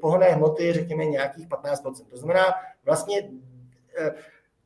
pohonné 0.00 0.26
hmoty, 0.26 0.72
řekněme, 0.72 1.04
nějakých 1.04 1.48
15%. 1.48 2.06
To 2.08 2.16
znamená, 2.16 2.44
vlastně 2.84 3.30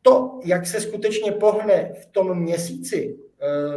to, 0.02 0.40
jak 0.44 0.66
se 0.66 0.80
skutečně 0.80 1.32
pohne 1.32 1.92
v 2.02 2.06
tom 2.06 2.38
měsíci 2.38 3.18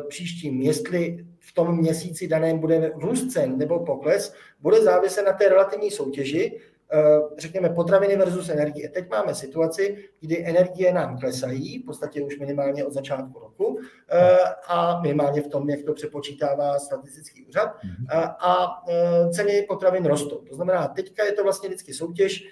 příštím, 0.07 0.61
jestli 0.61 1.25
v 1.47 1.53
tom 1.53 1.77
měsíci 1.77 2.27
daném 2.27 2.59
bude 2.59 2.91
růst 2.95 3.31
cen 3.31 3.57
nebo 3.57 3.79
pokles, 3.79 4.33
bude 4.59 4.83
záviset 4.83 5.25
na 5.25 5.33
té 5.33 5.49
relativní 5.49 5.91
soutěži, 5.91 6.59
Eh, 6.91 7.19
řekněme, 7.37 7.69
potraviny 7.69 8.15
versus 8.15 8.49
energie. 8.49 8.89
Teď 8.89 9.09
máme 9.09 9.35
situaci, 9.35 9.97
kdy 10.19 10.45
energie 10.45 10.93
nám 10.93 11.19
klesají, 11.19 11.79
v 11.79 11.85
podstatě 11.85 12.21
už 12.21 12.39
minimálně 12.39 12.85
od 12.85 12.93
začátku 12.93 13.39
roku, 13.39 13.79
eh, 14.09 14.37
a 14.67 15.01
minimálně 15.01 15.41
v 15.41 15.47
tom, 15.47 15.69
jak 15.69 15.83
to 15.83 15.93
přepočítává 15.93 16.79
statistický 16.79 17.45
úřad, 17.45 17.75
mhm. 17.83 18.05
a, 18.09 18.21
a 18.23 18.83
eh, 18.89 19.29
ceny 19.29 19.65
potravin 19.67 20.05
rostou. 20.05 20.37
To 20.37 20.55
znamená, 20.55 20.87
teďka 20.87 21.25
je 21.25 21.31
to 21.31 21.43
vlastně 21.43 21.69
vždycky 21.69 21.93
soutěž, 21.93 22.43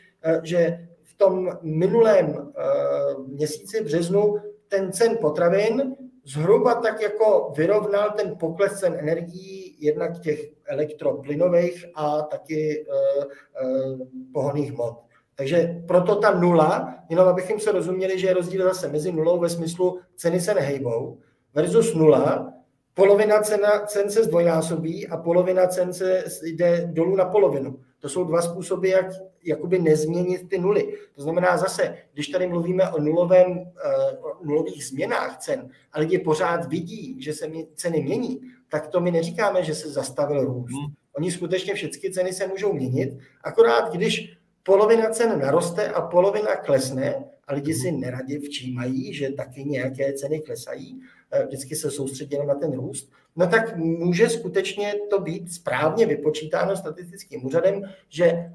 že 0.44 0.88
v 1.04 1.18
tom 1.18 1.50
minulém 1.62 2.52
měsíci, 3.28 3.84
březnu, 3.84 4.36
ten 4.68 4.92
cen 4.92 5.18
potravin 5.22 5.96
zhruba 6.26 6.76
tak 6.76 7.02
jako 7.02 7.54
vyrovnal 7.58 8.12
ten 8.12 8.38
pokles 8.38 8.80
cen 8.80 8.96
energií 9.00 9.78
jednak 9.80 10.20
těch 10.20 10.50
elektroplynových 10.66 11.86
a 11.96 12.22
taky 12.22 12.86
uh, 12.88 13.24
uh, 13.24 14.00
pohoných 14.34 14.72
hmot. 14.72 15.06
Takže 15.36 15.84
proto 15.88 16.16
ta 16.16 16.32
nula, 16.32 16.96
jenom 17.10 17.28
abychom 17.28 17.60
se 17.60 17.72
rozuměli, 17.72 18.20
že 18.20 18.28
je 18.28 18.34
rozdíl 18.34 18.64
zase 18.64 18.88
mezi 18.88 19.12
nulou 19.12 19.40
ve 19.40 19.50
smyslu 19.50 20.00
ceny 20.16 20.42
se 20.42 20.54
nehejbou 20.54 21.18
versus 21.54 21.94
nula, 21.94 22.54
polovina 22.96 23.42
cena, 23.42 23.80
cen 23.86 24.10
se 24.10 24.24
zdvojnásobí 24.24 25.08
a 25.08 25.18
polovina 25.18 25.68
cen 25.68 25.94
se 25.94 26.24
jde 26.44 26.90
dolů 26.92 27.16
na 27.16 27.26
polovinu. 27.26 27.80
To 28.00 28.10
jsou 28.10 28.24
dva 28.24 28.42
způsoby, 28.42 28.90
jak 28.90 29.06
jakoby 29.44 29.80
nezměnit 29.80 30.50
ty 30.50 30.58
nuly. 30.60 30.94
To 31.16 31.22
znamená 31.22 31.58
zase, 31.58 31.98
když 32.14 32.28
tady 32.28 32.48
mluvíme 32.48 32.90
o 32.90 33.02
nulovém, 33.02 33.52
uh, 33.52 33.66
nulových 34.44 34.86
změnách 34.86 35.38
cen 35.38 35.70
a 35.92 36.00
lidi 36.00 36.20
pořád 36.20 36.66
vidí, 36.66 37.22
že 37.22 37.34
se 37.34 37.52
ceny 37.76 38.04
mění, 38.04 38.42
tak 38.70 38.88
to 38.88 39.00
my 39.00 39.12
neříkáme, 39.12 39.64
že 39.64 39.76
se 39.76 39.90
zastavil 39.90 40.46
růst. 40.46 40.72
Hmm. 40.72 40.94
Oni 41.14 41.32
skutečně 41.32 41.74
všechny 41.74 42.12
ceny 42.12 42.34
se 42.34 42.48
můžou 42.48 42.74
měnit, 42.74 43.18
akorát 43.44 43.94
když 43.94 44.38
polovina 44.64 45.10
cen 45.10 45.40
naroste 45.40 45.88
a 45.88 46.02
polovina 46.02 46.56
klesne 46.56 47.26
a 47.48 47.54
lidi 47.54 47.74
si 47.74 47.92
neradě 47.92 48.40
včímají, 48.40 49.14
že 49.14 49.32
taky 49.32 49.64
nějaké 49.64 50.14
ceny 50.14 50.40
klesají, 50.40 51.02
eh, 51.02 51.08
vždycky 51.46 51.76
se 51.76 51.92
soustředí 51.92 52.38
na 52.48 52.56
ten 52.56 52.74
růst, 52.74 53.12
no 53.36 53.48
tak 53.48 53.78
může 53.78 54.30
skutečně 54.30 54.94
to 55.10 55.20
být 55.20 55.54
správně 55.54 56.06
vypočítáno 56.06 56.76
statistickým 56.76 57.46
úřadem, 57.46 57.82
že 58.10 58.52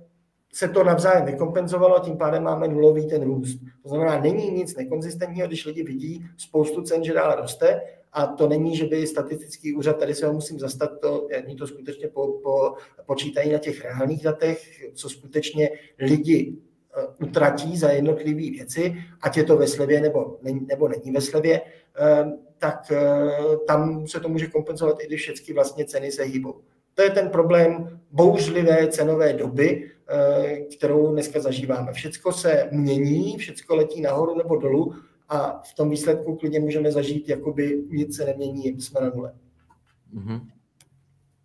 se 0.52 0.68
to 0.68 0.84
navzájem 0.84 1.24
vykompenzovalo 1.24 1.96
a 1.96 2.00
tím 2.00 2.16
pádem 2.16 2.42
máme 2.42 2.68
nulový 2.68 3.08
ten 3.08 3.22
růst. 3.22 3.58
To 3.82 3.88
znamená, 3.88 4.20
není 4.20 4.50
nic 4.50 4.76
nekonzistentního, 4.76 5.46
když 5.46 5.66
lidi 5.66 5.82
vidí 5.82 6.26
spoustu 6.36 6.82
cen, 6.82 7.04
že 7.04 7.14
dále 7.14 7.36
roste, 7.36 7.80
a 8.12 8.26
to 8.26 8.48
není, 8.48 8.76
že 8.76 8.84
by 8.84 9.06
statistický 9.06 9.74
úřad, 9.74 9.98
tady 9.98 10.14
se 10.14 10.26
ho 10.26 10.32
musím 10.32 10.58
zastat, 10.58 11.00
to, 11.00 11.28
oni 11.44 11.56
to 11.56 11.66
skutečně 11.66 12.08
po, 12.08 12.26
po, 12.26 12.74
počítají 13.06 13.52
na 13.52 13.58
těch 13.58 13.84
reálných 13.84 14.22
datech, 14.22 14.90
co 14.94 15.08
skutečně 15.08 15.70
lidi 15.98 16.56
eh, 16.96 17.24
utratí 17.24 17.76
za 17.76 17.90
jednotlivé 17.90 18.50
věci, 18.50 18.94
ať 19.20 19.36
je 19.36 19.44
to 19.44 19.56
ve 19.56 19.66
slevě 19.66 20.00
nebo, 20.00 20.38
nebo 20.68 20.88
není 20.88 21.10
ve 21.10 21.20
slevě, 21.20 21.60
eh, 21.98 22.24
tak 22.60 22.92
eh, 22.92 23.56
tam 23.66 24.06
se 24.06 24.20
to 24.20 24.28
může 24.28 24.46
kompenzovat, 24.46 24.96
i 25.00 25.06
když 25.06 25.20
všechny 25.22 25.54
vlastně 25.54 25.84
ceny 25.84 26.12
se 26.12 26.22
hýbou. 26.22 26.60
To 26.94 27.02
je 27.02 27.10
ten 27.10 27.28
problém 27.28 28.00
bouřlivé 28.10 28.88
cenové 28.88 29.32
doby, 29.32 29.90
kterou 30.76 31.12
dneska 31.12 31.40
zažíváme. 31.40 31.92
Všecko 31.92 32.32
se 32.32 32.68
mění, 32.72 33.38
všecko 33.38 33.76
letí 33.76 34.00
nahoru 34.00 34.38
nebo 34.38 34.56
dolů 34.56 34.94
a 35.28 35.62
v 35.64 35.74
tom 35.74 35.90
výsledku 35.90 36.36
klidně 36.36 36.60
můžeme 36.60 36.92
zažít, 36.92 37.28
jakoby 37.28 37.82
nic 37.90 38.16
se 38.16 38.24
nemění, 38.24 38.80
jsme 38.80 39.00
na 39.00 39.10
nule. 39.14 39.32
Mm-hmm. 40.14 40.40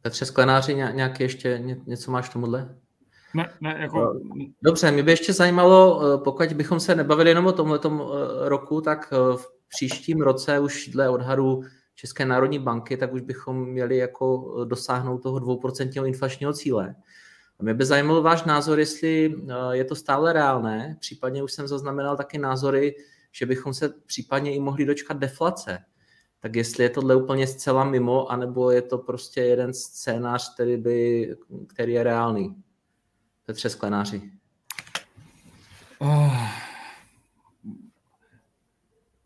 Petře 0.02 0.26
Sklenáři, 0.26 0.76
nějaký 0.76 1.24
ještě 1.24 1.64
něco 1.86 2.12
máš 2.12 2.30
tomuhle? 2.30 2.76
Ne, 3.36 3.50
ne, 3.62 3.78
jako... 3.80 4.20
Eh, 4.42 4.46
dobře, 4.62 4.92
mě 4.92 5.04
by 5.04 5.12
ještě 5.12 5.34
zajímalo, 5.34 6.02
eh, 6.04 6.18
pokud 6.18 6.54
bychom 6.54 6.80
se 6.80 6.96
nebavili 6.96 7.30
jenom 7.30 7.48
o 7.48 7.52
tomhle 7.52 7.80
eh, 7.86 7.90
roku, 8.50 8.82
tak 8.82 9.12
v 9.12 9.55
příštím 9.70 10.22
roce 10.22 10.60
už 10.60 10.88
dle 10.88 11.10
odhadu 11.10 11.64
České 11.96 12.26
národní 12.26 12.60
banky, 12.60 12.98
tak 12.98 13.14
už 13.14 13.22
bychom 13.22 13.66
měli 13.66 13.98
jako 13.98 14.56
dosáhnout 14.66 15.18
toho 15.18 15.40
dvouprocentního 15.40 16.06
inflačního 16.06 16.54
cíle. 16.54 16.96
A 17.60 17.64
mě 17.64 17.74
by 17.74 17.86
zajímal 17.86 18.22
váš 18.22 18.44
názor, 18.44 18.80
jestli 18.80 19.36
je 19.72 19.86
to 19.86 19.96
stále 19.96 20.34
reálné, 20.34 20.98
případně 21.00 21.44
už 21.44 21.54
jsem 21.54 21.68
zaznamenal 21.68 22.18
taky 22.18 22.38
názory, 22.38 22.96
že 23.32 23.46
bychom 23.46 23.74
se 23.74 23.90
případně 24.06 24.56
i 24.56 24.60
mohli 24.60 24.86
dočkat 24.86 25.18
deflace. 25.18 25.80
tak 26.40 26.56
jestli 26.56 26.84
je 26.84 26.90
tohle 26.90 27.16
úplně 27.16 27.48
zcela 27.48 27.84
mimo, 27.84 28.32
anebo 28.32 28.72
je 28.72 28.82
to 28.82 28.98
prostě 28.98 29.42
jeden 29.42 29.74
scénář, 29.74 30.54
který, 30.54 30.78
by, 30.78 31.30
který 31.68 31.94
je 31.94 32.04
reálný. 32.04 32.56
Petře 33.46 33.70
Sklenáři. 33.70 34.22
Uh, 36.00 36.38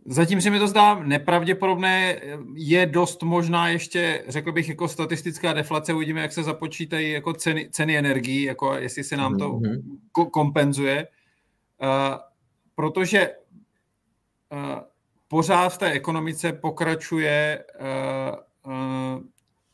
zatím 0.10 0.42
se 0.42 0.50
mi 0.50 0.60
to 0.60 0.68
zdá 0.68 1.04
nepravděpodobné. 1.04 2.22
Je 2.54 2.86
dost 2.86 3.24
možná 3.24 3.70
ještě, 3.70 4.24
řekl 4.28 4.52
bych, 4.52 4.70
jako 4.70 4.88
statistická 4.88 5.54
deflace. 5.54 5.94
Uvidíme, 5.94 6.22
jak 6.22 6.34
se 6.34 6.44
započítají 6.44 7.12
jako 7.12 7.34
ceny, 7.34 7.70
ceny 7.72 7.98
energií, 7.98 8.44
jako 8.44 8.74
jestli 8.74 9.04
se 9.04 9.18
nám 9.18 9.38
to 9.38 9.50
mm-hmm. 9.50 10.30
kompenzuje. 10.30 11.08
Uh, 11.82 12.18
protože 12.76 13.30
uh, 13.30 14.80
pořád 15.28 15.70
v 15.70 15.78
té 15.78 15.92
ekonomice 15.92 16.54
pokračuje 16.54 17.64
uh, 17.80 18.74
uh, 18.74 19.22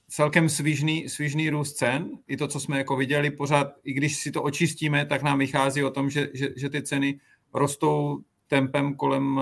celkem 0.09 0.49
svížný, 0.49 1.09
svížný 1.09 1.49
růst 1.49 1.73
cen. 1.73 2.09
I 2.27 2.38
to, 2.38 2.47
co 2.47 2.59
jsme 2.59 2.77
jako 2.77 2.95
viděli, 2.95 3.31
pořád, 3.31 3.67
i 3.83 3.93
když 3.93 4.15
si 4.15 4.31
to 4.31 4.43
očistíme, 4.43 5.05
tak 5.05 5.23
nám 5.23 5.39
vychází 5.39 5.83
o 5.83 5.91
tom, 5.91 6.09
že, 6.09 6.29
že, 6.33 6.49
že 6.55 6.69
ty 6.69 6.83
ceny 6.83 7.19
rostou 7.53 8.19
tempem 8.47 8.95
kolem 8.95 9.39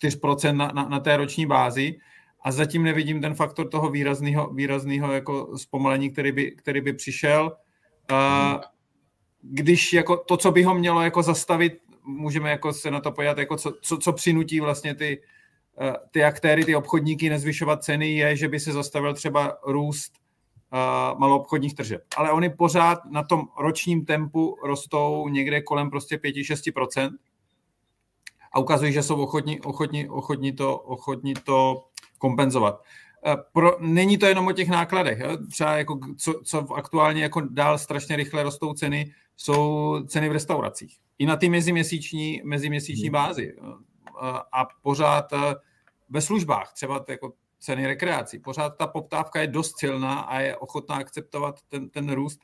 4% 0.00 0.56
na, 0.56 0.70
na, 0.74 0.88
na 0.88 1.00
té 1.00 1.16
roční 1.16 1.46
bázi 1.46 1.96
a 2.44 2.52
zatím 2.52 2.82
nevidím 2.82 3.20
ten 3.20 3.34
faktor 3.34 3.68
toho 3.68 3.90
výrazného, 3.90 4.50
výrazného 4.54 5.12
jako 5.12 5.58
zpomalení, 5.58 6.10
který 6.10 6.32
by, 6.32 6.50
který 6.50 6.80
by 6.80 6.92
přišel. 6.92 7.56
Když 9.42 9.92
jako 9.92 10.16
to, 10.16 10.36
co 10.36 10.52
by 10.52 10.62
ho 10.62 10.74
mělo 10.74 11.02
jako 11.02 11.22
zastavit, 11.22 11.72
můžeme 12.04 12.50
jako 12.50 12.72
se 12.72 12.90
na 12.90 13.00
to 13.00 13.12
podívat, 13.12 13.38
jako 13.38 13.56
co, 13.56 13.72
co, 13.80 13.98
co 13.98 14.12
přinutí 14.12 14.60
vlastně 14.60 14.94
ty, 14.94 15.22
eh, 15.80 15.92
ty 16.10 16.24
aktéry, 16.24 16.64
ty 16.64 16.76
obchodníky 16.76 17.30
nezvyšovat 17.30 17.84
ceny, 17.84 18.14
je, 18.14 18.36
že 18.36 18.48
by 18.48 18.60
se 18.60 18.72
zastavil 18.72 19.14
třeba 19.14 19.58
růst 19.66 20.12
uh, 20.72 21.18
maloobchodních 21.18 21.74
tržeb. 21.74 22.02
Ale 22.16 22.32
oni 22.32 22.50
pořád 22.50 22.98
na 23.10 23.22
tom 23.22 23.48
ročním 23.58 24.04
tempu 24.04 24.56
rostou 24.64 25.28
někde 25.28 25.62
kolem 25.62 25.90
prostě 25.90 26.16
5-6% 26.16 27.10
a 28.54 28.58
ukazují, 28.58 28.92
že 28.92 29.02
jsou 29.02 29.22
ochotní, 29.22 29.60
ochotní, 29.60 30.08
ochotní, 30.08 30.52
to, 30.52 30.78
ochotní 30.78 31.34
to 31.34 31.84
kompenzovat. 32.18 32.82
Eh, 33.26 33.36
pro, 33.52 33.76
není 33.80 34.18
to 34.18 34.26
jenom 34.26 34.46
o 34.46 34.52
těch 34.52 34.68
nákladech. 34.68 35.20
Jo? 35.20 35.36
Třeba 35.50 35.76
jako, 35.76 35.98
co, 36.16 36.40
co 36.44 36.72
aktuálně 36.74 37.22
jako 37.22 37.40
dál 37.40 37.78
strašně 37.78 38.16
rychle 38.16 38.42
rostou 38.42 38.74
ceny, 38.74 39.12
jsou 39.36 39.98
ceny 40.06 40.28
v 40.28 40.32
restauracích. 40.32 40.98
I 41.18 41.26
na 41.26 41.36
ty 41.36 41.48
meziměsíční, 41.48 42.42
meziměsíční 42.44 43.08
hmm. 43.08 43.12
bázi. 43.12 43.56
A 44.52 44.66
pořád 44.82 45.32
eh, 45.32 45.54
ve 46.08 46.20
službách, 46.20 46.72
třeba 46.72 47.04
jako 47.08 47.32
ceny 47.58 47.86
rekreací, 47.86 48.38
pořád 48.38 48.70
ta 48.70 48.86
poptávka 48.86 49.40
je 49.40 49.46
dost 49.46 49.78
silná 49.78 50.20
a 50.20 50.40
je 50.40 50.56
ochotná 50.56 50.96
akceptovat 50.96 51.60
ten, 51.68 51.90
ten 51.90 52.12
růst 52.12 52.40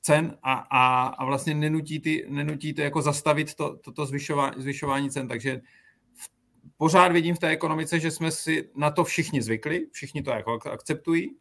cen 0.00 0.38
a, 0.42 0.52
a, 0.54 1.06
a 1.06 1.24
vlastně 1.24 1.54
nenutí, 1.54 2.00
ty, 2.00 2.26
nenutí 2.28 2.74
to 2.74 2.82
jako 2.82 3.02
zastavit 3.02 3.54
to, 3.54 3.76
to, 3.76 3.92
to 3.92 4.06
zvyšování, 4.06 4.54
zvyšování 4.62 5.10
cen. 5.10 5.28
Takže 5.28 5.60
v, 6.14 6.28
pořád 6.76 7.12
vidím 7.12 7.34
v 7.34 7.38
té 7.38 7.48
ekonomice, 7.48 8.00
že 8.00 8.10
jsme 8.10 8.30
si 8.30 8.70
na 8.76 8.90
to 8.90 9.04
všichni 9.04 9.42
zvykli, 9.42 9.86
všichni 9.92 10.22
to 10.22 10.30
jako 10.30 10.58
akceptují 10.72 11.36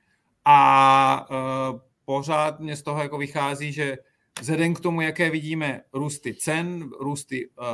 a 0.46 1.28
uh, 1.30 1.80
pořád 2.06 2.60
mě 2.60 2.76
z 2.76 2.82
toho 2.82 3.02
jako 3.02 3.18
vychází, 3.18 3.72
že 3.72 3.98
vzhledem 4.40 4.74
k 4.74 4.80
tomu, 4.80 5.02
jaké 5.02 5.30
vidíme 5.30 5.82
růsty 5.94 6.34
cen, 6.34 6.90
růsty 7.00 7.50
uh, 7.50 7.66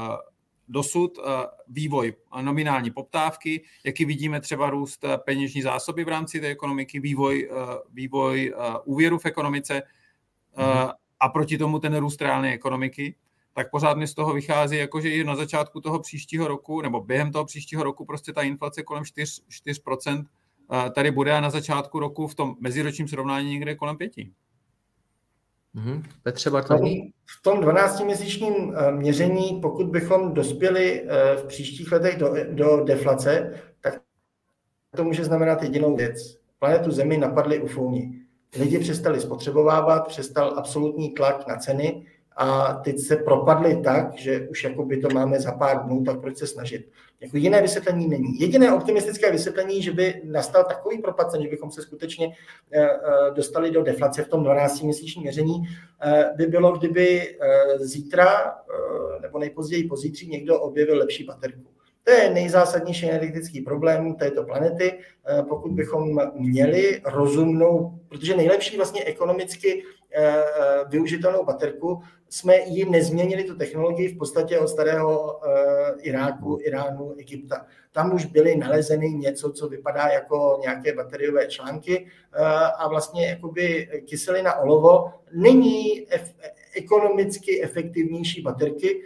dosud, 0.67 1.17
uh, 1.17 1.25
vývoj 1.67 2.13
nominální 2.41 2.91
poptávky, 2.91 3.63
jaký 3.83 4.05
vidíme 4.05 4.41
třeba 4.41 4.69
růst 4.69 5.05
peněžní 5.25 5.61
zásoby 5.61 6.03
v 6.03 6.07
rámci 6.07 6.39
té 6.39 6.47
ekonomiky, 6.47 6.99
vývoj, 6.99 7.49
uh, 7.51 7.57
vývoj 7.93 8.53
uh, 8.57 8.75
úvěru 8.85 9.17
v 9.17 9.25
ekonomice. 9.25 9.83
A 11.19 11.29
proti 11.29 11.57
tomu 11.57 11.79
ten 11.79 11.97
růst 11.97 12.21
reálné 12.21 12.53
ekonomiky, 12.53 13.15
tak 13.53 13.71
pořád 13.71 13.97
mi 13.97 14.07
z 14.07 14.13
toho 14.13 14.33
vychází, 14.33 14.77
jako 14.77 15.01
že 15.01 15.09
i 15.09 15.23
na 15.23 15.35
začátku 15.35 15.81
toho 15.81 15.99
příštího 15.99 16.47
roku, 16.47 16.81
nebo 16.81 17.01
během 17.01 17.31
toho 17.31 17.45
příštího 17.45 17.83
roku 17.83 18.05
prostě 18.05 18.33
ta 18.33 18.41
inflace 18.41 18.83
kolem 18.83 19.05
4, 19.05 19.41
4% 19.65 20.25
tady 20.95 21.11
bude 21.11 21.31
a 21.31 21.41
na 21.41 21.49
začátku 21.49 21.99
roku 21.99 22.27
v 22.27 22.35
tom 22.35 22.55
meziročním 22.59 23.07
srovnání 23.07 23.49
někde 23.49 23.75
kolem 23.75 23.95
5%. 23.95 24.31
Mm-hmm. 25.75 26.03
Petře 26.23 26.49
Bartolní? 26.49 27.13
V 27.25 27.41
tom 27.41 27.59
12-měsíčním 27.59 28.73
eh, 28.75 28.91
měření, 28.91 29.59
pokud 29.61 29.87
bychom 29.87 30.33
dospěli 30.33 31.03
eh, 31.07 31.35
v 31.35 31.45
příštích 31.45 31.91
letech 31.91 32.17
do, 32.17 32.33
do 32.51 32.83
deflace, 32.83 33.53
tak 33.81 34.01
to 34.95 35.03
může 35.03 35.23
znamenat 35.23 35.63
jedinou 35.63 35.95
věc. 35.95 36.37
Planetu 36.59 36.91
Zemi 36.91 37.17
napadly 37.17 37.59
ufouni. 37.59 38.20
Lidi 38.59 38.79
přestali 38.79 39.21
spotřebovávat, 39.21 40.07
přestal 40.07 40.53
absolutní 40.57 41.09
tlak 41.09 41.47
na 41.47 41.55
ceny 41.55 42.05
a 42.35 42.73
teď 42.73 42.99
se 42.99 43.15
propadly 43.15 43.81
tak, 43.83 44.17
že 44.17 44.47
už 44.49 44.63
jako 44.63 44.85
by 44.85 44.97
to 44.97 45.09
máme 45.09 45.39
za 45.39 45.51
pár 45.51 45.83
dnů, 45.85 46.03
tak 46.03 46.21
proč 46.21 46.37
se 46.37 46.47
snažit. 46.47 46.89
Jako 47.21 47.37
jiné 47.37 47.61
vysvětlení 47.61 48.07
není. 48.07 48.39
Jediné 48.39 48.73
optimistické 48.73 49.31
vysvětlení, 49.31 49.81
že 49.81 49.91
by 49.91 50.21
nastal 50.23 50.63
takový 50.63 50.97
propad 50.97 51.41
že 51.41 51.47
bychom 51.47 51.71
se 51.71 51.81
skutečně 51.81 52.35
eh, 52.71 52.81
eh, 52.81 52.89
dostali 53.33 53.71
do 53.71 53.83
deflace 53.83 54.23
v 54.23 54.27
tom 54.27 54.43
12-měsíčním 54.43 55.21
měření, 55.21 55.63
eh, 56.01 56.29
by 56.35 56.45
bylo, 56.45 56.71
kdyby 56.71 57.37
zítra 57.79 58.55
nebo 59.21 59.39
nejpozději 59.39 59.87
pozítří 59.87 60.27
někdo 60.27 60.59
objevil 60.59 60.97
lepší 60.97 61.23
baterku. 61.23 61.70
To 62.03 62.11
je 62.11 62.29
nejzásadnější 62.29 63.09
energetický 63.09 63.61
problém 63.61 64.15
této 64.15 64.43
planety. 64.43 64.99
Pokud 65.49 65.71
bychom 65.71 66.31
měli 66.33 67.01
rozumnou, 67.05 67.99
protože 68.09 68.37
nejlepší 68.37 68.77
vlastně 68.77 69.03
ekonomicky 69.03 69.83
využitelnou 70.89 71.45
baterku 71.45 72.01
jsme 72.29 72.57
ji 72.57 72.89
nezměnili 72.89 73.43
tu 73.43 73.57
technologii 73.57 74.07
v 74.07 74.17
podstatě 74.17 74.59
od 74.59 74.67
starého 74.67 75.39
Iráku, 76.01 76.59
Iránu, 76.61 77.13
Egypta. 77.17 77.65
Tam 77.91 78.13
už 78.13 78.25
byly 78.25 78.55
nalezeny 78.55 79.09
něco, 79.09 79.51
co 79.51 79.69
vypadá 79.69 80.07
jako 80.07 80.59
nějaké 80.61 80.93
bateriové 80.93 81.47
články 81.47 82.07
a 82.77 82.87
vlastně 82.87 83.27
jakoby 83.27 83.89
kyselina 84.05 84.55
olovo 84.55 85.11
není 85.33 86.07
ekonomicky 86.75 87.63
efektivnější 87.63 88.41
baterky, 88.41 89.01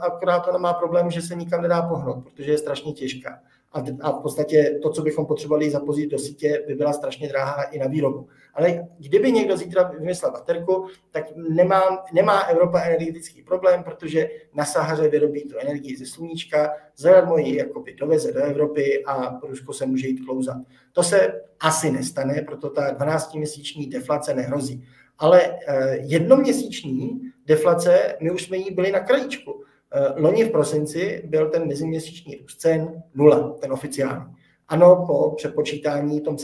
akorát 0.00 0.48
ona 0.48 0.58
má 0.58 0.72
problém, 0.72 1.10
že 1.10 1.22
se 1.22 1.34
nikam 1.34 1.62
nedá 1.62 1.82
pohnout, 1.82 2.24
protože 2.24 2.52
je 2.52 2.58
strašně 2.58 2.92
těžká 2.92 3.38
a, 3.72 3.84
a 4.00 4.10
v 4.12 4.22
podstatě 4.22 4.78
to, 4.82 4.90
co 4.90 5.02
bychom 5.02 5.26
potřebovali 5.26 5.70
zapozit 5.70 6.10
do 6.10 6.18
sítě, 6.18 6.64
by 6.66 6.74
byla 6.74 6.92
strašně 6.92 7.28
drahá 7.28 7.62
i 7.62 7.78
na 7.78 7.86
výrobu. 7.86 8.28
Ale 8.54 8.88
kdyby 8.98 9.32
někdo 9.32 9.56
zítra 9.56 9.82
vymyslel 9.82 10.32
baterku, 10.32 10.86
tak 11.10 11.24
nemá, 11.36 12.04
nemá 12.12 12.40
Evropa 12.40 12.80
energetický 12.80 13.42
problém, 13.42 13.82
protože 13.82 14.28
na 14.54 14.64
Sahaře 14.64 15.08
vyrobí 15.08 15.42
tu 15.42 15.58
energii 15.58 15.96
ze 15.96 16.06
sluníčka, 16.06 16.70
zadarmo 16.96 17.38
ji 17.38 17.56
jakoby 17.56 17.94
doveze 17.94 18.32
do 18.32 18.40
Evropy 18.40 19.04
a 19.04 19.40
Rusko 19.42 19.72
se 19.72 19.86
může 19.86 20.08
jít 20.08 20.24
klouzat. 20.26 20.56
To 20.92 21.02
se 21.02 21.42
asi 21.60 21.90
nestane, 21.90 22.42
proto 22.46 22.70
ta 22.70 22.94
12-měsíční 22.94 23.90
deflace 23.90 24.34
nehrozí. 24.34 24.84
Ale 25.18 25.58
eh, 25.66 25.96
jednoměsíční 26.00 27.31
deflace, 27.46 28.16
my 28.20 28.30
už 28.30 28.42
jsme 28.42 28.56
jí 28.56 28.70
byli 28.70 28.92
na 28.92 29.00
krajíčku. 29.00 29.64
Eh, 29.94 30.20
loni 30.20 30.44
v 30.44 30.50
prosinci 30.50 31.22
byl 31.24 31.50
ten 31.50 31.68
meziměsíční 31.68 32.36
růst 32.36 32.60
cen 32.60 33.02
nula, 33.14 33.56
ten 33.60 33.72
oficiální. 33.72 34.34
Ano, 34.68 35.04
po 35.06 35.30
přepočítání 35.30 36.20
tom 36.20 36.36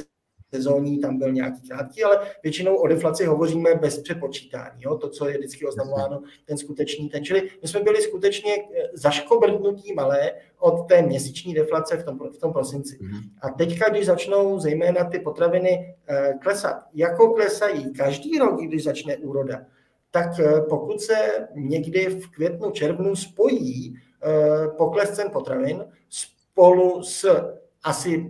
sezóní 0.55 1.01
tam 1.01 1.19
byl 1.19 1.33
nějaký 1.33 1.69
krátký, 1.69 2.05
ale 2.05 2.21
většinou 2.43 2.77
o 2.77 2.87
deflaci 2.87 3.25
hovoříme 3.25 3.75
bez 3.75 3.99
přepočítání. 3.99 4.83
Jo? 4.83 4.99
To, 4.99 5.09
co 5.09 5.29
je 5.29 5.39
vždycky 5.39 5.67
oznamováno, 5.67 6.23
ten 6.45 6.59
skutečný 6.59 7.09
ten. 7.09 7.25
Čili 7.25 7.51
my 7.63 7.69
jsme 7.69 7.81
byli 7.81 8.03
skutečně 8.03 8.53
eh, 8.57 8.89
zaškobrdnutí 8.93 9.95
malé 9.95 10.33
od 10.59 10.89
té 10.89 11.03
měsíční 11.03 11.55
deflace 11.55 11.97
v 11.97 12.05
tom, 12.05 12.19
v 12.19 12.39
tom 12.39 12.53
prosinci. 12.53 12.99
Mhm. 13.01 13.21
A 13.43 13.49
teďka, 13.49 13.89
když 13.89 14.07
začnou 14.07 14.59
zejména 14.59 15.05
ty 15.05 15.19
potraviny 15.19 15.97
eh, 16.09 16.35
klesat, 16.43 16.77
jako 16.95 17.35
klesají 17.35 17.93
každý 17.93 18.39
rok, 18.39 18.61
když 18.61 18.85
začne 18.85 19.17
úroda, 19.17 19.67
tak 20.11 20.41
eh, 20.41 20.61
pokud 20.69 21.01
se 21.01 21.49
někdy 21.55 22.07
v 22.07 22.31
květnu, 22.31 22.71
červnu 22.71 23.17
spojí 23.17 23.95
eh, 24.23 24.69
pokles 24.77 25.11
cen 25.11 25.31
potravin 25.31 25.85
spolu 26.09 27.03
s 27.03 27.45
asi 27.83 28.29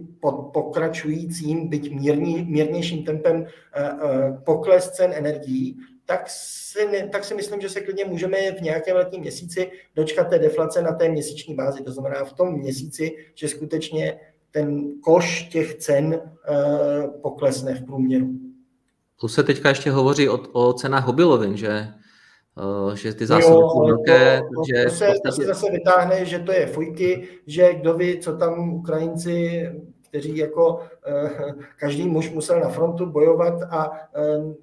pokračujícím, 0.52 1.68
byť 1.68 1.94
mírný, 1.94 2.44
mírnějším 2.44 3.04
tempem 3.04 3.46
eh, 3.46 3.90
pokles 4.44 4.90
cen 4.90 5.12
energií, 5.14 5.76
tak 6.06 6.24
si, 6.30 7.08
tak 7.12 7.24
si 7.24 7.34
myslím, 7.34 7.60
že 7.60 7.68
se 7.68 7.80
klidně 7.80 8.04
můžeme 8.04 8.52
v 8.52 8.60
nějakém 8.60 8.96
letním 8.96 9.20
měsíci 9.20 9.70
dočkat 9.94 10.28
té 10.28 10.38
deflace 10.38 10.82
na 10.82 10.92
té 10.92 11.08
měsíční 11.08 11.54
bázi. 11.54 11.84
To 11.84 11.92
znamená 11.92 12.24
v 12.24 12.32
tom 12.32 12.58
měsíci, 12.58 13.16
že 13.34 13.48
skutečně 13.48 14.20
ten 14.50 15.00
koš 15.00 15.42
těch 15.42 15.74
cen 15.74 16.20
poklesne 17.22 17.74
v 17.74 17.84
průměru. 17.84 18.47
Plus 19.20 19.34
se 19.34 19.42
teďka 19.42 19.68
ještě 19.68 19.90
hovoří 19.90 20.28
o, 20.28 20.38
o 20.52 20.72
cenách 20.72 21.08
obilovin, 21.08 21.56
že 21.56 21.88
že 22.94 23.14
ty 23.14 23.26
zásoby 23.26 23.54
jsou 23.54 23.86
velké. 23.86 24.38
To, 24.38 24.62
takže 24.62 24.84
to, 24.84 24.90
se, 24.90 25.06
podstatě... 25.06 25.28
to 25.28 25.32
se 25.32 25.44
zase 25.44 25.70
vytáhne, 25.70 26.24
že 26.24 26.38
to 26.38 26.52
je 26.52 26.66
fujky, 26.66 27.28
že 27.46 27.74
kdo 27.74 27.94
ví, 27.94 28.18
co 28.20 28.36
tam 28.36 28.74
Ukrajinci 28.74 29.66
kteří 30.08 30.36
jako 30.36 30.80
eh, 31.06 31.54
každý 31.76 32.08
muž 32.08 32.30
musel 32.30 32.60
na 32.60 32.68
frontu 32.68 33.06
bojovat 33.06 33.62
a 33.70 33.90
eh, 34.14 34.54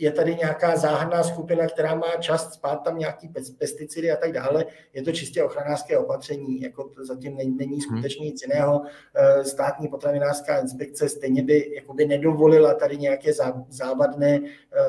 je 0.00 0.12
tady 0.12 0.34
nějaká 0.34 0.76
záhadná 0.76 1.22
skupina, 1.22 1.66
která 1.66 1.94
má 1.94 2.16
čas 2.20 2.52
spát 2.52 2.76
tam 2.76 2.98
nějaký 2.98 3.28
pesticidy 3.58 4.10
a 4.10 4.16
tak 4.16 4.32
dále. 4.32 4.64
Je 4.92 5.02
to 5.02 5.12
čistě 5.12 5.42
ochranářské 5.42 5.98
opatření, 5.98 6.60
jako 6.60 6.84
to 6.84 7.04
zatím 7.04 7.36
není, 7.36 7.56
není 7.56 7.76
mhm. 7.76 7.80
skutečně 7.80 8.26
nic 8.26 8.42
jiného. 8.42 8.82
Eh, 9.14 9.44
státní 9.44 9.88
potravinářská 9.88 10.58
inspekce 10.58 11.08
stejně 11.08 11.42
by 11.42 11.74
jakoby 11.74 12.06
nedovolila 12.06 12.74
tady 12.74 12.96
nějaké 12.96 13.32
závadné 13.68 14.40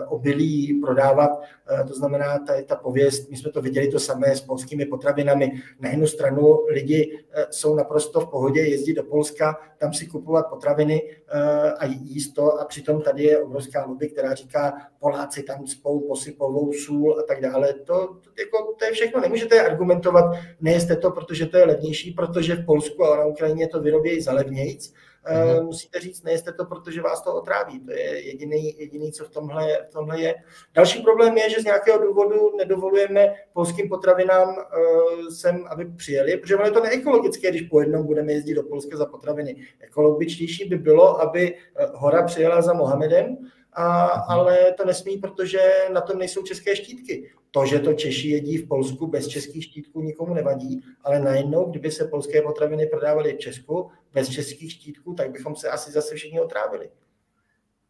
obilí 0.07 0.79
prodávat. 0.81 1.41
To 1.87 1.93
znamená, 1.93 2.39
ta, 2.39 2.53
ta 2.65 2.75
pověst, 2.75 3.29
my 3.29 3.37
jsme 3.37 3.51
to 3.51 3.61
viděli 3.61 3.87
to 3.87 3.99
samé 3.99 4.35
s 4.35 4.41
polskými 4.41 4.85
potravinami. 4.85 5.51
Na 5.79 5.89
jednu 5.89 6.07
stranu 6.07 6.59
lidi 6.69 7.19
jsou 7.49 7.75
naprosto 7.75 8.19
v 8.19 8.29
pohodě 8.29 8.61
jezdit 8.61 8.93
do 8.93 9.03
Polska, 9.03 9.57
tam 9.77 9.93
si 9.93 10.07
kupovat 10.07 10.49
potraviny 10.49 11.01
eh, 11.03 11.71
a 11.71 11.85
jíst 11.85 12.33
to 12.33 12.59
a 12.59 12.65
přitom 12.65 13.01
tady 13.01 13.23
je 13.23 13.41
obrovská 13.41 13.85
lobby, 13.85 14.09
která 14.09 14.33
říká, 14.33 14.73
Poláci 14.99 15.43
tam 15.43 15.67
spou 15.67 15.99
posypovou 15.99 16.73
sůl 16.73 17.19
a 17.19 17.23
tak 17.23 17.41
dále. 17.41 17.73
To, 17.73 18.07
to, 18.23 18.29
jako, 18.39 18.75
to 18.79 18.85
je 18.85 18.91
všechno. 18.91 19.21
Nemůžete 19.21 19.61
argumentovat, 19.61 20.35
nejste 20.61 20.95
to, 20.95 21.11
protože 21.11 21.45
to 21.45 21.57
je 21.57 21.65
levnější, 21.65 22.11
protože 22.11 22.55
v 22.55 22.65
Polsku 22.65 23.05
a 23.05 23.17
na 23.17 23.25
Ukrajině 23.25 23.67
to 23.67 23.81
vyrobějí 23.81 24.21
za 24.21 24.33
levnějc 24.33 24.93
mm-hmm. 25.25 25.63
musíte 25.63 25.99
říct, 25.99 26.23
nejste 26.23 26.53
to, 26.53 26.65
protože 26.65 27.01
vás 27.01 27.21
to 27.21 27.35
otráví. 27.35 27.79
To 27.79 27.91
je 27.91 28.25
jediný, 28.25 28.79
jediný 28.79 29.11
co 29.11 29.25
v 29.25 29.29
tomhle, 29.29 29.77
v 29.89 29.93
tomhle 29.93 30.21
je. 30.21 30.35
Další 30.73 31.01
problém 31.01 31.37
je, 31.37 31.49
že 31.49 31.61
z 31.61 31.65
nějakého 31.65 32.05
důvodu 32.05 32.57
nedovolujeme 32.57 33.33
polským 33.53 33.89
potravinám 33.89 34.47
uh, 34.49 35.29
sem, 35.29 35.65
aby 35.69 35.85
přijeli, 35.85 36.37
protože 36.37 36.55
ono 36.55 36.65
je 36.65 36.71
to 36.71 36.83
neekologické, 36.83 37.49
když 37.49 37.61
po 37.61 37.79
jednom 37.79 38.05
budeme 38.05 38.33
jezdit 38.33 38.53
do 38.53 38.63
Polska 38.63 38.97
za 38.97 39.05
potraviny. 39.05 39.55
Ekologičtější 39.79 40.69
by 40.69 40.77
bylo, 40.77 41.21
aby 41.21 41.55
eh, 41.55 41.85
hora 41.93 42.23
přijela 42.23 42.61
za 42.61 42.73
Mohamedem, 42.73 43.37
a, 43.73 44.03
mhm. 44.03 44.23
ale 44.27 44.73
to 44.77 44.85
nesmí, 44.85 45.17
protože 45.17 45.59
na 45.93 46.01
tom 46.01 46.19
nejsou 46.19 46.43
české 46.43 46.75
štítky. 46.75 47.31
To, 47.51 47.65
že 47.65 47.79
to 47.79 47.93
Češi 47.93 48.29
jedí 48.29 48.57
v 48.57 48.67
Polsku 48.67 49.07
bez 49.07 49.27
českých 49.27 49.63
štítků, 49.63 50.01
nikomu 50.01 50.33
nevadí, 50.33 50.83
ale 51.03 51.19
najednou, 51.19 51.69
kdyby 51.69 51.91
se 51.91 52.05
polské 52.05 52.41
potraviny 52.41 52.87
prodávaly 52.87 53.33
v 53.33 53.37
Česku 53.37 53.91
bez 54.13 54.29
českých 54.29 54.71
štítků, 54.71 55.13
tak 55.13 55.31
bychom 55.31 55.55
se 55.55 55.69
asi 55.69 55.91
zase 55.91 56.15
všichni 56.15 56.41
otrávili. 56.41 56.89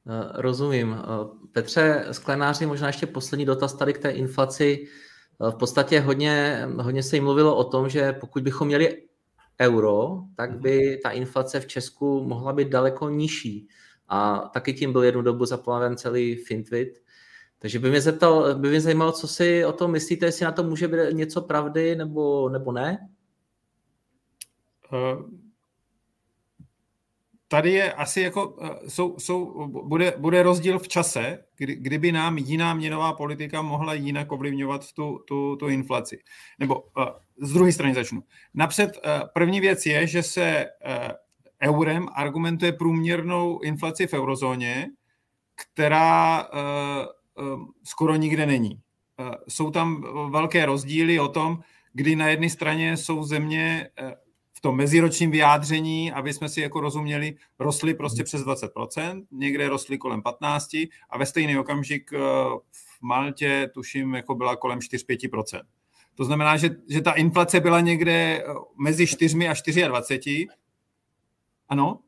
Eh, 0.08 0.42
rozumím. 0.42 0.98
Eh, 1.00 1.06
Petře 1.52 2.06
Sklenáři, 2.12 2.66
možná 2.66 2.88
ještě 2.88 3.06
poslední 3.06 3.46
dotaz 3.46 3.74
tady 3.74 3.94
k 3.94 3.98
té 3.98 4.12
inflaci. 4.12 4.88
Eh, 5.48 5.52
v 5.52 5.56
podstatě 5.56 6.00
hodně, 6.00 6.68
hodně 6.82 7.04
se 7.04 7.16
jim 7.16 7.24
mluvilo 7.24 7.56
o 7.56 7.64
tom, 7.64 7.90
že 7.90 8.14
pokud 8.14 8.44
bychom 8.44 8.68
měli 8.68 9.04
euro, 9.62 10.20
tak 10.36 10.60
by 10.60 11.00
ta 11.04 11.10
inflace 11.10 11.60
v 11.60 11.68
Česku 11.68 12.24
mohla 12.24 12.54
být 12.54 12.68
daleko 12.68 13.10
nižší. 13.10 13.68
A 14.14 14.50
taky 14.54 14.74
tím 14.74 14.92
byl 14.92 15.04
jednu 15.04 15.22
dobu 15.22 15.46
zaplaven 15.46 15.98
celý 15.98 16.36
Fintwit. 16.36 17.02
Takže 17.60 17.80
by 17.80 17.90
mě, 17.90 18.02
zeptal, 18.02 18.56
by 18.56 18.70
mě 18.70 18.82
zajímalo, 18.82 19.12
co 19.12 19.28
si 19.28 19.66
o 19.66 19.72
tom 19.72 19.92
myslíte, 19.92 20.26
jestli 20.26 20.46
na 20.46 20.52
to 20.52 20.64
může 20.64 20.88
být 20.88 20.98
něco 21.12 21.42
pravdy 21.42 21.96
nebo, 21.96 22.50
nebo 22.50 22.72
ne? 22.72 23.10
Uh, 24.92 25.30
tady 27.48 27.72
je 27.72 27.94
asi 27.94 28.22
jako, 28.22 28.50
uh, 28.50 28.70
jsou, 28.88 29.20
jsou, 29.20 29.68
bude, 29.68 30.14
bude 30.18 30.44
rozdíl 30.44 30.80
v 30.80 30.88
čase, 30.88 31.44
kdy, 31.58 31.76
kdyby 31.76 32.12
nám 32.12 32.38
jiná 32.38 32.74
měnová 32.74 33.14
politika 33.14 33.62
mohla 33.62 33.94
jinak 33.94 34.32
ovlivňovat 34.32 34.94
tu, 34.94 35.20
tu, 35.28 35.56
tu 35.56 35.68
inflaci. 35.68 36.20
Nebo 36.60 36.82
uh, 36.82 37.06
z 37.42 37.54
druhé 37.54 37.72
strany 37.72 37.94
začnu. 37.94 38.24
Napřed 38.54 38.92
první 39.34 39.60
věc 39.60 39.86
je, 39.86 40.08
že 40.08 40.24
se 40.24 40.66
eurem 41.62 42.08
argumentuje 42.14 42.72
průměrnou 42.72 43.60
inflaci 43.60 44.08
v 44.08 44.14
eurozóně, 44.14 44.88
která 45.56 46.48
Ehm, 47.42 47.66
skoro 47.84 48.16
nikde 48.16 48.46
není. 48.46 48.80
Ehm, 49.18 49.32
jsou 49.48 49.72
tam 49.72 50.06
velké 50.32 50.66
rozdíly 50.66 51.20
o 51.20 51.28
tom, 51.28 51.60
kdy 51.94 52.16
na 52.16 52.28
jedné 52.28 52.50
straně 52.50 52.98
jsou 52.98 53.24
země 53.24 53.90
eh, 54.00 54.16
v 54.54 54.62
tom 54.62 54.76
meziročním 54.76 55.32
vyjádření, 55.32 56.12
aby 56.12 56.34
jsme 56.34 56.50
si 56.50 56.62
jako 56.62 56.80
rozuměli, 56.80 57.36
rostly 57.60 57.94
prostě 57.94 58.24
přes 58.24 58.42
20%, 58.42 59.26
někde 59.32 59.70
rostly 59.70 59.98
kolem 59.98 60.22
15% 60.22 60.90
a 61.10 61.18
ve 61.18 61.26
stejný 61.26 61.58
okamžik 61.58 62.14
eh, 62.14 62.18
v 62.72 63.02
Maltě 63.02 63.70
tuším 63.74 64.14
jako 64.14 64.36
byla 64.36 64.56
kolem 64.56 64.80
4-5%. 64.80 65.62
To 66.16 66.26
znamená, 66.26 66.58
že, 66.58 66.70
že 66.90 67.02
ta 67.02 67.12
inflace 67.12 67.60
byla 67.60 67.80
někde 67.80 68.14
eh, 68.14 68.44
mezi 68.78 69.08
4 69.08 69.48
a 69.48 69.88
24. 69.88 70.48
Ano? 71.72 72.04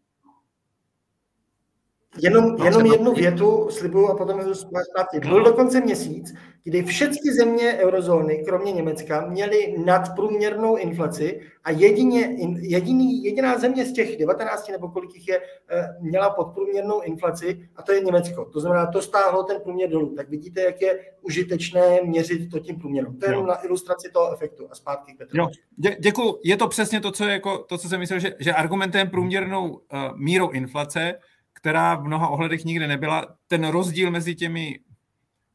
Jenom, 2.22 2.56
no, 2.56 2.66
jenom 2.66 2.86
jednu 2.86 3.14
větu 3.14 3.68
slibuju 3.70 4.08
a 4.08 4.18
potom 4.18 4.40
jdu 4.40 4.54
zpátky. 4.54 5.20
Byl 5.20 5.44
dokonce 5.44 5.82
měsíc, 5.82 6.34
kdy 6.64 6.84
všechny 6.84 7.34
země 7.34 7.78
eurozóny, 7.80 8.44
kromě 8.48 8.72
Německa, 8.72 9.26
měly 9.26 9.76
nadprůměrnou 9.86 10.76
inflaci 10.76 11.42
a 11.64 11.72
jedině, 11.72 12.36
jediný, 12.62 13.24
jediná 13.24 13.58
země 13.58 13.86
z 13.86 13.94
těch 13.94 14.18
19 14.18 14.72
nebo 14.72 14.90
kolik 14.90 15.16
jich 15.16 15.28
je, 15.28 15.42
eh, 15.70 15.88
měla 16.02 16.30
podprůměrnou 16.30 17.02
inflaci 17.02 17.70
a 17.76 17.82
to 17.82 17.92
je 17.92 18.02
Německo. 18.02 18.46
To 18.46 18.60
znamená, 18.60 18.86
to 18.86 19.02
stáhlo 19.02 19.44
ten 19.44 19.62
průměr 19.62 19.90
dolů. 19.90 20.16
Tak 20.16 20.30
vidíte, 20.30 20.62
jak 20.62 20.82
je 20.82 21.00
užitečné 21.22 22.00
měřit 22.04 22.52
to 22.52 22.60
tím 22.60 22.80
průměrem. 22.80 23.18
To 23.20 23.26
je 23.26 23.32
jenom 23.32 23.46
na 23.46 23.66
ilustraci 23.66 24.10
toho 24.14 24.34
efektu 24.34 24.68
a 24.72 24.76
zpátky 24.76 25.14
k 25.14 25.34
Jo, 25.34 25.48
dě, 25.78 25.98
děkuji. 26.00 26.40
Je 26.44 26.58
to 26.58 26.68
přesně 26.68 27.02
to, 27.02 27.12
co, 27.12 27.26
je 27.26 27.32
jako, 27.32 27.58
to, 27.58 27.78
co 27.78 27.90
jsem 27.90 28.00
myslel, 28.00 28.20
že, 28.20 28.36
že 28.40 28.54
argumentem 28.54 29.10
průměrnou 29.10 29.70
uh, 29.70 29.78
mírou 30.16 30.50
inflace 30.50 31.16
která 31.54 31.96
v 31.96 32.04
mnoha 32.04 32.28
ohledech 32.28 32.66
nikde 32.66 32.88
nebyla. 32.88 33.36
Ten 33.48 33.68
rozdíl 33.68 34.12
mezi 34.12 34.36
těmi 34.36 34.80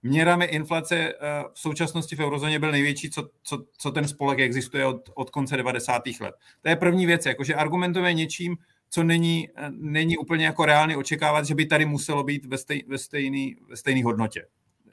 měrami 0.03 0.45
inflace 0.45 0.97
eh, 0.97 1.15
v 1.55 1.59
současnosti 1.61 2.17
v 2.17 2.21
eurozóně 2.21 2.59
byl 2.59 2.73
největší, 2.73 3.11
co, 3.11 3.29
co, 3.43 3.65
co 3.79 3.91
ten 3.91 4.09
spolek 4.09 4.39
existuje 4.39 4.87
od, 4.87 5.11
od 5.15 5.31
konce 5.31 5.57
90. 5.57 6.03
let. 6.21 6.35
To 6.63 6.69
je 6.69 6.77
první 6.77 7.07
věc, 7.07 7.27
jakože 7.27 7.55
argumentuje 7.55 8.13
něčím, 8.15 8.57
co 8.91 9.03
není, 9.03 9.49
eh, 9.57 9.71
není 9.71 10.17
úplně 10.17 10.45
jako 10.45 10.65
reálně 10.65 10.97
očekávat, 10.97 11.47
že 11.47 11.55
by 11.55 11.67
tady 11.67 11.85
muselo 11.85 12.25
být 12.25 12.47
ve, 12.47 12.59
stej, 12.59 12.85
ve, 12.89 12.99
stejný, 12.99 13.57
ve 13.69 13.77
stejný 13.77 14.03
hodnotě. 14.03 14.47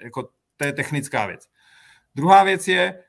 Jako, 0.03 0.29
to 0.57 0.65
je 0.65 0.73
technická 0.73 1.25
věc. 1.25 1.47
Druhá 2.15 2.43
věc 2.43 2.67
je, 2.67 3.03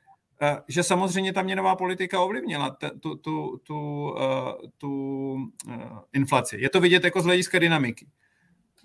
že 0.67 0.83
samozřejmě 0.83 1.33
ta 1.33 1.41
měnová 1.41 1.75
politika 1.75 2.21
ovlivnila 2.21 2.77
tu, 2.99 3.15
tu, 3.15 3.57
tu, 3.63 4.15
eh, 4.19 4.67
tu 4.77 5.37
eh, 5.71 5.89
inflaci. 6.13 6.57
Je 6.59 6.69
to 6.69 6.81
vidět 6.81 7.03
jako 7.03 7.21
z 7.21 7.25
hlediska 7.25 7.59
dynamiky. 7.59 8.07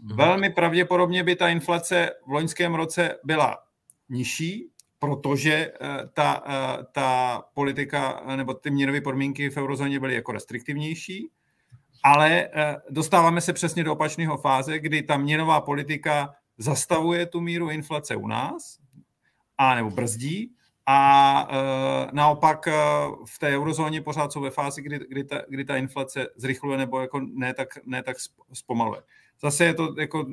Mhm. 0.03 0.17
Velmi 0.17 0.51
pravděpodobně 0.51 1.25
by 1.25 1.37
ta 1.37 1.49
inflace 1.49 2.11
v 2.27 2.31
loňském 2.31 2.75
roce 2.75 3.19
byla 3.25 3.59
nižší, 4.09 4.69
protože 4.99 5.73
ta, 6.13 6.43
ta 6.93 7.43
politika 7.55 8.23
nebo 8.37 8.55
ty 8.55 8.71
měnové 8.71 9.01
podmínky 9.01 9.51
v 9.51 9.57
eurozóně 9.57 10.01
byly 10.01 10.15
jako 10.15 10.33
restriktivnější, 10.33 11.31
ale 12.05 12.49
dostáváme 12.91 13.41
se 13.41 13.53
přesně 13.53 13.85
do 13.85 13.93
opačného 13.93 14.37
fáze, 14.37 14.79
kdy 14.79 15.03
ta 15.03 15.17
měnová 15.17 15.61
politika 15.61 16.35
zastavuje 16.59 17.27
tu 17.27 17.41
míru 17.41 17.71
inflace 17.71 18.17
u 18.17 18.27
nás, 18.27 18.79
a 19.59 19.75
nebo 19.75 19.91
brzdí, 19.91 20.55
a 20.93 21.49
e, 21.51 22.09
naopak 22.13 22.69
e, 22.69 22.73
v 23.27 23.39
té 23.39 23.49
eurozóně 23.49 24.01
pořád 24.01 24.33
jsou 24.33 24.41
ve 24.41 24.51
fázi, 24.51 24.83
kdy, 24.83 25.01
kdy, 25.09 25.25
ta, 25.25 25.43
kdy 25.49 25.65
ta 25.65 25.77
inflace 25.77 26.27
zrychluje 26.37 26.79
nebo 26.79 27.01
jako 27.01 27.21
ne 27.21 27.55
tak, 27.55 27.69
ne 27.87 28.03
tak 28.03 28.17
zpomaluje. 28.53 29.03
Zase 29.43 29.65
je 29.65 29.75
to 29.75 29.95
jako, 29.99 30.27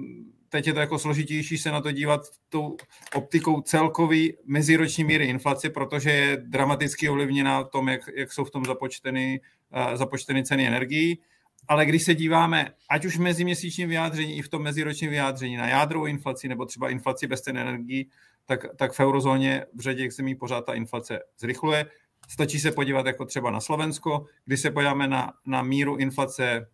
teď 0.50 0.68
je 0.68 0.74
to 0.74 0.80
jako 0.80 1.00
složitější 1.00 1.58
se 1.58 1.72
na 1.72 1.82
to 1.82 1.92
dívat 1.92 2.22
tou 2.50 2.78
optikou 3.16 3.62
celkový 3.62 4.34
meziroční 4.46 5.04
míry 5.04 5.26
inflace, 5.26 5.70
protože 5.70 6.12
je 6.12 6.38
dramaticky 6.38 7.10
ovlivněná 7.10 7.64
tom, 7.64 7.88
jak, 7.88 8.02
jak 8.16 8.34
jsou 8.34 8.44
v 8.44 8.52
tom 8.52 8.66
započteny, 8.66 9.42
uh, 9.90 9.96
započteny 9.96 10.44
ceny 10.44 10.68
energií. 10.68 11.20
Ale 11.68 11.86
když 11.86 12.04
se 12.04 12.16
díváme, 12.16 12.72
ať 12.90 13.06
už 13.06 13.18
v 13.18 13.22
meziměsíčním 13.22 13.90
vyjádření, 13.90 14.38
i 14.38 14.42
v 14.42 14.50
tom 14.50 14.64
meziročním 14.64 15.10
vyjádření 15.10 15.58
na 15.58 15.68
jádrovou 15.68 16.06
inflaci 16.06 16.48
nebo 16.48 16.66
třeba 16.66 16.90
inflaci 16.90 17.28
bez 17.28 17.42
cen 17.42 17.58
energií, 17.58 18.10
tak, 18.50 18.66
tak 18.76 18.94
v 18.94 19.00
eurozóně 19.00 19.66
v 19.74 19.80
řadě 19.80 20.12
zemí 20.12 20.36
pořád 20.36 20.66
ta 20.66 20.74
inflace 20.74 21.20
zrychluje. 21.40 21.86
Stačí 22.30 22.60
se 22.60 22.72
podívat 22.72 23.06
jako 23.06 23.26
třeba 23.26 23.52
na 23.52 23.60
Slovensko, 23.60 24.26
když 24.46 24.60
se 24.60 24.72
podíváme 24.72 25.08
na, 25.08 25.34
na 25.46 25.62
míru 25.62 25.98
inflace 25.98 26.68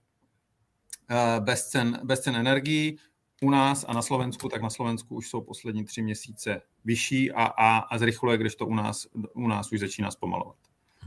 eh, 1.09 1.39
bez 1.39 1.67
cen, 1.67 1.99
bez 2.03 2.19
cen 2.19 2.35
energií 2.35 2.97
u 3.41 3.49
nás 3.49 3.85
a 3.87 3.93
na 3.93 4.01
Slovensku, 4.01 4.49
tak 4.49 4.61
na 4.61 4.69
Slovensku 4.69 5.15
už 5.15 5.29
jsou 5.29 5.41
poslední 5.41 5.85
tři 5.85 6.01
měsíce 6.01 6.61
vyšší 6.85 7.31
a, 7.31 7.43
a, 7.43 7.77
a 7.77 7.97
zrychluje, 7.97 8.37
když 8.37 8.55
to 8.55 8.65
u 8.65 8.75
nás, 8.75 9.07
u 9.33 9.47
nás 9.47 9.71
už 9.71 9.79
začíná 9.79 10.11
zpomalovat. 10.11 10.55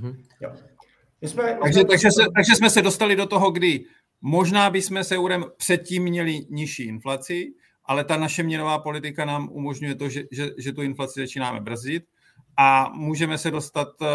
Mm-hmm. 0.00 0.24
Jo. 0.40 0.52
My 1.20 1.28
jsme, 1.28 1.58
takže, 1.62 1.80
jsme... 1.80 1.84
Takže, 1.84 2.10
se, 2.10 2.22
takže 2.34 2.54
jsme 2.54 2.70
se 2.70 2.82
dostali 2.82 3.16
do 3.16 3.26
toho, 3.26 3.50
kdy 3.50 3.84
možná 4.20 4.70
bychom 4.70 5.04
se 5.04 5.18
eurem 5.18 5.44
předtím 5.56 6.02
měli 6.02 6.46
nižší 6.50 6.82
inflaci, 6.82 7.54
ale 7.88 8.04
ta 8.04 8.16
naše 8.16 8.42
měnová 8.42 8.78
politika 8.78 9.24
nám 9.24 9.48
umožňuje 9.52 9.94
to, 9.94 10.08
že, 10.08 10.22
že, 10.30 10.50
že 10.58 10.72
tu 10.72 10.82
inflaci 10.82 11.20
začínáme 11.20 11.60
brzdit 11.60 12.04
a 12.56 12.90
můžeme 12.94 13.38
se 13.38 13.50
dostat 13.50 13.88
uh, 14.00 14.08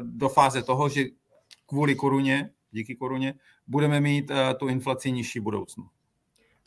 do 0.00 0.28
fáze 0.28 0.62
toho, 0.62 0.88
že 0.88 1.04
kvůli 1.66 1.94
koruně, 1.94 2.50
díky 2.70 2.94
koruně, 2.94 3.34
budeme 3.66 4.00
mít 4.00 4.30
uh, 4.30 4.36
tu 4.58 4.68
inflaci 4.68 5.12
nižší 5.12 5.40
budoucnu. 5.40 5.84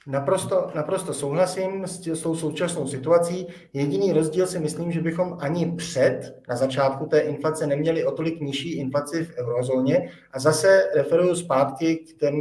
Naprosto, 0.07 0.71
naprosto 0.75 1.13
souhlasím 1.13 1.83
s, 1.83 1.99
tě, 1.99 2.15
s 2.15 2.21
tou 2.21 2.35
současnou 2.35 2.87
situací. 2.87 3.47
Jediný 3.73 4.13
rozdíl 4.13 4.47
si 4.47 4.59
myslím, 4.59 4.91
že 4.91 5.01
bychom 5.01 5.37
ani 5.39 5.71
před, 5.71 6.41
na 6.49 6.55
začátku 6.55 7.05
té 7.05 7.19
inflace, 7.19 7.67
neměli 7.67 8.05
o 8.05 8.11
tolik 8.11 8.39
nižší 8.41 8.77
inflaci 8.77 9.25
v 9.25 9.37
eurozóně 9.37 10.11
a 10.31 10.39
zase 10.39 10.83
referuju 10.95 11.35
zpátky 11.35 11.95
k, 11.95 12.19
ten, 12.19 12.35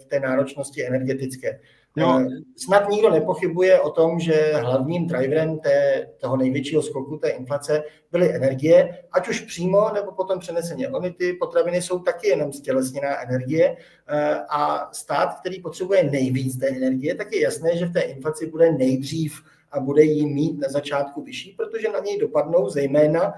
k 0.00 0.04
té 0.04 0.20
náročnosti 0.20 0.86
energetické. 0.86 1.60
No. 1.96 2.28
Snad 2.56 2.88
nikdo 2.88 3.10
nepochybuje 3.10 3.80
o 3.80 3.90
tom, 3.90 4.20
že 4.20 4.52
hlavním 4.56 5.06
driverem 5.06 5.58
té, 5.58 6.08
toho 6.20 6.36
největšího 6.36 6.82
skoku 6.82 7.16
té 7.16 7.28
inflace 7.28 7.82
byly 8.12 8.34
energie, 8.34 8.98
ať 9.12 9.28
už 9.28 9.40
přímo 9.40 9.90
nebo 9.94 10.12
potom 10.12 10.38
přeneseně. 10.38 10.88
Ony 10.88 11.10
ty 11.10 11.32
potraviny 11.32 11.82
jsou 11.82 11.98
taky 11.98 12.28
jenom 12.28 12.52
stělesněná 12.52 13.22
energie 13.22 13.76
eh, 14.08 14.36
a 14.50 14.88
stát, 14.92 15.40
který 15.40 15.62
potřebuje 15.62 16.04
nejvíc 16.04 16.58
té 16.58 16.68
energie, 16.68 17.14
tak 17.14 17.32
je 17.32 17.40
jasné, 17.40 17.76
že 17.76 17.86
v 17.86 17.92
té 17.92 18.00
inflaci 18.00 18.46
bude 18.46 18.72
nejdřív 18.72 19.42
a 19.76 19.80
bude 19.80 20.02
jí 20.02 20.26
mít 20.26 20.58
na 20.58 20.68
začátku 20.68 21.22
vyšší, 21.22 21.54
protože 21.56 21.88
na 21.88 21.98
něj 21.98 22.18
dopadnou 22.18 22.68
zejména 22.68 23.34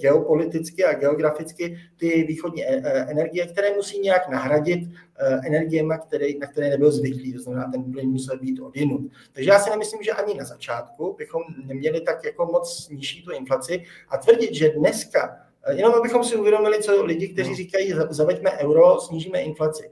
geopoliticky 0.00 0.84
a 0.84 0.94
geograficky 0.94 1.78
ty 1.96 2.24
východní 2.28 2.64
e, 2.64 2.76
e, 2.76 3.10
energie, 3.10 3.46
které 3.46 3.74
musí 3.74 4.00
nějak 4.00 4.28
nahradit 4.28 4.80
e, 5.16 5.46
energiemi, 5.46 5.94
které, 6.06 6.26
na 6.40 6.46
které 6.46 6.70
nebyl 6.70 6.90
zvyklý, 6.90 7.32
to 7.32 7.42
znamená, 7.42 7.70
ten 7.72 7.92
plyn 7.92 8.10
musel 8.10 8.38
být 8.38 8.60
odinut. 8.60 9.00
Takže 9.32 9.50
já 9.50 9.58
si 9.58 9.70
nemyslím, 9.70 10.02
že 10.02 10.12
ani 10.12 10.34
na 10.34 10.44
začátku 10.44 11.14
bychom 11.18 11.42
neměli 11.64 12.00
tak 12.00 12.24
jako 12.24 12.46
moc 12.46 12.88
nižší 12.90 13.24
tu 13.24 13.32
inflaci 13.32 13.82
a 14.08 14.18
tvrdit, 14.18 14.54
že 14.54 14.68
dneska, 14.68 15.36
jenom 15.70 15.94
abychom 15.94 16.24
si 16.24 16.36
uvědomili, 16.36 16.82
co 16.82 17.04
lidi, 17.04 17.28
kteří 17.28 17.50
no. 17.50 17.56
říkají, 17.56 17.94
zaveďme 18.10 18.50
euro, 18.50 19.00
snížíme 19.00 19.40
inflaci. 19.40 19.90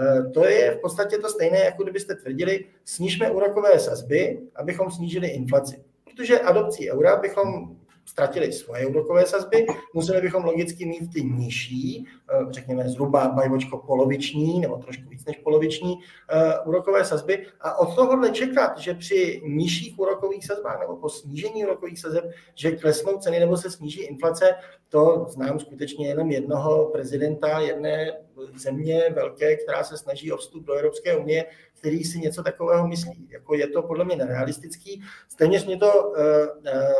Eh, 0.00 0.30
to 0.34 0.46
je 0.46 0.74
v 0.74 0.80
podstatě 0.80 1.18
to 1.18 1.28
stejné, 1.28 1.58
jako 1.58 1.82
kdybyste 1.82 2.14
tvrdili, 2.14 2.64
snížme 2.84 3.30
úrokové 3.30 3.78
sazby, 3.78 4.40
abychom 4.56 4.90
snížili 4.90 5.28
inflaci. 5.28 5.84
Protože 6.04 6.40
adopcí 6.40 6.90
eura 6.90 7.16
bychom 7.16 7.76
ztratili 8.08 8.52
svoje 8.52 8.86
úrokové 8.86 9.26
sazby, 9.26 9.66
museli 9.94 10.20
bychom 10.20 10.44
logicky 10.44 10.86
mít 10.86 11.12
ty 11.12 11.22
nižší, 11.22 12.06
eh, 12.30 12.46
řekněme 12.50 12.88
zhruba 12.88 13.28
bajvočko 13.28 13.78
poloviční 13.78 14.60
nebo 14.60 14.76
trošku 14.76 15.08
víc 15.08 15.24
než 15.24 15.36
poloviční 15.36 15.94
eh, 16.30 16.60
úrokové 16.64 17.04
sazby. 17.04 17.46
A 17.60 17.78
od 17.78 17.94
tohohle 17.94 18.30
čekat, 18.30 18.78
že 18.78 18.94
při 18.94 19.42
nižších 19.44 19.98
úrokových 19.98 20.46
sazbách 20.46 20.80
nebo 20.80 20.96
po 20.96 21.08
snížení 21.08 21.64
úrokových 21.64 22.00
sazeb, 22.00 22.24
že 22.54 22.70
klesnou 22.70 23.18
ceny 23.18 23.40
nebo 23.40 23.56
se 23.56 23.70
sníží 23.70 24.00
inflace, 24.00 24.54
to 24.88 25.26
znám 25.28 25.60
skutečně 25.60 26.08
jenom 26.08 26.30
jednoho 26.30 26.86
prezidenta 26.86 27.58
jedné 27.60 28.12
země 28.56 29.02
velké, 29.14 29.56
která 29.56 29.84
se 29.84 29.96
snaží 29.96 30.32
o 30.32 30.36
vstup 30.36 30.64
do 30.64 30.72
Evropské 30.72 31.16
unie, 31.16 31.46
který 31.78 32.04
si 32.04 32.18
něco 32.18 32.42
takového 32.42 32.88
myslí. 32.88 33.28
Jako 33.30 33.54
je 33.54 33.68
to 33.68 33.82
podle 33.82 34.04
mě 34.04 34.16
nerealistický. 34.16 35.02
Stejně 35.28 35.62
mě 35.66 35.76
to 35.76 35.92
uh, 36.04 36.16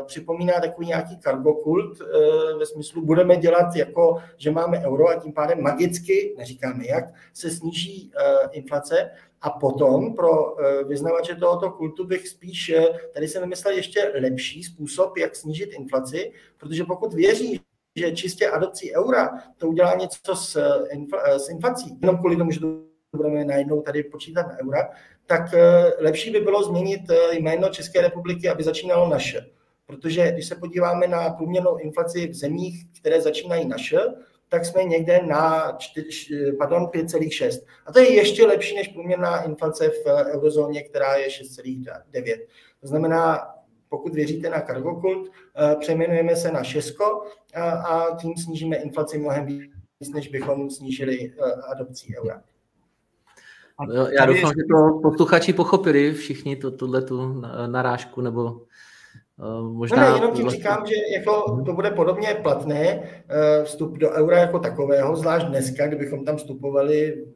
připomíná 0.06 0.60
takový 0.60 0.86
nějaký 0.86 1.16
karbokult 1.16 2.00
uh, 2.00 2.58
ve 2.58 2.66
smyslu, 2.66 3.04
budeme 3.04 3.36
dělat 3.36 3.76
jako, 3.76 4.16
že 4.36 4.50
máme 4.50 4.86
euro 4.86 5.08
a 5.08 5.14
tím 5.14 5.32
pádem 5.32 5.62
magicky, 5.62 6.34
neříkáme 6.38 6.86
jak, 6.86 7.04
se 7.34 7.50
sníží 7.50 8.12
uh, 8.14 8.48
inflace. 8.52 9.10
A 9.40 9.50
potom 9.50 10.14
pro 10.14 10.56
vyznavače 10.86 11.34
tohoto 11.34 11.70
kultu 11.70 12.06
bych 12.06 12.28
spíš, 12.28 12.72
tady 13.14 13.28
jsem 13.28 13.42
vymyslel 13.42 13.74
ještě 13.74 14.12
lepší 14.20 14.62
způsob, 14.62 15.16
jak 15.16 15.36
snížit 15.36 15.70
inflaci, 15.72 16.32
protože 16.56 16.84
pokud 16.84 17.14
věří, 17.14 17.60
že 17.96 18.12
čistě 18.12 18.48
adopcí 18.48 18.94
eura 18.94 19.30
to 19.56 19.68
udělá 19.68 19.94
něco 19.94 20.36
s, 20.36 20.56
infl- 20.94 21.38
s 21.38 21.48
inflací, 21.48 21.98
jenom 22.02 22.18
kvůli 22.18 22.36
tomu, 22.36 22.50
že 22.50 22.60
to 22.60 22.66
budeme 23.16 23.44
najednou 23.44 23.82
tady 23.82 24.02
počítat 24.02 24.46
na 24.46 24.58
eura, 24.58 24.90
tak 25.26 25.54
eh, 25.54 25.92
lepší 25.98 26.30
by 26.30 26.40
bylo 26.40 26.62
změnit 26.62 27.00
eh, 27.10 27.38
jméno 27.38 27.68
České 27.68 28.00
republiky, 28.00 28.48
aby 28.48 28.62
začínalo 28.62 29.08
naše. 29.08 29.46
Protože 29.86 30.32
když 30.32 30.46
se 30.46 30.54
podíváme 30.54 31.06
na 31.06 31.30
průměrnou 31.30 31.76
inflaci 31.76 32.28
v 32.28 32.34
zemích, 32.34 32.84
které 33.00 33.20
začínají 33.20 33.68
naše, 33.68 33.98
tak 34.48 34.64
jsme 34.64 34.84
někde 34.84 35.20
na 35.26 35.72
5,6. 35.78 37.60
A 37.86 37.92
to 37.92 37.98
je 37.98 38.14
ještě 38.14 38.46
lepší 38.46 38.76
než 38.76 38.88
průměrná 38.88 39.42
inflace 39.42 39.88
v 39.88 40.06
eh, 40.06 40.24
eurozóně, 40.24 40.82
která 40.82 41.14
je 41.16 41.28
6,9. 41.28 42.38
To 42.80 42.86
znamená, 42.86 43.54
pokud 43.88 44.14
věříte 44.14 44.50
na 44.50 44.60
Cargokult, 44.60 45.30
přejmenujeme 45.80 46.36
se 46.36 46.52
na 46.52 46.64
Šesko 46.64 47.22
a 47.54 48.06
tím 48.20 48.36
snížíme 48.36 48.76
inflaci 48.76 49.18
mnohem 49.18 49.46
víc, 49.46 50.10
než 50.14 50.28
bychom 50.28 50.70
snížili 50.70 51.32
adopcí 51.68 52.16
eura. 52.18 52.42
Jo, 53.86 54.06
já 54.18 54.26
doufám, 54.26 54.50
že 54.50 54.64
to 54.70 55.00
posluchači 55.02 55.52
pochopili 55.52 56.12
všichni 56.12 56.56
to, 56.56 56.70
tuhle 56.70 57.02
tu 57.02 57.42
narážku, 57.66 58.20
nebo 58.20 58.42
uh, 58.42 59.72
možná... 59.72 59.96
No 59.96 60.10
ne, 60.10 60.16
jenom 60.16 60.32
tím 60.32 60.50
říkám, 60.50 60.86
že 60.86 60.94
jako 61.14 61.62
to 61.66 61.72
bude 61.72 61.90
podobně 61.90 62.40
platné 62.42 62.98
uh, 62.98 63.64
vstup 63.64 63.98
do 63.98 64.10
eura 64.10 64.38
jako 64.38 64.58
takového, 64.58 65.16
zvlášť 65.16 65.46
dneska, 65.46 65.86
kdybychom 65.86 66.24
tam 66.24 66.36
vstupovali 66.36 67.26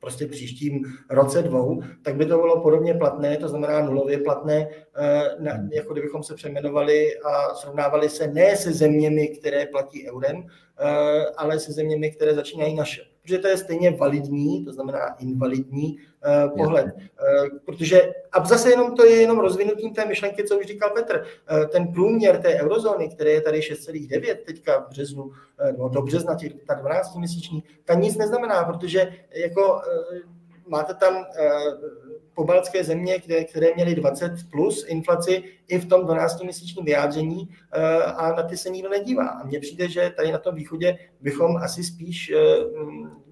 prostě 0.00 0.26
příštím 0.26 0.84
roce 1.10 1.42
dvou, 1.42 1.82
tak 2.02 2.16
by 2.16 2.26
to 2.26 2.38
bylo 2.38 2.60
podobně 2.60 2.94
platné, 2.94 3.36
to 3.36 3.48
znamená 3.48 3.82
nulově 3.82 4.18
platné, 4.18 4.68
uh, 4.68 5.44
na, 5.44 5.52
jako 5.72 5.92
kdybychom 5.92 6.22
se 6.22 6.34
přeměnovali 6.34 7.18
a 7.18 7.54
srovnávali 7.54 8.08
se 8.08 8.26
ne 8.26 8.56
se 8.56 8.72
zeměmi, 8.72 9.28
které 9.28 9.66
platí 9.66 10.10
eurem, 10.10 10.46
ale 11.36 11.58
se 11.58 11.72
zeměmi, 11.72 12.10
které 12.10 12.34
začínají 12.34 12.74
naše 12.74 13.02
protože 13.28 13.38
to 13.38 13.48
je 13.48 13.56
stejně 13.56 13.90
validní, 13.90 14.64
to 14.64 14.72
znamená 14.72 15.14
invalidní 15.18 15.98
uh, 16.46 16.56
pohled. 16.56 16.86
Uh, 16.86 17.58
protože, 17.66 18.12
a 18.32 18.44
zase 18.44 18.70
jenom 18.70 18.94
to 18.94 19.04
je 19.04 19.16
jenom 19.16 19.38
rozvinutím 19.38 19.94
té 19.94 20.04
myšlenky, 20.04 20.44
co 20.44 20.58
už 20.58 20.66
říkal 20.66 20.90
Petr, 20.90 21.24
uh, 21.52 21.64
ten 21.64 21.92
průměr 21.92 22.40
té 22.40 22.48
eurozóny, 22.48 23.08
který 23.08 23.30
je 23.30 23.40
tady 23.40 23.60
6,9 23.60 24.36
teďka 24.46 24.80
v 24.80 24.88
březnu, 24.88 25.22
uh, 25.22 25.32
no 25.78 25.88
do 25.88 26.02
března, 26.02 26.34
těch, 26.34 26.52
ta 26.66 26.74
12 26.74 27.16
měsíční, 27.16 27.64
ta 27.84 27.94
nic 27.94 28.16
neznamená, 28.16 28.64
protože 28.64 29.12
jako 29.34 29.74
uh, 29.74 29.80
máte 30.66 30.94
tam 30.94 31.16
uh, 31.16 31.24
pobaltské 32.38 32.84
země, 32.84 33.18
které, 33.18 33.44
které 33.44 33.66
měly 33.74 33.94
20 33.94 34.32
plus 34.50 34.86
inflaci 34.88 35.42
i 35.68 35.78
v 35.78 35.86
tom 35.86 36.00
12-měsíčním 36.06 36.84
vyjádření 36.84 37.48
eh, 37.72 38.04
a 38.04 38.32
na 38.32 38.42
ty 38.42 38.56
se 38.56 38.70
nikdo 38.70 38.88
nedívá. 38.88 39.26
A 39.26 39.46
mně 39.46 39.60
přijde, 39.60 39.88
že 39.88 40.12
tady 40.16 40.32
na 40.32 40.38
tom 40.38 40.54
východě 40.54 40.98
bychom 41.20 41.56
asi 41.56 41.84
spíš 41.84 42.30
eh, 42.30 42.38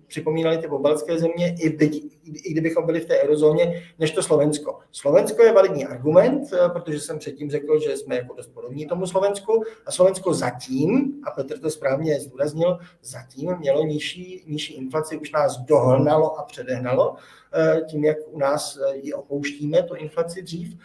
připomínali 0.07 0.59
ty 0.59 0.69
pobaltské 0.69 1.19
země, 1.19 1.55
i, 1.59 1.69
byť, 1.69 2.05
i 2.25 2.53
kdybychom 2.53 2.87
byli 2.87 3.01
v 3.01 3.07
té 3.07 3.21
eurozóně, 3.21 3.83
než 3.99 4.11
to 4.11 4.23
Slovensko. 4.23 4.79
Slovensko 4.93 5.43
je 5.43 5.53
validní 5.53 5.87
argument, 5.87 6.43
eh, 6.53 6.69
protože 6.69 7.01
jsem 7.01 7.19
předtím 7.19 7.51
řekl, 7.51 7.81
že 7.81 7.97
jsme 7.97 8.17
jako 8.17 8.35
dost 8.35 8.47
podobní 8.55 8.87
tomu 8.87 9.07
Slovensku 9.07 9.63
a 9.87 9.93
Slovensko 9.93 10.35
zatím, 10.35 11.13
a 11.25 11.31
Petr 11.31 11.59
to 11.59 11.71
správně 11.71 12.21
zdůraznil, 12.21 12.79
zatím 13.03 13.57
mělo 13.59 13.85
nižší, 13.85 14.45
nižší 14.47 14.75
inflaci, 14.75 15.19
už 15.19 15.33
nás 15.33 15.59
dohnalo 15.59 16.39
a 16.39 16.43
předehnalo, 16.43 17.15
eh, 17.17 17.46
tím, 17.87 18.05
jak 18.05 18.17
u 18.31 18.39
nás 18.39 18.79
eh, 18.79 18.97
ji 18.97 19.13
opouštíme, 19.13 19.83
tu 19.83 19.95
inflaci 19.95 20.43
dřív, 20.43 20.77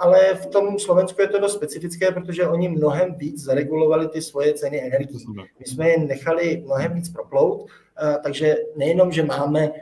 ale 0.00 0.34
v 0.34 0.46
tom 0.46 0.78
Slovensku 0.78 1.22
je 1.22 1.28
to 1.28 1.40
dost 1.40 1.54
specifické, 1.54 2.10
protože 2.10 2.48
oni 2.48 2.68
mnohem 2.68 3.14
víc 3.14 3.42
zaregulovali 3.42 4.08
ty 4.08 4.22
svoje 4.22 4.54
ceny 4.54 4.86
energií. 4.86 5.26
My 5.58 5.66
jsme 5.66 5.88
je 5.88 5.98
nechali 5.98 6.62
mnohem 6.64 6.94
víc 6.94 7.08
proplout, 7.08 7.66
Eh, 8.02 8.18
takže 8.22 8.56
nejenom, 8.76 9.12
že 9.12 9.22
máme 9.22 9.70
eh, 9.70 9.74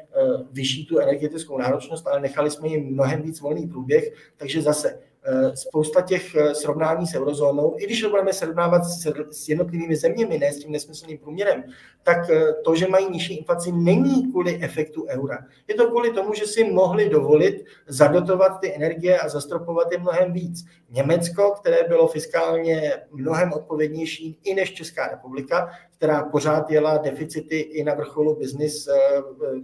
vyšší 0.52 0.86
tu 0.86 0.98
energetickou 0.98 1.58
náročnost, 1.58 2.06
ale 2.06 2.20
nechali 2.20 2.50
jsme 2.50 2.68
jim 2.68 2.84
mnohem 2.86 3.22
víc 3.22 3.40
volný 3.40 3.66
průběh, 3.66 4.12
takže 4.36 4.62
zase 4.62 4.98
Eh, 4.98 5.11
spousta 5.54 6.00
těch 6.00 6.34
eh, 6.34 6.54
srovnání 6.54 7.06
s 7.06 7.14
eurozónou, 7.14 7.74
i 7.78 7.86
když 7.86 8.00
to 8.00 8.10
budeme 8.10 8.32
srovnávat 8.32 8.82
s 9.30 9.48
jednotlivými 9.48 9.96
zeměmi, 9.96 10.38
ne 10.38 10.52
s 10.52 10.58
tím 10.58 10.72
nesmyslným 10.72 11.18
průměrem, 11.18 11.64
tak 12.02 12.30
eh, 12.30 12.52
to, 12.64 12.74
že 12.74 12.88
mají 12.88 13.10
nižší 13.10 13.36
inflaci, 13.36 13.72
není 13.72 14.30
kvůli 14.30 14.58
efektu 14.62 15.06
eura. 15.08 15.38
Je 15.68 15.74
to 15.74 15.86
kvůli 15.86 16.12
tomu, 16.12 16.34
že 16.34 16.46
si 16.46 16.64
mohli 16.64 17.08
dovolit 17.08 17.64
zadotovat 17.86 18.60
ty 18.60 18.74
energie 18.74 19.18
a 19.18 19.28
zastropovat 19.28 19.92
je 19.92 19.98
mnohem 19.98 20.32
víc. 20.32 20.64
Německo, 20.90 21.50
které 21.60 21.88
bylo 21.88 22.08
fiskálně 22.08 22.92
mnohem 23.12 23.52
odpovědnější 23.52 24.38
i 24.44 24.54
než 24.54 24.74
Česká 24.74 25.08
republika, 25.08 25.70
která 25.96 26.22
pořád 26.22 26.70
jela 26.70 26.96
deficity 26.96 27.58
i 27.58 27.84
na 27.84 27.94
vrcholu 27.94 28.36
business 28.36 28.88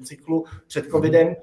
cyklu 0.05 0.45
před 0.67 0.87
covidem. 0.91 1.37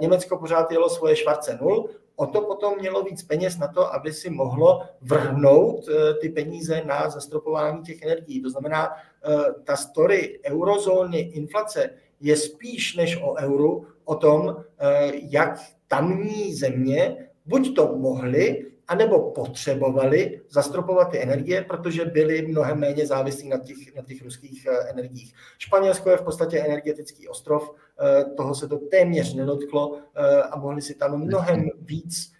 Německo 0.00 0.38
pořád 0.38 0.72
jelo 0.72 0.90
svoje 0.90 1.16
švarce 1.16 1.58
nul, 1.60 1.88
o 2.16 2.26
to 2.26 2.40
potom 2.40 2.78
mělo 2.78 3.02
víc 3.02 3.22
peněz 3.22 3.58
na 3.58 3.68
to, 3.68 3.94
aby 3.94 4.12
si 4.12 4.30
mohlo 4.30 4.82
vrhnout 5.00 5.88
eh, 5.88 6.14
ty 6.14 6.28
peníze 6.28 6.82
na 6.84 7.10
zastropování 7.10 7.82
těch 7.82 8.02
energií. 8.02 8.42
To 8.42 8.50
znamená, 8.50 8.88
eh, 8.90 9.36
ta 9.64 9.76
story 9.76 10.40
eurozóny 10.44 11.18
inflace 11.18 11.90
je 12.20 12.36
spíš 12.36 12.96
než 12.96 13.22
o 13.22 13.34
euru, 13.34 13.86
o 14.04 14.14
tom, 14.14 14.56
eh, 14.78 15.12
jak 15.30 15.60
tamní 15.88 16.54
země 16.54 17.28
buď 17.46 17.76
to 17.76 17.96
mohli, 17.96 18.66
anebo 18.88 19.30
potřebovali 19.30 20.40
zastropovat 20.50 21.10
ty 21.10 21.22
energie, 21.22 21.62
protože 21.62 22.04
byli 22.04 22.46
mnohem 22.46 22.80
méně 22.80 23.06
závislí 23.06 23.48
na 23.48 23.58
těch, 23.58 23.94
na 23.96 24.02
těch 24.02 24.22
ruských 24.22 24.66
eh, 24.66 24.90
energiích. 24.90 25.34
Španělsko 25.58 26.10
je 26.10 26.16
v 26.16 26.22
podstatě 26.22 26.60
energetický 26.60 27.28
ostrov, 27.28 27.74
eh, 28.00 28.24
toho 28.24 28.54
se 28.54 28.68
to 28.68 28.78
téměř 28.78 29.34
nedotklo 29.34 29.98
eh, 30.14 30.42
a 30.42 30.58
mohli 30.58 30.82
si 30.82 30.94
tam 30.94 31.20
mnohem 31.20 31.70
víc 31.80 32.32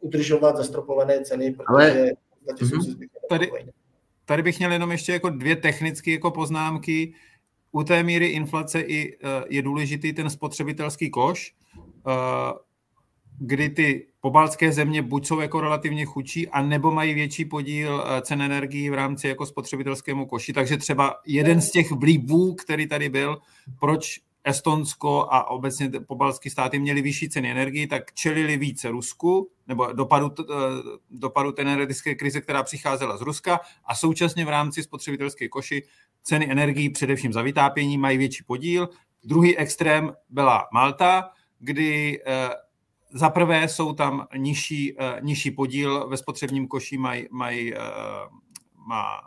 udržovat 0.00 0.56
zastropované 0.56 1.20
ceny, 1.20 1.52
protože 1.52 1.66
Ale... 1.68 2.12
Mhm. 2.60 3.08
tady, 3.28 3.50
tady 4.24 4.42
bych 4.42 4.58
měl 4.58 4.72
jenom 4.72 4.92
ještě 4.92 5.12
jako 5.12 5.30
dvě 5.30 5.56
technické 5.56 6.10
jako 6.10 6.30
poznámky. 6.30 7.14
U 7.72 7.84
té 7.84 8.02
míry 8.02 8.26
inflace 8.26 8.80
i, 8.80 9.18
je 9.48 9.62
důležitý 9.62 10.12
ten 10.12 10.30
spotřebitelský 10.30 11.10
koš, 11.10 11.54
kdy 13.38 13.68
ty 13.68 14.06
pobaltské 14.24 14.72
země 14.72 15.02
buď 15.02 15.26
jsou 15.26 15.40
jako 15.40 15.60
relativně 15.60 16.04
chudší, 16.04 16.48
a 16.48 16.62
nebo 16.62 16.90
mají 16.90 17.14
větší 17.14 17.44
podíl 17.44 18.04
eh, 18.06 18.22
cen 18.22 18.42
energií 18.42 18.90
v 18.90 18.94
rámci 18.94 19.28
jako 19.28 19.46
spotřebitelskému 19.46 20.26
koši. 20.26 20.52
Takže 20.52 20.76
třeba 20.76 21.14
jeden 21.26 21.60
z 21.60 21.70
těch 21.70 21.90
vlivů, 21.90 22.54
který 22.54 22.86
tady 22.86 23.08
byl, 23.08 23.38
proč 23.80 24.20
Estonsko 24.44 25.26
a 25.30 25.50
obecně 25.50 25.90
pobaltské 26.06 26.50
státy 26.50 26.78
měly 26.78 27.02
vyšší 27.02 27.28
ceny 27.28 27.50
energii, 27.50 27.86
tak 27.86 28.14
čelili 28.14 28.56
více 28.56 28.90
Rusku, 28.90 29.50
nebo 29.66 29.92
dopadu, 29.92 30.30
eh, 30.40 30.44
dopadu 31.10 31.52
té 31.52 31.62
energetické 31.62 32.14
krize, 32.14 32.40
která 32.40 32.62
přicházela 32.62 33.16
z 33.16 33.20
Ruska 33.20 33.60
a 33.84 33.94
současně 33.94 34.44
v 34.44 34.48
rámci 34.48 34.82
spotřebitelské 34.82 35.48
koši 35.48 35.82
ceny 36.22 36.50
energií, 36.50 36.90
především 36.90 37.32
za 37.32 37.42
vytápění, 37.42 37.98
mají 37.98 38.18
větší 38.18 38.44
podíl. 38.44 38.88
Druhý 39.24 39.58
extrém 39.58 40.12
byla 40.30 40.68
Malta, 40.72 41.30
kdy 41.58 42.20
eh, 42.26 42.63
za 43.14 43.30
prvé 43.30 43.68
jsou 43.68 43.92
tam 43.92 44.26
nižší, 44.36 44.92
uh, 44.92 45.00
nižší 45.20 45.50
podíl 45.50 46.08
ve 46.08 46.16
spotřebním 46.16 46.68
koši, 46.68 46.98
mají 46.98 47.28
maj, 47.30 47.72
uh, 47.72 47.78
má 48.86 49.20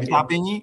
vytápění. 0.00 0.62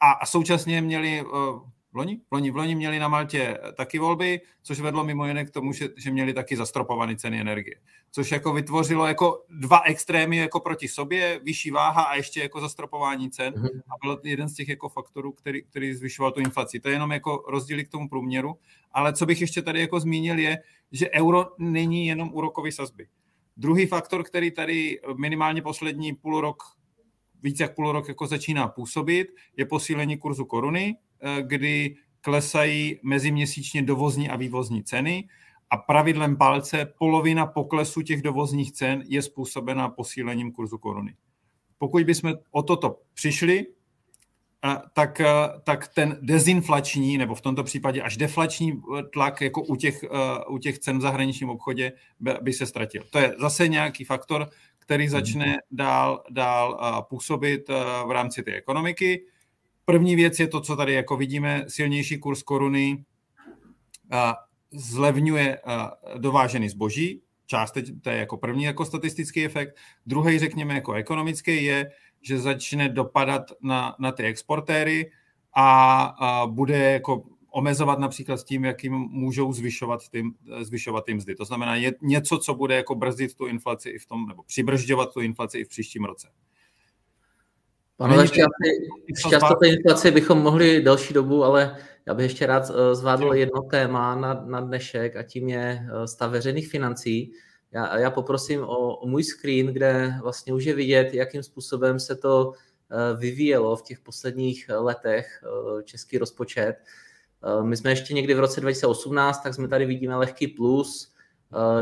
A, 0.00 0.10
a 0.10 0.26
současně 0.26 0.80
měli 0.80 1.22
v 1.22 1.77
loni? 1.98 2.20
V 2.30 2.32
loni, 2.32 2.50
v 2.50 2.56
loni 2.56 2.74
měli 2.74 2.98
na 2.98 3.08
Maltě 3.08 3.58
taky 3.76 3.98
volby, 3.98 4.40
což 4.62 4.80
vedlo 4.80 5.04
mimo 5.04 5.26
jiné 5.26 5.44
k 5.44 5.50
tomu, 5.50 5.72
že, 5.72 5.88
že 5.96 6.10
měli 6.10 6.32
taky 6.32 6.56
zastropované 6.56 7.16
ceny 7.16 7.40
energie. 7.40 7.76
Což 8.10 8.32
jako 8.32 8.52
vytvořilo 8.52 9.06
jako 9.06 9.44
dva 9.50 9.80
extrémy 9.80 10.36
jako 10.36 10.60
proti 10.60 10.88
sobě, 10.88 11.40
vyšší 11.42 11.70
váha 11.70 12.02
a 12.02 12.14
ještě 12.14 12.40
jako 12.40 12.60
zastropování 12.60 13.30
cen. 13.30 13.54
Mm-hmm. 13.54 13.80
A 13.90 13.94
byl 14.02 14.20
jeden 14.24 14.48
z 14.48 14.54
těch 14.54 14.68
jako 14.68 14.88
faktorů, 14.88 15.32
který, 15.32 15.62
který 15.62 15.94
zvyšoval 15.94 16.32
tu 16.32 16.40
inflaci. 16.40 16.80
To 16.80 16.88
je 16.88 16.94
jenom 16.94 17.12
jako 17.12 17.44
rozdíly 17.48 17.84
k 17.84 17.88
tomu 17.88 18.08
průměru. 18.08 18.54
Ale 18.92 19.12
co 19.12 19.26
bych 19.26 19.40
ještě 19.40 19.62
tady 19.62 19.80
jako 19.80 20.00
zmínil 20.00 20.38
je, 20.38 20.58
že 20.92 21.10
euro 21.10 21.46
není 21.58 22.06
jenom 22.06 22.30
úrokový 22.32 22.72
sazby. 22.72 23.08
Druhý 23.56 23.86
faktor, 23.86 24.22
který 24.22 24.50
tady 24.50 25.00
minimálně 25.16 25.62
poslední 25.62 26.14
půl 26.14 26.40
rok, 26.40 26.62
více 27.42 27.62
jak 27.62 27.74
půl 27.74 27.92
rok 27.92 28.08
jako 28.08 28.26
začíná 28.26 28.68
působit, 28.68 29.28
je 29.56 29.66
posílení 29.66 30.18
kurzu 30.18 30.44
koruny, 30.44 30.96
eh, 30.96 31.07
kdy 31.40 31.94
klesají 32.20 33.00
meziměsíčně 33.02 33.82
dovozní 33.82 34.28
a 34.28 34.36
vývozní 34.36 34.84
ceny 34.84 35.28
a 35.70 35.76
pravidlem 35.76 36.36
palce 36.36 36.92
polovina 36.98 37.46
poklesu 37.46 38.02
těch 38.02 38.22
dovozních 38.22 38.72
cen 38.72 39.04
je 39.06 39.22
způsobena 39.22 39.88
posílením 39.88 40.52
kurzu 40.52 40.78
koruny. 40.78 41.14
Pokud 41.78 42.04
bychom 42.04 42.34
o 42.50 42.62
toto 42.62 42.98
přišli, 43.14 43.66
tak, 44.92 45.20
tak 45.64 45.88
ten 45.88 46.18
dezinflační, 46.22 47.18
nebo 47.18 47.34
v 47.34 47.40
tomto 47.40 47.64
případě 47.64 48.02
až 48.02 48.16
deflační 48.16 48.82
tlak 49.12 49.40
jako 49.40 49.62
u 49.62 49.76
těch, 49.76 50.04
u 50.48 50.58
těch 50.58 50.78
cen 50.78 50.98
v 50.98 51.00
zahraničním 51.00 51.50
obchodě 51.50 51.92
by 52.42 52.52
se 52.52 52.66
ztratil. 52.66 53.02
To 53.10 53.18
je 53.18 53.34
zase 53.40 53.68
nějaký 53.68 54.04
faktor, 54.04 54.48
který 54.78 55.08
začne 55.08 55.56
dál, 55.70 56.24
dál 56.30 57.02
působit 57.10 57.68
v 58.06 58.10
rámci 58.10 58.42
té 58.42 58.54
ekonomiky. 58.54 59.24
První 59.88 60.16
věc 60.16 60.40
je 60.40 60.48
to, 60.48 60.60
co 60.60 60.76
tady 60.76 60.92
jako 60.92 61.16
vidíme, 61.16 61.64
silnější 61.68 62.18
kurz 62.18 62.42
koruny 62.42 63.04
zlevňuje 64.70 65.58
dovážený 66.18 66.68
zboží, 66.68 67.22
část, 67.46 67.76
to 68.02 68.10
je 68.10 68.16
jako 68.16 68.36
první 68.36 68.64
jako 68.64 68.84
statistický 68.84 69.44
efekt. 69.44 69.76
Druhý, 70.06 70.38
řekněme, 70.38 70.74
jako 70.74 70.92
ekonomický 70.92 71.64
je, 71.64 71.90
že 72.22 72.38
začne 72.38 72.88
dopadat 72.88 73.42
na, 73.62 73.96
na 73.98 74.12
ty 74.12 74.22
exportéry 74.22 75.10
a, 75.52 76.02
a 76.02 76.46
bude 76.46 76.92
jako 76.92 77.22
omezovat 77.50 77.98
například 77.98 78.36
s 78.36 78.44
tím, 78.44 78.64
jakým 78.64 78.92
můžou 78.94 79.52
zvyšovat 79.52 80.08
ty, 80.08 80.24
zvyšovat 80.60 81.04
ty 81.04 81.14
mzdy. 81.14 81.34
To 81.34 81.44
znamená 81.44 81.76
je 81.76 81.92
něco, 82.02 82.38
co 82.38 82.54
bude 82.54 82.74
jako 82.74 82.94
brzdit 82.94 83.34
tu 83.34 83.46
inflaci 83.46 83.90
i 83.90 83.98
v 83.98 84.06
tom, 84.06 84.26
nebo 84.26 84.42
přibržďovat 84.42 85.12
tu 85.12 85.20
inflaci 85.20 85.58
i 85.58 85.64
v 85.64 85.68
příštím 85.68 86.04
roce. 86.04 86.28
Pane 87.98 88.28
šťastně 88.28 89.56
té 89.60 89.68
inflaci 89.68 90.10
bychom 90.10 90.38
mohli 90.38 90.82
další 90.82 91.14
dobu, 91.14 91.44
ale 91.44 91.76
já 92.06 92.14
bych 92.14 92.24
ještě 92.24 92.46
rád 92.46 92.70
eh, 92.70 92.94
zvládl 92.94 93.34
jedno 93.34 93.62
téma 93.62 94.14
na, 94.14 94.44
na 94.46 94.60
dnešek 94.60 95.16
a 95.16 95.22
tím 95.22 95.48
je 95.48 95.80
eh, 95.82 96.08
stav 96.08 96.30
veřejných 96.30 96.68
financí. 96.68 97.32
Já, 97.72 97.98
já 97.98 98.10
poprosím 98.10 98.62
o, 98.62 98.96
o 98.96 99.06
můj 99.06 99.24
screen, 99.24 99.66
kde 99.66 100.14
vlastně 100.22 100.54
už 100.54 100.64
je 100.64 100.74
vidět, 100.74 101.14
jakým 101.14 101.42
způsobem 101.42 102.00
se 102.00 102.16
to 102.16 102.52
eh, 102.52 103.16
vyvíjelo 103.16 103.76
v 103.76 103.82
těch 103.82 104.00
posledních 104.00 104.70
letech 104.78 105.44
český 105.84 106.18
rozpočet. 106.18 106.76
My 107.62 107.76
jsme 107.76 107.90
ještě 107.90 108.14
někdy 108.14 108.34
v 108.34 108.40
roce 108.40 108.60
2018, 108.60 109.42
tak 109.42 109.54
jsme 109.54 109.68
tady 109.68 109.86
vidíme 109.86 110.16
lehký 110.16 110.48
plus. 110.48 111.12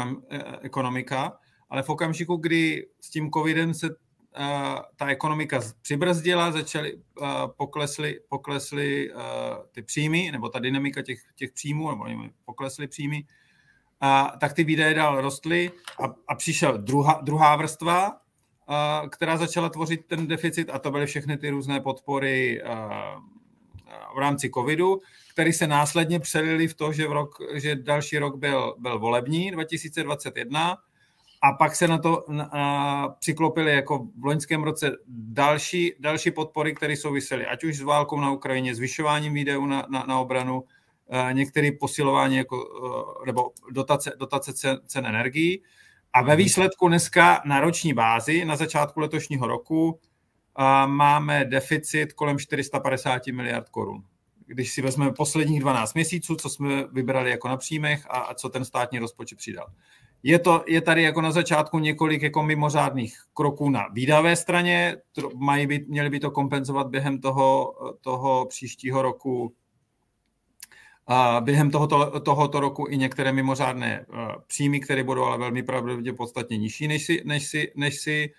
ekonomika, 0.61 1.37
ale 1.69 1.83
v 1.83 1.89
okamžiku, 1.89 2.35
kdy 2.35 2.87
s 3.01 3.09
tím 3.09 3.31
covidem 3.31 3.73
se 3.73 3.89
ta 4.95 5.07
ekonomika 5.07 5.61
přibrzdila, 5.81 6.51
začaly, 6.51 6.97
poklesly, 7.57 8.19
poklesly 8.29 9.11
ty 9.71 9.81
příjmy, 9.81 10.31
nebo 10.31 10.49
ta 10.49 10.59
dynamika 10.59 11.01
těch, 11.01 11.19
těch 11.35 11.51
příjmů, 11.51 12.05
nebo 12.05 12.23
poklesly 12.45 12.87
příjmy, 12.87 13.25
a, 14.01 14.37
tak 14.39 14.53
ty 14.53 14.63
výdaje 14.63 14.93
dál 14.93 15.21
rostly 15.21 15.71
a, 16.03 16.13
a 16.27 16.35
přišel 16.35 16.77
druhá, 16.77 17.19
druhá 17.23 17.55
vrstva, 17.55 18.19
a, 18.67 19.03
která 19.11 19.37
začala 19.37 19.69
tvořit 19.69 20.05
ten 20.05 20.27
deficit 20.27 20.69
a 20.69 20.79
to 20.79 20.91
byly 20.91 21.05
všechny 21.05 21.37
ty 21.37 21.49
různé 21.49 21.79
podpory 21.79 22.63
a, 22.63 23.15
v 24.15 24.17
rámci 24.17 24.49
covidu, 24.49 25.01
které 25.33 25.53
se 25.53 25.67
následně 25.67 26.19
přelili 26.19 26.67
v 26.67 26.73
to, 26.73 26.93
že, 26.93 27.07
v 27.07 27.11
rok, 27.11 27.37
že 27.53 27.75
další 27.75 28.17
rok 28.17 28.37
byl, 28.37 28.75
byl 28.79 28.99
volební 28.99 29.51
2021 29.51 30.77
a 31.45 31.53
pak 31.53 31.75
se 31.75 31.87
na 31.87 31.97
to 31.97 32.25
a, 32.51 33.15
přiklopily 33.19 33.71
jako 33.73 34.07
v 34.19 34.25
loňském 34.25 34.63
roce 34.63 34.91
další, 35.07 35.93
další 35.99 36.31
podpory, 36.31 36.75
které 36.75 36.97
souvisely, 36.97 37.45
ať 37.45 37.63
už 37.63 37.77
s 37.77 37.81
válkou 37.81 38.19
na 38.19 38.31
Ukrajině, 38.31 38.75
zvyšováním 38.75 39.33
výdajů 39.33 39.65
na, 39.65 39.85
na, 39.89 40.05
na 40.07 40.19
obranu, 40.19 40.63
a, 41.09 41.31
některé 41.31 41.71
posilování 41.79 42.35
jako, 42.35 42.57
a, 43.21 43.25
nebo 43.25 43.51
dotace, 43.71 44.11
dotace 44.19 44.53
cen, 44.53 44.79
cen 44.85 45.05
energií. 45.05 45.63
A 46.13 46.21
ve 46.21 46.35
výsledku 46.35 46.87
dneska 46.87 47.41
na 47.45 47.59
roční 47.59 47.93
bázi, 47.93 48.45
na 48.45 48.55
začátku 48.55 48.99
letošního 48.99 49.47
roku, 49.47 49.99
a 50.55 50.85
máme 50.85 51.45
deficit 51.45 52.13
kolem 52.13 52.39
450 52.39 53.27
miliard 53.27 53.69
korun. 53.69 54.03
Když 54.45 54.71
si 54.71 54.81
vezmeme 54.81 55.11
posledních 55.11 55.59
12 55.59 55.93
měsíců, 55.93 56.35
co 56.35 56.49
jsme 56.49 56.83
vybrali 56.91 57.31
jako 57.31 57.47
na 57.47 57.57
příjmech 57.57 58.05
a, 58.09 58.17
a 58.17 58.33
co 58.33 58.49
ten 58.49 58.65
státní 58.65 58.99
rozpočet 58.99 59.37
přidal. 59.37 59.67
Je, 60.27 60.39
to, 60.39 60.63
je 60.67 60.81
tady 60.81 61.03
jako 61.03 61.21
na 61.21 61.31
začátku 61.31 61.79
několik 61.79 62.21
jako 62.21 62.43
mimořádných 62.43 63.17
kroků 63.33 63.69
na 63.69 63.87
výdavé 63.93 64.35
straně, 64.35 64.97
mají 65.35 65.67
být, 65.67 65.87
měli 65.87 66.09
by 66.09 66.19
to 66.19 66.31
kompenzovat 66.31 66.87
během 66.87 67.21
toho, 67.21 67.73
toho 68.01 68.45
příštího 68.45 69.01
roku. 69.01 69.53
A 71.07 71.41
během 71.41 71.71
tohoto, 71.71 72.19
tohoto 72.19 72.59
roku 72.59 72.87
i 72.89 72.97
některé 72.97 73.33
mimořádné 73.33 74.05
uh, 74.09 74.17
příjmy, 74.47 74.79
které 74.79 75.03
budou 75.03 75.23
ale 75.23 75.37
velmi 75.37 75.63
pravděpodobně 75.63 76.13
podstatně 76.13 76.57
nižší, 76.57 76.87
než 76.87 77.05
si, 77.05 77.21
než 77.25 77.47
si, 77.47 77.71
než 77.75 78.01
si, 78.01 78.33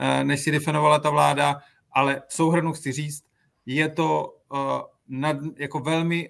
uh, 0.00 0.24
než 0.24 0.40
si 0.40 0.50
definovala 0.50 0.98
ta 0.98 1.10
vláda, 1.10 1.60
ale 1.92 2.22
souhrnu 2.28 2.72
chci 2.72 2.92
říct, 2.92 3.24
je 3.66 3.88
to 3.88 4.34
uh, 4.52 4.58
nad, 5.08 5.36
jako 5.58 5.78
velmi 5.80 6.28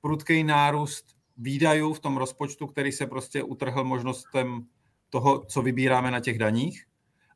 prudký 0.00 0.44
nárůst 0.44 1.17
výdajů 1.38 1.92
v 1.92 2.00
tom 2.00 2.16
rozpočtu, 2.16 2.66
který 2.66 2.92
se 2.92 3.06
prostě 3.06 3.42
utrhl 3.42 3.84
možnostem 3.84 4.66
toho, 5.10 5.44
co 5.44 5.62
vybíráme 5.62 6.10
na 6.10 6.20
těch 6.20 6.38
daních. 6.38 6.84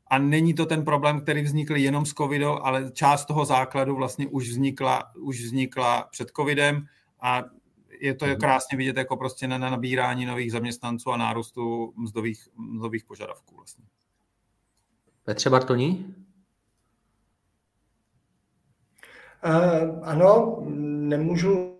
A 0.07 0.17
není 0.17 0.53
to 0.53 0.65
ten 0.65 0.85
problém, 0.85 1.21
který 1.21 1.41
vznikl 1.41 1.75
jenom 1.75 2.05
s 2.05 2.13
covidem, 2.13 2.57
ale 2.61 2.91
část 2.91 3.25
toho 3.25 3.45
základu 3.45 3.95
vlastně 3.95 4.27
už 4.27 4.49
vznikla, 4.49 5.15
už 5.15 5.41
vznikla 5.41 6.07
před 6.11 6.31
covidem 6.35 6.85
a 7.21 7.43
je 7.99 8.13
to 8.13 8.25
mhm. 8.25 8.35
krásně 8.35 8.77
vidět 8.77 8.97
jako 8.97 9.17
prostě 9.17 9.47
na 9.47 9.57
nabírání 9.57 10.25
nových 10.25 10.51
zaměstnanců 10.51 11.11
a 11.11 11.17
nárůstu 11.17 11.93
mzdových, 11.97 12.47
mzdových 12.57 13.05
požadavků. 13.05 13.55
Vlastně. 13.55 13.85
Petře 15.23 15.49
Bartoní? 15.49 16.15
Uh, 19.45 19.99
ano, 20.03 20.63
nemůžu 20.99 21.79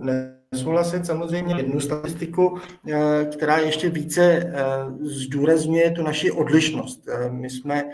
ne, 0.00 0.37
souhlasit 0.54 1.06
samozřejmě 1.06 1.54
jednu 1.56 1.80
statistiku, 1.80 2.58
eh, 2.88 3.24
která 3.32 3.58
ještě 3.58 3.88
více 3.88 4.22
eh, 4.22 4.52
zdůrazňuje 5.00 5.90
tu 5.90 6.02
naši 6.02 6.30
odlišnost. 6.30 7.08
Eh, 7.08 7.30
my 7.30 7.50
jsme 7.50 7.84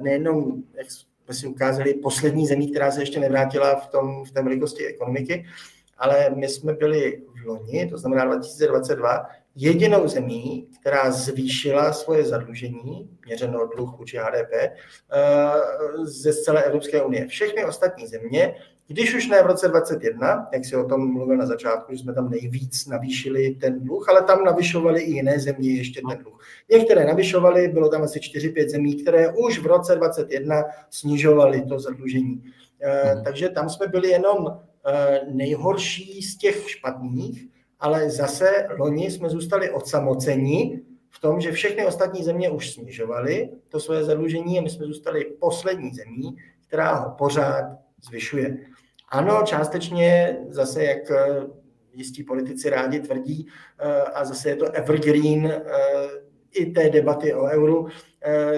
nejenom, 0.00 0.62
jak 0.74 0.90
jsme 0.90 1.34
si 1.34 1.46
ukázali, 1.46 1.94
poslední 1.94 2.46
zemí, 2.46 2.70
která 2.70 2.90
se 2.90 3.02
ještě 3.02 3.20
nevrátila 3.20 3.74
v, 3.76 3.86
tom, 3.86 4.24
v 4.24 4.30
té 4.30 4.42
velikosti 4.42 4.86
ekonomiky, 4.86 5.46
ale 5.98 6.30
my 6.30 6.48
jsme 6.48 6.72
byli 6.72 7.22
v 7.42 7.46
loni, 7.46 7.86
to 7.90 7.98
znamená 7.98 8.24
2022, 8.24 9.26
jedinou 9.56 10.08
zemí, 10.08 10.68
která 10.80 11.10
zvýšila 11.10 11.92
svoje 11.92 12.24
zadlužení, 12.24 13.10
měřeno 13.26 13.66
dluh 13.66 13.98
vůči 13.98 14.18
HDP, 14.18 14.52
ze 16.02 16.34
celé 16.34 16.62
Evropské 16.62 17.02
unie. 17.02 17.26
Všechny 17.26 17.64
ostatní 17.64 18.06
země 18.06 18.54
když 18.86 19.14
už 19.14 19.28
ne 19.28 19.42
v 19.42 19.46
roce 19.46 19.68
2021, 19.68 20.48
jak 20.52 20.64
si 20.64 20.76
o 20.76 20.84
tom 20.84 21.12
mluvil 21.12 21.36
na 21.36 21.46
začátku, 21.46 21.92
že 21.92 21.98
jsme 21.98 22.14
tam 22.14 22.30
nejvíc 22.30 22.86
navýšili 22.86 23.50
ten 23.50 23.80
dluh, 23.80 24.08
ale 24.08 24.22
tam 24.22 24.44
navyšovali 24.44 25.00
i 25.02 25.10
jiné 25.10 25.40
země 25.40 25.74
ještě 25.74 26.00
ten 26.10 26.18
dluh. 26.18 26.40
Některé 26.70 27.04
navyšovali, 27.04 27.68
bylo 27.68 27.88
tam 27.88 28.02
asi 28.02 28.18
4-5 28.18 28.68
zemí, 28.68 29.02
které 29.02 29.32
už 29.32 29.58
v 29.58 29.66
roce 29.66 29.94
2021 29.94 30.62
snižovaly 30.90 31.62
to 31.62 31.78
zadlužení. 31.78 32.42
Mm. 33.14 33.24
Takže 33.24 33.48
tam 33.48 33.68
jsme 33.68 33.86
byli 33.86 34.08
jenom 34.08 34.60
eh, 34.86 35.20
nejhorší 35.32 36.22
z 36.22 36.36
těch 36.38 36.70
špatných, 36.70 37.46
ale 37.80 38.10
zase 38.10 38.66
loni 38.78 39.10
jsme 39.10 39.28
zůstali 39.28 39.70
odsamoceni 39.70 40.80
v 41.10 41.20
tom, 41.20 41.40
že 41.40 41.52
všechny 41.52 41.86
ostatní 41.86 42.24
země 42.24 42.50
už 42.50 42.72
snižovaly 42.72 43.50
to 43.68 43.80
svoje 43.80 44.04
zadlužení 44.04 44.58
a 44.58 44.62
my 44.62 44.70
jsme 44.70 44.86
zůstali 44.86 45.24
poslední 45.24 45.94
zemí, 45.94 46.36
která 46.66 46.94
ho 46.94 47.14
pořád 47.18 47.64
zvyšuje. 48.02 48.56
Ano, 49.14 49.42
částečně 49.44 50.38
zase, 50.48 50.84
jak 50.84 51.10
eh, 51.10 51.46
jistí 51.92 52.24
politici 52.24 52.70
rádi 52.70 53.00
tvrdí, 53.00 53.46
eh, 53.78 54.02
a 54.02 54.24
zase 54.24 54.48
je 54.48 54.56
to 54.56 54.72
evergreen 54.72 55.46
eh, 55.46 55.62
i 56.52 56.66
té 56.66 56.90
debaty 56.90 57.34
o 57.34 57.44
euru, 57.44 57.88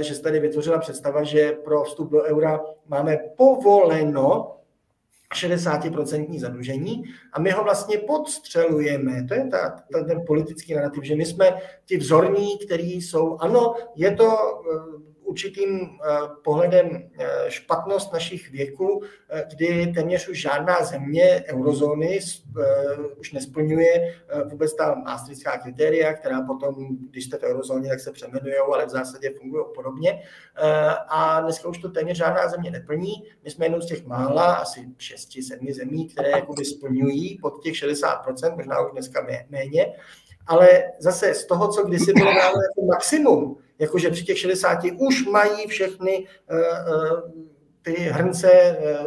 že 0.00 0.14
se 0.14 0.22
tady 0.22 0.40
vytvořila 0.40 0.78
představa, 0.78 1.22
že 1.22 1.52
pro 1.52 1.84
vstup 1.84 2.10
do 2.10 2.22
eura 2.22 2.60
máme 2.88 3.18
povoleno 3.36 4.56
60% 5.34 6.40
zadlužení 6.40 7.04
a 7.32 7.40
my 7.40 7.50
ho 7.50 7.64
vlastně 7.64 7.98
podstřelujeme. 7.98 9.24
To 9.24 9.34
je 9.34 9.48
ta, 9.50 9.82
ta, 9.92 10.04
ten 10.04 10.24
politický 10.26 10.74
narrativ, 10.74 11.04
že 11.04 11.16
my 11.16 11.26
jsme 11.26 11.60
ti 11.84 11.96
vzorní, 11.96 12.58
kteří 12.58 13.02
jsou, 13.02 13.36
ano, 13.40 13.74
je 13.94 14.14
to 14.14 14.36
určitým 15.26 15.80
eh, 15.80 16.18
pohledem 16.42 17.10
eh, 17.18 17.26
špatnost 17.48 18.12
našich 18.12 18.50
věků, 18.50 19.02
eh, 19.28 19.44
kdy 19.50 19.92
téměř 19.94 20.28
už 20.28 20.40
žádná 20.40 20.84
země 20.84 21.44
eurozóny 21.46 22.18
už 23.18 23.32
nesplňuje 23.32 24.14
vůbec 24.50 24.74
ta 24.74 24.94
maastrichtská 24.94 25.58
kritéria, 25.58 26.12
která 26.12 26.42
potom, 26.42 26.74
když 27.10 27.24
jste 27.24 27.38
v 27.38 27.42
eurozóně, 27.42 27.88
tak 27.88 28.00
se 28.00 28.12
přeměnují, 28.12 28.54
ale 28.72 28.86
v 28.86 28.90
zásadě 28.90 29.30
fungují 29.38 29.64
podobně. 29.74 30.22
A 31.08 31.40
dneska 31.40 31.68
už 31.68 31.78
to 31.78 31.88
téměř 31.88 32.16
žádná 32.16 32.48
země 32.48 32.70
neplní. 32.70 33.12
My 33.44 33.50
jsme 33.50 33.64
jednou 33.64 33.80
z 33.80 33.86
těch 33.86 34.06
mála, 34.06 34.54
asi 34.54 34.88
6-7 34.98 35.74
zemí, 35.74 36.08
které 36.08 36.32
splňují 36.62 37.38
pod 37.42 37.62
těch 37.62 37.74
60%, 37.74 38.56
možná 38.56 38.80
už 38.80 38.92
dneska 38.92 39.26
méně. 39.50 39.92
Ale 40.46 40.84
zase 40.98 41.34
z 41.34 41.46
toho, 41.46 41.68
co 41.68 41.84
kdysi 41.84 42.12
bylo 42.12 42.30
jako 42.30 42.86
maximum, 42.86 43.56
jakože 43.78 44.10
při 44.10 44.24
těch 44.24 44.38
60 44.38 44.78
už 44.98 45.26
mají 45.26 45.66
všechny 45.66 46.26
eh, 46.48 46.56
eh, 46.56 47.46
ty 47.82 47.92
hrnce 47.92 48.50
eh, 48.52 49.04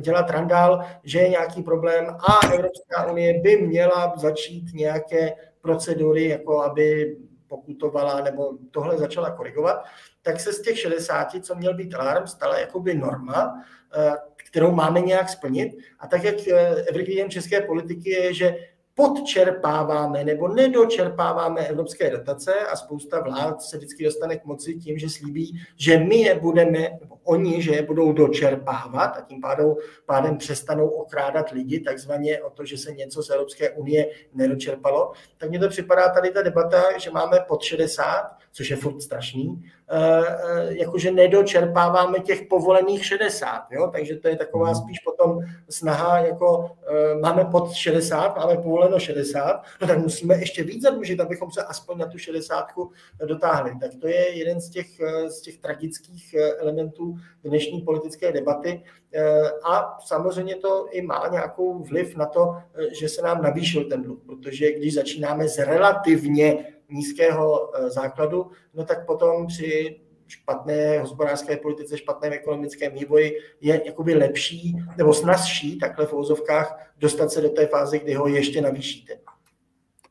dělat 0.00 0.30
randál, 0.30 0.84
že 1.04 1.18
je 1.18 1.28
nějaký 1.28 1.62
problém 1.62 2.06
a 2.08 2.46
Evropská 2.46 3.10
unie 3.10 3.40
by 3.40 3.56
měla 3.56 4.14
začít 4.16 4.74
nějaké 4.74 5.32
procedury, 5.60 6.28
jako 6.28 6.62
aby 6.62 7.16
pokutovala 7.46 8.20
nebo 8.20 8.52
tohle 8.70 8.98
začala 8.98 9.30
korigovat, 9.30 9.84
tak 10.22 10.40
se 10.40 10.52
z 10.52 10.62
těch 10.62 10.78
60, 10.78 11.28
co 11.42 11.54
měl 11.54 11.74
být 11.74 11.94
alarm, 11.94 12.26
stala 12.26 12.58
jakoby 12.58 12.94
norma, 12.94 13.64
kterou 14.36 14.72
máme 14.72 15.00
nějak 15.00 15.28
splnit. 15.28 15.78
A 15.98 16.06
tak, 16.06 16.24
jak 16.24 16.34
evergreenem 16.88 17.30
české 17.30 17.60
politiky 17.60 18.10
je, 18.10 18.34
že 18.34 18.56
podčerpáváme 18.98 20.24
nebo 20.24 20.48
nedočerpáváme 20.48 21.60
evropské 21.66 22.10
dotace 22.10 22.54
a 22.54 22.76
spousta 22.76 23.20
vlád 23.20 23.62
se 23.62 23.76
vždycky 23.76 24.04
dostane 24.04 24.36
k 24.36 24.44
moci 24.44 24.74
tím, 24.74 24.98
že 24.98 25.10
slíbí, 25.10 25.60
že 25.76 25.98
my 25.98 26.16
je 26.16 26.34
budeme, 26.34 26.78
nebo 27.00 27.18
oni, 27.24 27.62
že 27.62 27.74
je 27.74 27.82
budou 27.82 28.12
dočerpávat 28.12 29.16
a 29.16 29.20
tím 29.20 29.40
pádem, 29.40 29.74
pádem 30.06 30.36
přestanou 30.36 30.88
okrádat 30.88 31.50
lidi 31.50 31.80
takzvaně 31.80 32.42
o 32.42 32.50
to, 32.50 32.64
že 32.64 32.78
se 32.78 32.92
něco 32.92 33.22
z 33.22 33.30
Evropské 33.30 33.70
unie 33.70 34.10
nedočerpalo. 34.34 35.12
Tak 35.36 35.50
mně 35.50 35.58
to 35.58 35.68
připadá 35.68 36.08
tady 36.08 36.30
ta 36.30 36.42
debata, 36.42 36.98
že 36.98 37.10
máme 37.10 37.38
pod 37.48 37.62
60, 37.62 38.30
což 38.52 38.70
je 38.70 38.76
furt 38.76 39.02
strašný, 39.02 39.64
jakože 40.68 41.10
nedočerpáváme 41.10 42.18
těch 42.18 42.42
povolených 42.42 43.04
60, 43.04 43.66
jo? 43.70 43.90
takže 43.92 44.16
to 44.16 44.28
je 44.28 44.36
taková 44.36 44.70
mhm. 44.70 44.74
spíš 44.74 44.98
potom 44.98 45.40
snaha, 45.68 46.18
jako 46.18 46.70
eh, 46.86 47.14
máme 47.14 47.44
pod 47.44 47.72
60, 47.72 48.36
máme 48.36 48.56
povoleno 48.56 48.98
60, 48.98 49.62
no 49.80 49.86
tak 49.86 49.98
musíme 49.98 50.36
ještě 50.36 50.62
víc 50.62 50.82
zadlužit, 50.82 51.20
abychom 51.20 51.50
se 51.50 51.62
aspoň 51.62 51.98
na 51.98 52.06
tu 52.06 52.18
60 52.18 52.66
dotáhli. 53.26 53.72
Tak 53.80 53.90
to 54.00 54.08
je 54.08 54.38
jeden 54.38 54.60
z 54.60 54.70
těch, 54.70 54.86
z 55.28 55.40
těch 55.40 55.58
tragických 55.58 56.34
elementů 56.58 57.16
dnešní 57.44 57.82
politické 57.82 58.32
debaty 58.32 58.82
a 59.64 59.98
samozřejmě 60.06 60.56
to 60.56 60.86
i 60.90 61.02
má 61.02 61.28
nějakou 61.32 61.78
vliv 61.82 62.16
na 62.16 62.26
to, 62.26 62.56
že 63.00 63.08
se 63.08 63.22
nám 63.22 63.42
navýšil 63.42 63.84
ten 63.84 64.02
dluh, 64.02 64.18
protože 64.26 64.72
když 64.72 64.94
začínáme 64.94 65.48
z 65.48 65.58
relativně 65.58 66.64
nízkého 66.90 67.70
eh, 67.76 67.90
základu, 67.90 68.50
no 68.74 68.84
tak 68.84 69.06
potom 69.06 69.46
při 69.46 70.00
špatné 70.28 71.00
hospodářské 71.00 71.56
politice, 71.56 71.98
špatném 71.98 72.32
ekonomickém 72.32 72.92
vývoji 72.92 73.38
je 73.60 73.82
jakoby 73.84 74.14
lepší 74.14 74.76
nebo 74.96 75.14
snazší, 75.14 75.78
takhle 75.78 76.06
v 76.06 76.12
úzovkách, 76.12 76.92
dostat 76.98 77.32
se 77.32 77.40
do 77.40 77.48
té 77.48 77.66
fáze, 77.66 77.98
kdy 77.98 78.14
ho 78.14 78.28
ještě 78.28 78.60
navýšíte. 78.60 79.18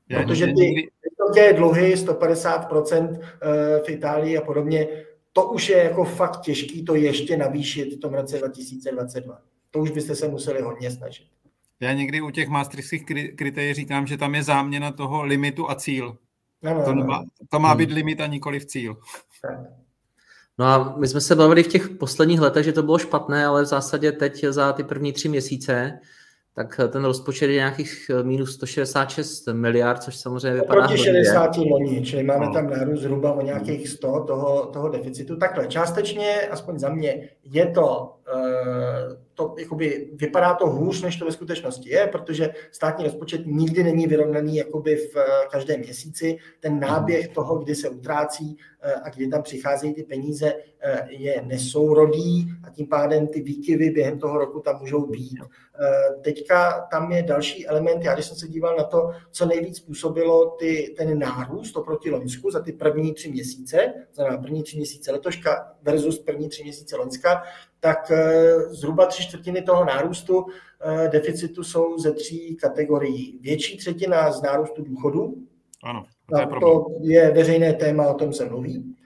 Protože 0.07 0.45
ty 0.45 0.89
vysoké 1.03 1.53
dluhy, 1.53 1.95
150% 1.95 3.19
eh, 3.21 3.79
v 3.85 3.89
Itálii 3.89 4.37
a 4.37 4.41
podobně, 4.41 4.87
to 5.33 5.51
už 5.51 5.69
je 5.69 5.77
jako 5.77 6.03
fakt 6.03 6.41
těžký 6.41 6.85
to 6.85 6.95
ještě 6.95 7.37
navýšit 7.37 7.93
v 7.93 7.99
tom 7.99 8.13
roce 8.13 8.37
2022. 8.37 9.41
To 9.71 9.79
už 9.79 9.91
byste 9.91 10.15
se 10.15 10.27
museli 10.27 10.61
hodně 10.61 10.91
snažit. 10.91 11.27
Já 11.79 11.93
někdy 11.93 12.21
u 12.21 12.29
těch 12.29 12.47
maastrichtských 12.47 13.05
kritérií 13.35 13.73
říkám, 13.73 14.07
že 14.07 14.17
tam 14.17 14.35
je 14.35 14.43
záměna 14.43 14.91
toho 14.91 15.23
limitu 15.23 15.69
a 15.69 15.75
cíl. 15.75 16.17
No, 16.61 16.73
no, 16.73 16.85
to, 16.85 16.93
má, 16.93 17.23
to 17.49 17.59
má 17.59 17.75
být 17.75 17.91
limit 17.91 18.21
a 18.21 18.27
nikoli 18.27 18.59
v 18.59 18.65
cíl. 18.65 18.97
No 20.57 20.65
a 20.65 20.95
my 20.97 21.07
jsme 21.07 21.21
se 21.21 21.35
bavili 21.35 21.63
v 21.63 21.67
těch 21.67 21.89
posledních 21.89 22.39
letech, 22.39 22.65
že 22.65 22.73
to 22.73 22.83
bylo 22.83 22.97
špatné, 22.97 23.45
ale 23.45 23.63
v 23.63 23.65
zásadě 23.65 24.11
teď 24.11 24.45
za 24.49 24.73
ty 24.73 24.83
první 24.83 25.13
tři 25.13 25.29
měsíce 25.29 25.99
tak 26.57 26.79
ten 26.89 27.05
rozpočet 27.05 27.49
je 27.49 27.55
nějakých 27.55 28.11
eh, 28.19 28.23
minus 28.23 28.53
166 28.53 29.47
miliard, 29.47 30.03
což 30.03 30.15
samozřejmě 30.15 30.61
vypadá 30.61 30.87
Proti 30.87 31.03
60 31.03 31.57
loni, 31.57 32.01
čili 32.05 32.23
máme 32.23 32.45
no. 32.45 32.53
tam 32.53 32.69
nárůst 32.69 33.01
zhruba 33.01 33.33
o 33.33 33.41
nějakých 33.41 33.89
100 33.89 34.23
toho, 34.23 34.65
toho 34.65 34.89
deficitu. 34.89 35.35
Takhle, 35.35 35.67
částečně, 35.67 36.47
aspoň 36.51 36.79
za 36.79 36.89
mě, 36.89 37.29
je 37.43 37.71
to 37.71 38.15
uh, 38.33 39.26
to 39.37 39.55
jakoby, 39.57 40.09
vypadá 40.13 40.53
to 40.53 40.67
hůř, 40.67 41.01
než 41.01 41.15
to 41.15 41.25
ve 41.25 41.31
skutečnosti 41.31 41.89
je, 41.89 42.07
protože 42.07 42.49
státní 42.71 43.03
rozpočet 43.03 43.41
nikdy 43.45 43.83
není 43.83 44.07
vyrovnaný 44.07 44.55
jakoby 44.55 44.95
v 44.95 45.17
eh, 45.17 45.25
každém 45.51 45.79
měsíci. 45.79 46.37
Ten 46.59 46.79
náběh 46.79 47.27
toho, 47.27 47.57
kdy 47.57 47.75
se 47.75 47.89
utrácí 47.89 48.57
eh, 48.81 48.93
a 48.93 49.09
kdy 49.09 49.27
tam 49.27 49.43
přicházejí 49.43 49.93
ty 49.93 50.03
peníze, 50.03 50.53
je 51.07 51.41
nesourodý 51.45 52.47
a 52.63 52.69
tím 52.69 52.87
pádem 52.87 53.27
ty 53.27 53.41
výkyvy 53.41 53.89
během 53.89 54.19
toho 54.19 54.37
roku 54.37 54.59
tam 54.59 54.79
můžou 54.79 55.07
být. 55.07 55.39
Teďka 56.21 56.87
tam 56.91 57.11
je 57.11 57.23
další 57.23 57.67
element, 57.67 58.03
já 58.03 58.13
když 58.13 58.25
jsem 58.25 58.37
se 58.37 58.47
díval 58.47 58.77
na 58.77 58.83
to, 58.83 59.09
co 59.31 59.45
nejvíc 59.45 59.77
způsobilo 59.77 60.55
ty, 60.59 60.95
ten 60.97 61.19
nárůst 61.19 61.77
oproti 61.77 62.11
Loňsku 62.11 62.51
za 62.51 62.59
ty 62.59 62.71
první 62.71 63.13
tři 63.13 63.31
měsíce, 63.31 63.93
za 64.13 64.37
první 64.37 64.63
tři 64.63 64.77
měsíce 64.77 65.11
letoška 65.11 65.73
versus 65.81 66.19
první 66.19 66.49
tři 66.49 66.63
měsíce 66.63 66.95
Loňska, 66.95 67.43
tak 67.79 68.11
eh, 68.11 68.59
zhruba 68.59 69.05
tři 69.05 69.23
čtvrtiny 69.23 69.61
toho 69.61 69.85
nárůstu 69.85 70.45
eh, 70.81 71.09
deficitu 71.09 71.63
jsou 71.63 71.97
ze 71.97 72.11
tří 72.11 72.55
kategorií. 72.55 73.39
Větší 73.41 73.77
třetina 73.77 74.31
z 74.31 74.41
nárůstu 74.41 74.83
důchodu. 74.83 75.35
Ano, 75.83 76.03
to 76.29 76.39
je, 76.39 76.47
to 76.47 76.85
je 77.01 77.31
veřejné 77.31 77.73
téma, 77.73 78.07
o 78.07 78.13
tom 78.13 78.33
se 78.33 78.45
mluví. 78.45 78.96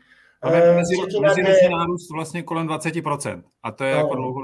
Ale 0.42 0.76
mezi, 0.76 0.96
mezi, 1.44 1.70
nárůst 1.70 2.12
vlastně 2.14 2.44
kolem 2.44 2.68
20%. 2.68 3.44
A 3.64 3.72
to 3.72 3.84
je 3.84 3.94
no. 3.94 4.00
jako 4.00 4.16
dlouho, 4.16 4.42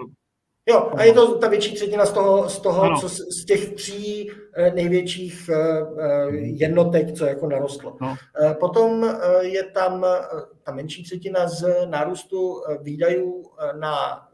Jo, 0.69 0.91
a 0.95 1.03
je 1.03 1.13
to 1.13 1.37
ta 1.37 1.47
větší 1.47 1.75
třetina 1.75 2.05
z 2.05 2.11
toho, 2.11 2.49
z, 2.49 2.59
toho 2.59 2.97
co, 2.99 3.09
z 3.09 3.45
těch 3.45 3.73
tří 3.73 4.31
eh, 4.53 4.71
největších 4.71 5.49
jednotek, 6.39 7.17
co 7.17 7.25
jako 7.25 7.47
narostlo. 7.47 7.97
No. 8.01 8.15
Potom 8.59 9.17
je 9.39 9.63
tam 9.63 10.05
ta 10.63 10.71
menší 10.71 11.03
třetina 11.03 11.47
z 11.47 11.85
nárůstu 11.85 12.61
výdajů 12.81 13.43
na 13.79 14.27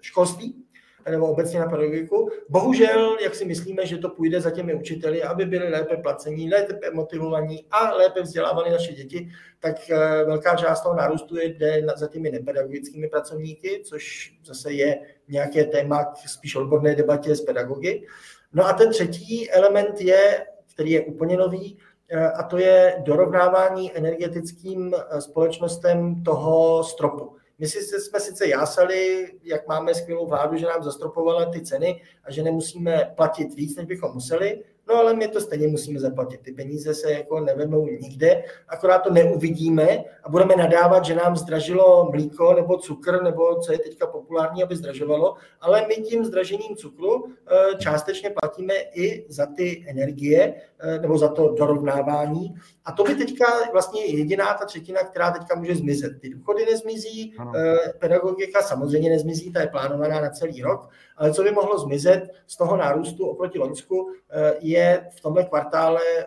školství 0.00 0.61
nebo 1.10 1.26
obecně 1.26 1.60
na 1.60 1.66
pedagogiku. 1.66 2.30
Bohužel, 2.48 3.16
jak 3.22 3.34
si 3.34 3.44
myslíme, 3.44 3.86
že 3.86 3.98
to 3.98 4.08
půjde 4.08 4.40
za 4.40 4.50
těmi 4.50 4.74
učiteli, 4.74 5.22
aby 5.22 5.44
byli 5.46 5.68
lépe 5.68 5.96
placení, 5.96 6.50
lépe 6.50 6.90
motivovaní 6.90 7.66
a 7.70 7.94
lépe 7.94 8.22
vzdělávali 8.22 8.70
naše 8.70 8.92
děti, 8.92 9.28
tak 9.60 9.90
eh, 9.90 10.24
velká 10.24 10.56
část 10.56 10.82
toho 10.82 10.94
nárůstu 10.94 11.36
jde 11.38 11.86
za 11.96 12.06
těmi 12.06 12.30
nepedagogickými 12.30 13.08
pracovníky, 13.08 13.82
což 13.84 14.32
zase 14.44 14.72
je 14.72 15.00
nějaké 15.28 15.64
téma 15.64 16.04
k 16.04 16.16
spíš 16.28 16.56
odborné 16.56 16.94
debatě 16.94 17.36
s 17.36 17.40
pedagogy. 17.40 18.06
No 18.52 18.66
a 18.66 18.72
ten 18.72 18.90
třetí 18.90 19.50
element 19.50 20.00
je, 20.00 20.46
který 20.74 20.90
je 20.90 21.00
úplně 21.00 21.36
nový, 21.36 21.78
eh, 22.08 22.30
a 22.30 22.42
to 22.42 22.58
je 22.58 22.94
dorovnávání 22.98 23.96
energetickým 23.96 24.94
eh, 24.94 25.20
společnostem 25.20 26.22
toho 26.22 26.84
stropu. 26.84 27.41
My 27.58 27.66
si, 27.66 28.00
jsme 28.00 28.20
sice 28.20 28.48
jásali, 28.48 29.32
jak 29.42 29.68
máme 29.68 29.94
skvělou 29.94 30.26
vládu, 30.26 30.56
že 30.56 30.66
nám 30.66 30.82
zastropovala 30.82 31.44
ty 31.44 31.60
ceny 31.60 32.02
a 32.24 32.32
že 32.32 32.42
nemusíme 32.42 33.12
platit 33.16 33.54
víc, 33.54 33.76
než 33.76 33.86
bychom 33.86 34.14
museli, 34.14 34.64
No 34.88 34.94
ale 34.94 35.14
my 35.14 35.28
to 35.28 35.40
stejně 35.40 35.68
musíme 35.68 36.00
zaplatit. 36.00 36.40
Ty 36.40 36.52
peníze 36.52 36.94
se 36.94 37.12
jako 37.12 37.40
nevemou 37.40 37.86
nikde, 37.86 38.44
akorát 38.68 38.98
to 38.98 39.12
neuvidíme 39.12 40.04
a 40.24 40.28
budeme 40.28 40.56
nadávat, 40.56 41.04
že 41.04 41.14
nám 41.14 41.36
zdražilo 41.36 42.08
mlíko 42.10 42.54
nebo 42.54 42.78
cukr, 42.78 43.22
nebo 43.22 43.60
co 43.60 43.72
je 43.72 43.78
teďka 43.78 44.06
populární, 44.06 44.62
aby 44.62 44.76
zdražovalo, 44.76 45.34
ale 45.60 45.86
my 45.88 45.94
tím 45.94 46.24
zdražením 46.24 46.76
cukru 46.76 47.24
eh, 47.26 47.76
částečně 47.78 48.30
platíme 48.30 48.74
i 48.94 49.26
za 49.28 49.46
ty 49.46 49.84
energie 49.88 50.54
eh, 50.78 50.98
nebo 50.98 51.18
za 51.18 51.28
to 51.28 51.48
dorovnávání. 51.48 52.54
A 52.84 52.92
to 52.92 53.04
by 53.04 53.14
teďka 53.14 53.44
vlastně 53.72 54.04
jediná 54.04 54.54
ta 54.54 54.64
třetina, 54.64 55.00
která 55.00 55.30
teďka 55.30 55.54
může 55.54 55.74
zmizet. 55.74 56.20
Ty 56.20 56.28
důchody 56.28 56.66
nezmizí, 56.66 57.34
ano. 57.38 57.52
Eh, 57.56 57.92
pedagogika 57.98 58.62
samozřejmě 58.62 59.10
nezmizí, 59.10 59.52
ta 59.52 59.60
je 59.60 59.66
plánovaná 59.66 60.20
na 60.20 60.30
celý 60.30 60.62
rok, 60.62 60.88
ale 61.16 61.34
co 61.34 61.42
by 61.42 61.50
mohlo 61.50 61.78
zmizet 61.78 62.30
z 62.46 62.56
toho 62.56 62.76
nárůstu 62.76 63.26
oproti 63.26 63.58
Loňsku, 63.58 64.12
je 64.60 65.08
v 65.16 65.20
tomhle 65.20 65.44
kvartále 65.44 66.00
eh, 66.18 66.26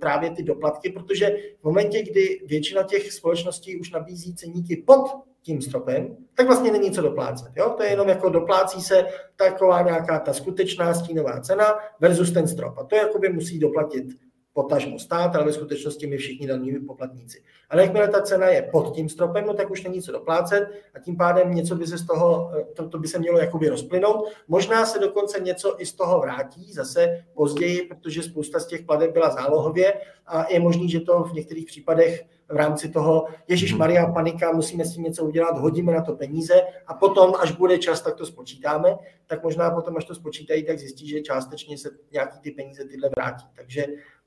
právě 0.00 0.30
ty 0.30 0.42
doplatky, 0.42 0.90
protože 0.90 1.36
v 1.60 1.64
momentě, 1.64 2.02
kdy 2.02 2.40
většina 2.46 2.82
těch 2.82 3.12
společností 3.12 3.80
už 3.80 3.90
nabízí 3.90 4.34
ceníky 4.34 4.76
pod 4.86 5.10
tím 5.42 5.62
stropem, 5.62 6.16
tak 6.34 6.46
vlastně 6.46 6.72
není 6.72 6.90
co 6.90 7.02
doplácet. 7.02 7.52
Jo? 7.56 7.74
To 7.76 7.82
je 7.82 7.90
jenom 7.90 8.08
jako 8.08 8.28
doplácí 8.28 8.80
se 8.80 9.06
taková 9.36 9.82
nějaká 9.82 10.18
ta 10.18 10.32
skutečná 10.32 10.94
stínová 10.94 11.40
cena 11.40 11.64
versus 12.00 12.32
ten 12.32 12.48
strop. 12.48 12.78
A 12.78 12.84
to 12.84 12.96
jakoby 12.96 13.28
musí 13.28 13.58
doplatit 13.58 14.06
potažmo 14.52 14.98
stát, 14.98 15.36
ale 15.36 15.44
ve 15.44 15.52
skutečnosti 15.52 16.06
my 16.06 16.16
všichni 16.16 16.46
daní 16.46 16.72
poplatníci. 16.86 17.42
Ale 17.70 17.82
jakmile 17.82 18.08
ta 18.08 18.22
cena 18.22 18.46
je 18.46 18.62
pod 18.62 18.94
tím 18.94 19.08
stropem, 19.08 19.46
no 19.46 19.54
tak 19.54 19.70
už 19.70 19.82
není 19.82 20.02
co 20.02 20.12
doplácet 20.12 20.68
a 20.94 20.98
tím 20.98 21.16
pádem 21.16 21.54
něco 21.54 21.76
by 21.76 21.86
se 21.86 21.98
z 21.98 22.06
toho, 22.06 22.52
to, 22.74 22.88
to 22.88 22.98
by 22.98 23.08
se 23.08 23.18
mělo 23.18 23.38
jakoby 23.38 23.68
rozplynout. 23.68 24.28
Možná 24.48 24.86
se 24.86 24.98
dokonce 24.98 25.40
něco 25.40 25.76
i 25.78 25.86
z 25.86 25.92
toho 25.92 26.20
vrátí 26.20 26.72
zase 26.72 27.24
později, 27.34 27.82
protože 27.82 28.22
spousta 28.22 28.60
z 28.60 28.66
těch 28.66 28.82
plateb 28.82 29.12
byla 29.12 29.30
zálohově 29.30 30.00
a 30.26 30.52
je 30.52 30.60
možný, 30.60 30.90
že 30.90 31.00
to 31.00 31.22
v 31.22 31.32
některých 31.32 31.66
případech 31.66 32.24
v 32.48 32.56
rámci 32.56 32.88
toho, 32.88 33.26
Ježíš 33.48 33.74
Maria, 33.74 34.06
panika, 34.06 34.52
musíme 34.52 34.84
s 34.84 34.94
tím 34.94 35.02
něco 35.02 35.24
udělat, 35.24 35.58
hodíme 35.58 35.92
na 35.92 36.02
to 36.02 36.16
peníze 36.16 36.62
a 36.86 36.94
potom, 36.94 37.32
až 37.40 37.52
bude 37.52 37.78
čas, 37.78 38.02
tak 38.02 38.14
to 38.14 38.26
spočítáme, 38.26 38.96
tak 39.26 39.42
možná 39.42 39.70
potom, 39.70 39.96
až 39.96 40.04
to 40.04 40.14
spočítají, 40.14 40.66
tak 40.66 40.78
zjistí, 40.78 41.08
že 41.08 41.20
částečně 41.20 41.78
se 41.78 41.90
nějaký 42.12 42.40
ty 42.40 42.50
peníze 42.50 42.84
tyhle 42.84 43.10
vrátí. 43.16 43.46
Takže 43.56 43.86
Eh, 43.86 44.19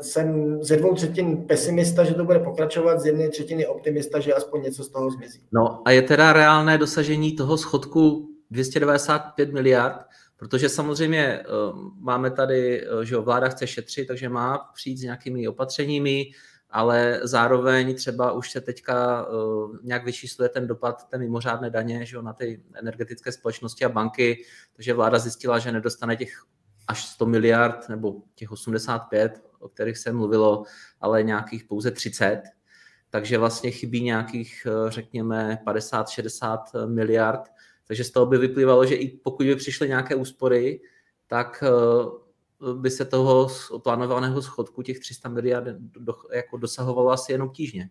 jsem 0.00 0.58
ze 0.64 0.76
dvou 0.76 0.94
třetin 0.94 1.36
pesimista, 1.36 2.04
že 2.04 2.14
to 2.14 2.24
bude 2.24 2.38
pokračovat, 2.38 3.00
z 3.00 3.06
jedné 3.06 3.28
třetiny 3.28 3.66
optimista, 3.66 4.20
že 4.20 4.34
aspoň 4.34 4.62
něco 4.62 4.84
z 4.84 4.88
toho 4.88 5.10
zmizí. 5.10 5.40
No 5.52 5.82
a 5.84 5.90
je 5.90 6.02
teda 6.02 6.32
reálné 6.32 6.78
dosažení 6.78 7.36
toho 7.36 7.58
schodku 7.58 8.28
295 8.50 9.52
miliard, 9.52 9.96
protože 10.36 10.68
samozřejmě 10.68 11.24
eh, 11.24 11.44
máme 12.00 12.30
tady, 12.30 12.86
eh, 12.86 13.04
že 13.04 13.16
vláda 13.16 13.48
chce 13.48 13.66
šetřit, 13.66 14.08
takže 14.08 14.28
má 14.28 14.58
přijít 14.74 14.98
s 14.98 15.02
nějakými 15.02 15.48
opatřeními, 15.48 16.24
ale 16.70 17.20
zároveň 17.22 17.94
třeba 17.94 18.32
už 18.32 18.50
se 18.50 18.60
teďka 18.60 19.26
nějak 19.82 20.04
vyčísluje 20.04 20.48
ten 20.48 20.66
dopad 20.66 21.08
té 21.08 21.18
mimořádné 21.18 21.70
daně 21.70 22.06
že 22.06 22.22
na 22.22 22.32
ty 22.32 22.62
energetické 22.74 23.32
společnosti 23.32 23.84
a 23.84 23.88
banky, 23.88 24.44
takže 24.76 24.94
vláda 24.94 25.18
zjistila, 25.18 25.58
že 25.58 25.72
nedostane 25.72 26.16
těch 26.16 26.42
až 26.88 27.04
100 27.04 27.26
miliard 27.26 27.88
nebo 27.88 28.22
těch 28.34 28.52
85, 28.52 29.42
o 29.60 29.68
kterých 29.68 29.98
se 29.98 30.12
mluvilo, 30.12 30.64
ale 31.00 31.22
nějakých 31.22 31.64
pouze 31.64 31.90
30. 31.90 32.42
Takže 33.10 33.38
vlastně 33.38 33.70
chybí 33.70 34.02
nějakých, 34.02 34.66
eh, 34.66 34.90
řekněme, 34.90 35.58
50-60 35.64 36.60
miliard. 36.86 37.48
Takže 37.86 38.04
z 38.04 38.10
toho 38.10 38.26
by 38.26 38.38
vyplývalo, 38.38 38.86
že 38.86 38.94
i 38.94 39.18
pokud 39.18 39.46
by 39.46 39.56
přišly 39.56 39.88
nějaké 39.88 40.14
úspory, 40.14 40.80
tak 41.26 41.64
eh, 41.66 42.70
by 42.74 42.90
se 42.90 43.04
toho 43.04 43.48
plánovaného 43.82 44.42
schodku 44.42 44.82
těch 44.82 44.98
300 44.98 45.28
miliard 45.28 45.66
do, 45.78 46.14
jako 46.34 46.56
dosahovalo 46.56 47.10
asi 47.10 47.32
jenom 47.32 47.50
tížně. 47.50 47.90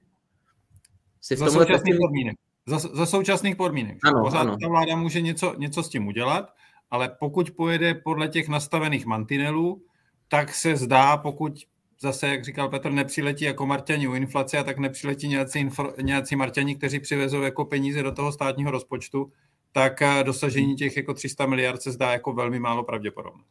za 1.36 1.52
současných 1.52 1.96
podmínek. 2.00 2.36
Za, 2.68 2.78
za 2.78 3.06
současných 3.06 3.56
podmínek. 3.56 3.98
Ano, 4.04 4.24
Pořád 4.24 4.40
ano. 4.40 4.58
ta 4.62 4.68
vláda 4.68 4.96
může 4.96 5.22
něco, 5.22 5.56
něco 5.58 5.84
s 5.84 5.90
tím 5.90 6.08
udělat, 6.08 6.54
ale 6.92 7.16
pokud 7.20 7.52
pojede 7.52 7.94
podle 7.94 8.28
těch 8.28 8.48
nastavených 8.48 9.06
mantinelů, 9.06 9.82
tak 10.28 10.54
se 10.54 10.76
zdá, 10.76 11.18
pokud 11.18 11.54
zase, 12.02 12.28
jak 12.28 12.44
říkal 12.44 12.70
Petr, 12.70 12.92
nepřiletí 12.92 13.46
jako 13.46 13.66
Marťani 13.66 14.08
u 14.08 14.14
inflace, 14.14 14.58
a 14.58 14.64
tak 14.64 14.78
nepřiletí 14.78 15.28
nějací, 15.28 15.60
info, 15.60 15.94
nějací 16.02 16.36
Marťani, 16.36 16.76
kteří 16.76 17.00
přivezou 17.00 17.42
jako 17.42 17.66
peníze 17.66 18.04
do 18.04 18.12
toho 18.12 18.32
státního 18.32 18.72
rozpočtu, 18.72 19.32
tak 19.72 20.02
eh, 20.02 20.24
dosažení 20.24 20.76
těch 20.76 20.98
jako 20.98 21.14
300 21.14 21.46
miliard 21.46 21.82
se 21.82 21.92
zdá 21.92 22.12
jako 22.12 22.34
velmi 22.34 22.60
málo 22.60 22.84
pravděpodobné. 22.84 23.44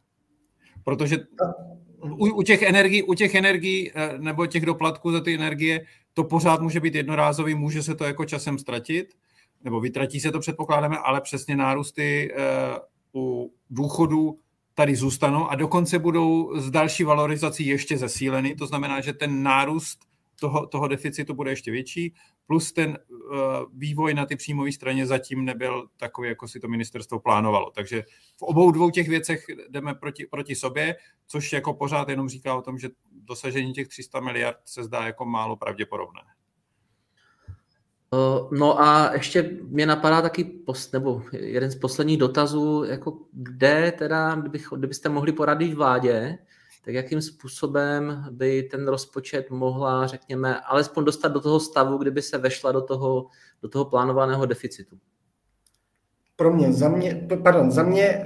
Protože 0.83 1.17
u, 2.01 2.25
u 2.25 2.41
těch 2.41 2.61
energií, 2.61 3.03
u 3.03 3.13
těch 3.13 3.35
energií 3.35 3.91
eh, 3.95 4.17
nebo 4.17 4.47
těch 4.47 4.65
doplatků 4.65 5.11
za 5.11 5.21
ty 5.21 5.35
energie, 5.35 5.85
to 6.13 6.23
pořád 6.23 6.61
může 6.61 6.79
být 6.79 6.95
jednorázový, 6.95 7.55
může 7.55 7.83
se 7.83 7.95
to 7.95 8.03
jako 8.03 8.25
časem 8.25 8.57
ztratit, 8.57 9.13
nebo 9.63 9.79
vytratí 9.79 10.19
se 10.19 10.31
to 10.31 10.39
předpokládáme, 10.39 10.97
ale 10.97 11.21
přesně 11.21 11.55
nárůsty 11.55 12.31
u 13.15 13.53
důchodů 13.69 14.39
tady 14.73 14.95
zůstanou 14.95 15.47
a 15.47 15.55
dokonce 15.55 15.99
budou 15.99 16.59
s 16.59 16.71
další 16.71 17.03
valorizací 17.03 17.65
ještě 17.65 17.97
zesíleny. 17.97 18.55
To 18.55 18.67
znamená, 18.67 19.01
že 19.01 19.13
ten 19.13 19.43
nárůst 19.43 19.99
toho, 20.39 20.67
toho 20.67 20.87
deficitu 20.87 21.33
bude 21.33 21.51
ještě 21.51 21.71
větší, 21.71 22.13
plus 22.47 22.71
ten 22.71 22.97
uh, 23.09 23.17
vývoj 23.73 24.13
na 24.13 24.25
ty 24.25 24.35
příjmové 24.35 24.71
straně 24.71 25.05
zatím 25.05 25.45
nebyl 25.45 25.87
takový, 25.97 26.29
jako 26.29 26.47
si 26.47 26.59
to 26.59 26.67
ministerstvo 26.67 27.19
plánovalo. 27.19 27.71
Takže 27.71 28.03
v 28.37 28.41
obou 28.41 28.71
dvou 28.71 28.89
těch 28.89 29.07
věcech 29.07 29.45
jdeme 29.69 29.95
proti, 29.95 30.25
proti 30.25 30.55
sobě, 30.55 30.95
což 31.27 31.53
jako 31.53 31.73
pořád 31.73 32.09
jenom 32.09 32.29
říká 32.29 32.55
o 32.55 32.61
tom, 32.61 32.77
že 32.77 32.89
dosažení 33.11 33.73
těch 33.73 33.87
300 33.87 34.19
miliard 34.19 34.57
se 34.65 34.83
zdá 34.83 35.05
jako 35.05 35.25
málo 35.25 35.55
pravděpodobné. 35.55 36.21
No 38.51 38.81
a 38.81 39.13
ještě 39.13 39.51
mě 39.63 39.85
napadá 39.85 40.21
taky, 40.21 40.43
post, 40.43 40.93
nebo 40.93 41.21
jeden 41.31 41.71
z 41.71 41.75
posledních 41.75 42.17
dotazů, 42.17 42.83
jako 42.83 43.17
kde 43.33 43.93
teda, 43.97 44.35
kdybych, 44.35 44.67
kdybyste 44.75 45.09
mohli 45.09 45.31
poradit 45.31 45.73
vládě, 45.73 46.37
tak 46.85 46.93
jakým 46.93 47.21
způsobem 47.21 48.25
by 48.31 48.63
ten 48.63 48.87
rozpočet 48.87 49.49
mohla, 49.49 50.07
řekněme, 50.07 50.59
alespoň 50.59 51.05
dostat 51.05 51.27
do 51.27 51.39
toho 51.39 51.59
stavu, 51.59 51.97
kdyby 51.97 52.21
se 52.21 52.37
vešla 52.37 52.71
do 52.71 52.81
toho, 52.81 53.27
do 53.61 53.69
toho 53.69 53.85
plánovaného 53.85 54.45
deficitu? 54.45 54.97
Pro 56.35 56.53
mě, 56.53 56.73
za 56.73 56.89
mě, 56.89 57.27
pardon, 57.43 57.71
za 57.71 57.83
mě 57.83 58.03
eh, 58.03 58.25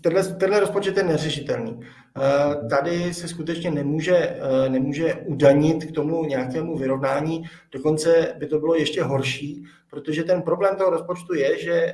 tenhle, 0.00 0.22
tenhle 0.22 0.60
rozpočet 0.60 0.96
je 0.96 1.02
neřešitelný. 1.02 1.80
Eh, 2.16 2.68
tady 2.68 3.14
se 3.14 3.28
skutečně 3.28 3.70
nemůže, 3.70 4.16
eh, 4.16 4.68
nemůže 4.68 5.14
udanit 5.14 5.84
k 5.84 5.94
tomu 5.94 6.24
nějakému 6.24 6.76
vyrovnání, 6.76 7.44
dokonce 7.72 8.34
by 8.38 8.46
to 8.46 8.58
bylo 8.58 8.74
ještě 8.74 9.02
horší, 9.02 9.64
protože 9.90 10.24
ten 10.24 10.42
problém 10.42 10.76
toho 10.76 10.90
rozpočtu 10.90 11.34
je, 11.34 11.58
že 11.58 11.92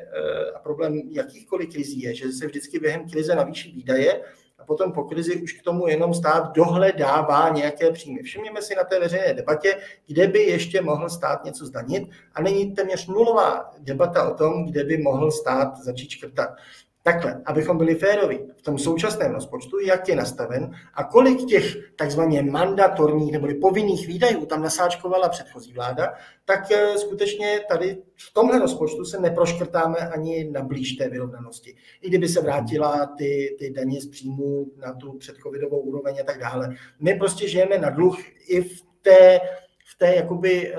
a 0.55 0.59
problém 0.59 1.01
jakýchkoliv 1.11 1.73
krizí 1.73 2.01
je, 2.01 2.15
že 2.15 2.33
se 2.33 2.47
vždycky 2.47 2.79
během 2.79 3.11
krize 3.11 3.35
navýší 3.35 3.73
výdaje 3.73 4.21
a 4.59 4.65
potom 4.65 4.93
po 4.93 5.05
krizi 5.05 5.43
už 5.43 5.53
k 5.53 5.63
tomu 5.63 5.87
jenom 5.87 6.15
stát 6.15 6.53
dohledává 6.53 7.49
nějaké 7.49 7.91
příjmy. 7.91 8.23
Všimněme 8.23 8.63
si 8.63 8.75
na 8.75 8.85
té 8.85 9.01
veřejné 9.01 9.35
debatě, 9.35 9.77
kde 10.07 10.27
by 10.27 10.39
ještě 10.39 10.83
mohl 10.83 11.09
stát 11.09 11.45
něco 11.45 11.67
zdanit 11.67 12.09
a 12.35 12.43
není 12.43 12.73
téměř 12.73 13.07
nulová 13.07 13.71
debata 13.79 14.31
o 14.31 14.35
tom, 14.35 14.67
kde 14.67 14.85
by 14.85 14.99
mohl 14.99 15.31
stát 15.31 15.79
začít 15.79 16.11
škrtat. 16.11 16.51
Takhle, 17.05 17.43
abychom 17.47 17.79
byli 17.79 17.95
féroví 17.95 18.39
v 18.57 18.63
tom 18.63 18.79
současném 18.79 19.33
rozpočtu, 19.33 19.81
jak 19.81 20.09
je 20.09 20.17
nastaven 20.17 20.71
a 20.95 21.05
kolik 21.05 21.45
těch 21.49 21.77
takzvaně 21.97 22.43
mandatorních 22.43 23.33
nebo 23.33 23.49
povinných 23.61 24.07
výdajů 24.07 24.47
tam 24.47 24.63
nasáčkovala 24.63 25.29
předchozí 25.29 25.73
vláda, 25.73 26.15
tak 26.45 26.73
eh, 26.73 26.99
skutečně 26.99 27.61
tady 27.69 28.03
v 28.17 28.33
tomhle 28.35 28.59
rozpočtu 28.59 29.05
se 29.05 29.21
neproškrtáme 29.21 29.99
ani 29.99 30.51
na 30.51 30.63
blíž 30.63 30.93
té 30.93 31.09
vyrovnanosti. 31.09 31.75
I 32.01 32.09
kdyby 32.09 32.29
se 32.29 32.41
vrátila 32.41 33.07
ty, 33.19 33.57
ty 33.59 33.71
daně 33.71 34.01
z 34.01 34.07
příjmu 34.07 34.67
na 34.77 34.93
tu 34.93 35.13
předcovidovou 35.13 35.81
úroveň 35.81 36.17
a 36.21 36.25
tak 36.25 36.39
dále. 36.39 36.77
My 37.01 37.15
prostě 37.15 37.49
žijeme 37.49 37.79
na 37.79 37.91
dluh 37.91 38.19
i 38.49 38.61
v 38.61 38.83
té 39.03 39.41
v 39.93 39.99
té 39.99 40.15
jakoby, 40.15 40.75
eh, 40.75 40.79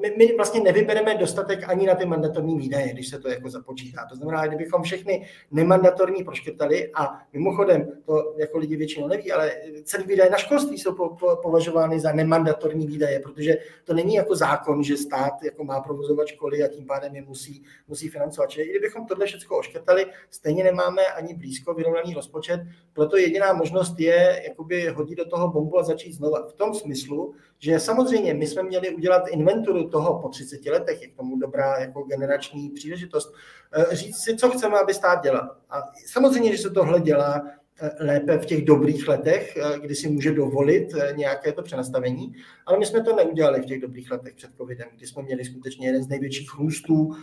my, 0.00 0.14
my 0.18 0.36
vlastně 0.36 0.60
nevybereme 0.60 1.14
dostatek 1.14 1.68
ani 1.68 1.86
na 1.86 1.94
ty 1.94 2.06
mandatorní 2.06 2.58
výdaje, 2.58 2.92
když 2.92 3.08
se 3.08 3.18
to 3.18 3.28
jako 3.28 3.50
započítá. 3.50 4.06
To 4.10 4.16
znamená, 4.16 4.46
kdybychom 4.46 4.82
všechny 4.82 5.26
nemandatorní 5.50 6.24
proškrtali 6.24 6.90
a 6.94 7.18
mimochodem, 7.32 7.88
to 8.06 8.34
jako 8.36 8.58
lidi 8.58 8.76
většinou 8.76 9.06
neví, 9.08 9.32
ale 9.32 9.52
celý 9.84 10.04
výdaje 10.04 10.30
na 10.30 10.36
školství 10.36 10.78
jsou 10.78 10.94
po, 10.94 11.08
po, 11.08 11.36
považovány 11.42 12.00
za 12.00 12.12
nemandatorní 12.12 12.86
výdaje, 12.86 13.20
protože 13.20 13.56
to 13.84 13.94
není 13.94 14.14
jako 14.14 14.36
zákon, 14.36 14.82
že 14.82 14.96
stát 14.96 15.42
jako 15.42 15.64
má 15.64 15.80
provozovat 15.80 16.26
školy 16.26 16.62
a 16.62 16.68
tím 16.68 16.86
pádem 16.86 17.16
je 17.16 17.22
musí, 17.22 17.64
musí 17.88 18.08
financovat. 18.08 18.50
Čili 18.50 18.70
kdybychom 18.70 19.06
tohle 19.06 19.26
všechno 19.26 19.56
oškrtali, 19.56 20.06
stejně 20.30 20.64
nemáme 20.64 21.06
ani 21.06 21.34
blízko 21.34 21.74
vyrovnaný 21.74 22.14
rozpočet, 22.14 22.60
proto 22.92 23.16
jediná 23.16 23.52
možnost 23.52 24.00
je 24.00 24.42
jakoby 24.48 24.88
hodit 24.88 25.14
do 25.14 25.24
toho 25.24 25.48
bombu 25.48 25.78
a 25.78 25.82
začít 25.82 26.12
znova. 26.12 26.46
V 26.48 26.52
tom 26.52 26.74
smyslu, 26.74 27.34
že 27.58 27.80
samozřejmě 27.80 28.34
my 28.40 28.46
jsme 28.46 28.62
měli 28.62 28.94
udělat 28.94 29.28
inventuru 29.28 29.88
toho 29.88 30.18
po 30.18 30.28
30 30.28 30.66
letech, 30.66 31.02
je 31.02 31.08
k 31.08 31.16
tomu 31.16 31.38
dobrá 31.38 31.78
jako 31.78 32.02
generační 32.02 32.70
příležitost, 32.70 33.34
eh, 33.72 33.96
říct 33.96 34.16
si, 34.16 34.36
co 34.36 34.50
chceme, 34.50 34.78
aby 34.78 34.94
stát 34.94 35.22
dělal. 35.22 35.56
A 35.70 35.82
samozřejmě, 36.06 36.56
že 36.56 36.62
se 36.62 36.70
tohle 36.70 37.00
dělá 37.00 37.42
eh, 37.82 38.04
lépe 38.04 38.38
v 38.38 38.46
těch 38.46 38.64
dobrých 38.64 39.08
letech, 39.08 39.56
eh, 39.56 39.78
kdy 39.78 39.94
si 39.94 40.08
může 40.08 40.32
dovolit 40.32 40.88
nějaké 41.16 41.52
to 41.52 41.62
přenastavení, 41.62 42.34
ale 42.66 42.78
my 42.78 42.86
jsme 42.86 43.02
to 43.02 43.16
neudělali 43.16 43.60
v 43.60 43.66
těch 43.66 43.80
dobrých 43.80 44.10
letech 44.10 44.34
před 44.34 44.50
covidem, 44.56 44.88
kdy 44.96 45.06
jsme 45.06 45.22
měli 45.22 45.44
skutečně 45.44 45.86
jeden 45.86 46.02
z 46.02 46.08
největších 46.08 46.54
růstů 46.58 47.16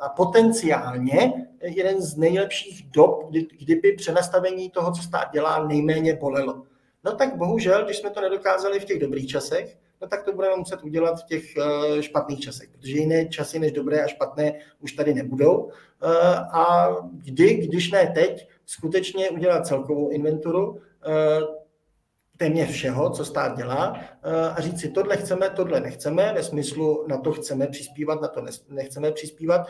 a 0.00 0.08
potenciálně 0.08 1.32
jeden 1.62 2.02
z 2.02 2.16
nejlepších 2.16 2.86
dob, 2.90 3.30
kdy, 3.30 3.46
kdyby 3.58 3.92
přenastavení 3.92 4.70
toho, 4.70 4.92
co 4.92 5.02
stát 5.02 5.32
dělá, 5.32 5.66
nejméně 5.66 6.14
bolelo. 6.14 6.62
No 7.04 7.12
tak 7.12 7.36
bohužel, 7.36 7.84
když 7.84 7.96
jsme 7.96 8.10
to 8.10 8.20
nedokázali 8.20 8.80
v 8.80 8.84
těch 8.84 8.98
dobrých 8.98 9.26
časech, 9.26 9.76
no 10.00 10.08
tak 10.08 10.24
to 10.24 10.32
budeme 10.32 10.56
muset 10.56 10.82
udělat 10.82 11.20
v 11.20 11.24
těch 11.24 11.56
eh, 11.56 12.02
špatných 12.02 12.40
časech, 12.40 12.68
protože 12.68 12.98
jiné 12.98 13.26
časy 13.26 13.58
než 13.58 13.72
dobré 13.72 14.04
a 14.04 14.06
špatné 14.06 14.52
už 14.80 14.92
tady 14.92 15.14
nebudou. 15.14 15.70
Eh, 16.02 16.36
a 16.52 16.88
kdy, 17.12 17.54
když 17.54 17.90
ne 17.90 18.12
teď, 18.14 18.48
skutečně 18.66 19.30
udělat 19.30 19.66
celkovou 19.66 20.10
inventuru, 20.10 20.80
eh, 21.06 21.64
téměř 22.36 22.70
všeho, 22.70 23.10
co 23.10 23.24
stát 23.24 23.56
dělá 23.56 24.00
a 24.54 24.60
říct 24.60 24.80
si, 24.80 24.88
tohle 24.88 25.16
chceme, 25.16 25.50
tohle 25.50 25.80
nechceme, 25.80 26.32
ve 26.34 26.42
smyslu 26.42 27.04
na 27.08 27.18
to 27.18 27.32
chceme 27.32 27.66
přispívat, 27.66 28.22
na 28.22 28.28
to 28.28 28.44
nechceme 28.68 29.12
přispívat 29.12 29.66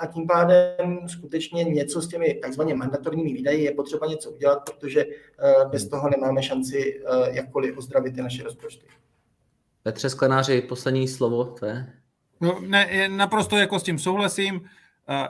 a 0.00 0.06
tím 0.06 0.26
pádem 0.26 0.98
skutečně 1.06 1.64
něco 1.64 2.02
s 2.02 2.08
těmi 2.08 2.34
takzvaně 2.34 2.74
mandatorními 2.74 3.32
výdaji 3.32 3.64
je 3.64 3.74
potřeba 3.74 4.06
něco 4.06 4.30
udělat, 4.30 4.58
protože 4.64 5.06
bez 5.70 5.88
toho 5.88 6.10
nemáme 6.10 6.42
šanci 6.42 7.02
jakkoliv 7.30 7.78
ozdravit 7.78 8.14
ty 8.14 8.22
naše 8.22 8.42
rozpočty. 8.42 8.86
Petře 9.86 10.10
Sklenáři, 10.10 10.62
poslední 10.62 11.08
slovo 11.08 11.44
tvé. 11.44 11.92
No, 12.40 12.60
ne, 12.60 13.08
naprosto 13.08 13.56
jako 13.56 13.78
s 13.78 13.82
tím 13.82 13.98
souhlasím. 13.98 14.60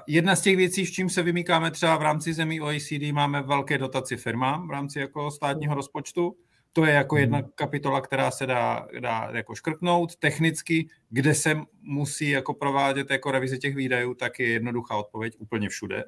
Jedna 0.07 0.37
z 0.37 0.41
těch 0.41 0.57
věcí, 0.57 0.87
s 0.87 0.91
čím 0.91 1.11
se 1.11 1.23
vymýkáme 1.23 1.70
třeba 1.70 1.97
v 1.97 2.03
rámci 2.03 2.35
zemí 2.35 2.61
OECD, 2.61 3.12
máme 3.12 3.43
velké 3.43 3.78
dotaci 3.78 4.16
firmám 4.16 4.69
v 4.69 4.70
rámci 4.70 4.99
jako 4.99 5.31
státního 5.31 5.74
rozpočtu. 5.74 6.37
To 6.73 6.85
je 6.85 6.95
jako 6.95 7.16
jedna 7.16 7.39
hmm. 7.39 7.49
kapitola, 7.55 8.01
která 8.01 8.31
se 8.31 8.47
dá, 8.47 8.89
dá 9.01 9.31
jako 9.33 9.55
škrtnout. 9.55 10.16
Technicky, 10.16 10.89
kde 11.11 11.35
se 11.35 11.61
musí 11.83 12.31
jako 12.31 12.55
provádět 12.55 13.11
jako 13.11 13.31
revize 13.31 13.59
těch 13.59 13.77
výdajů, 13.77 14.15
tak 14.15 14.39
je 14.39 14.49
jednoduchá 14.49 14.97
odpověď 14.97 15.35
úplně 15.39 15.69
všude. 15.69 16.05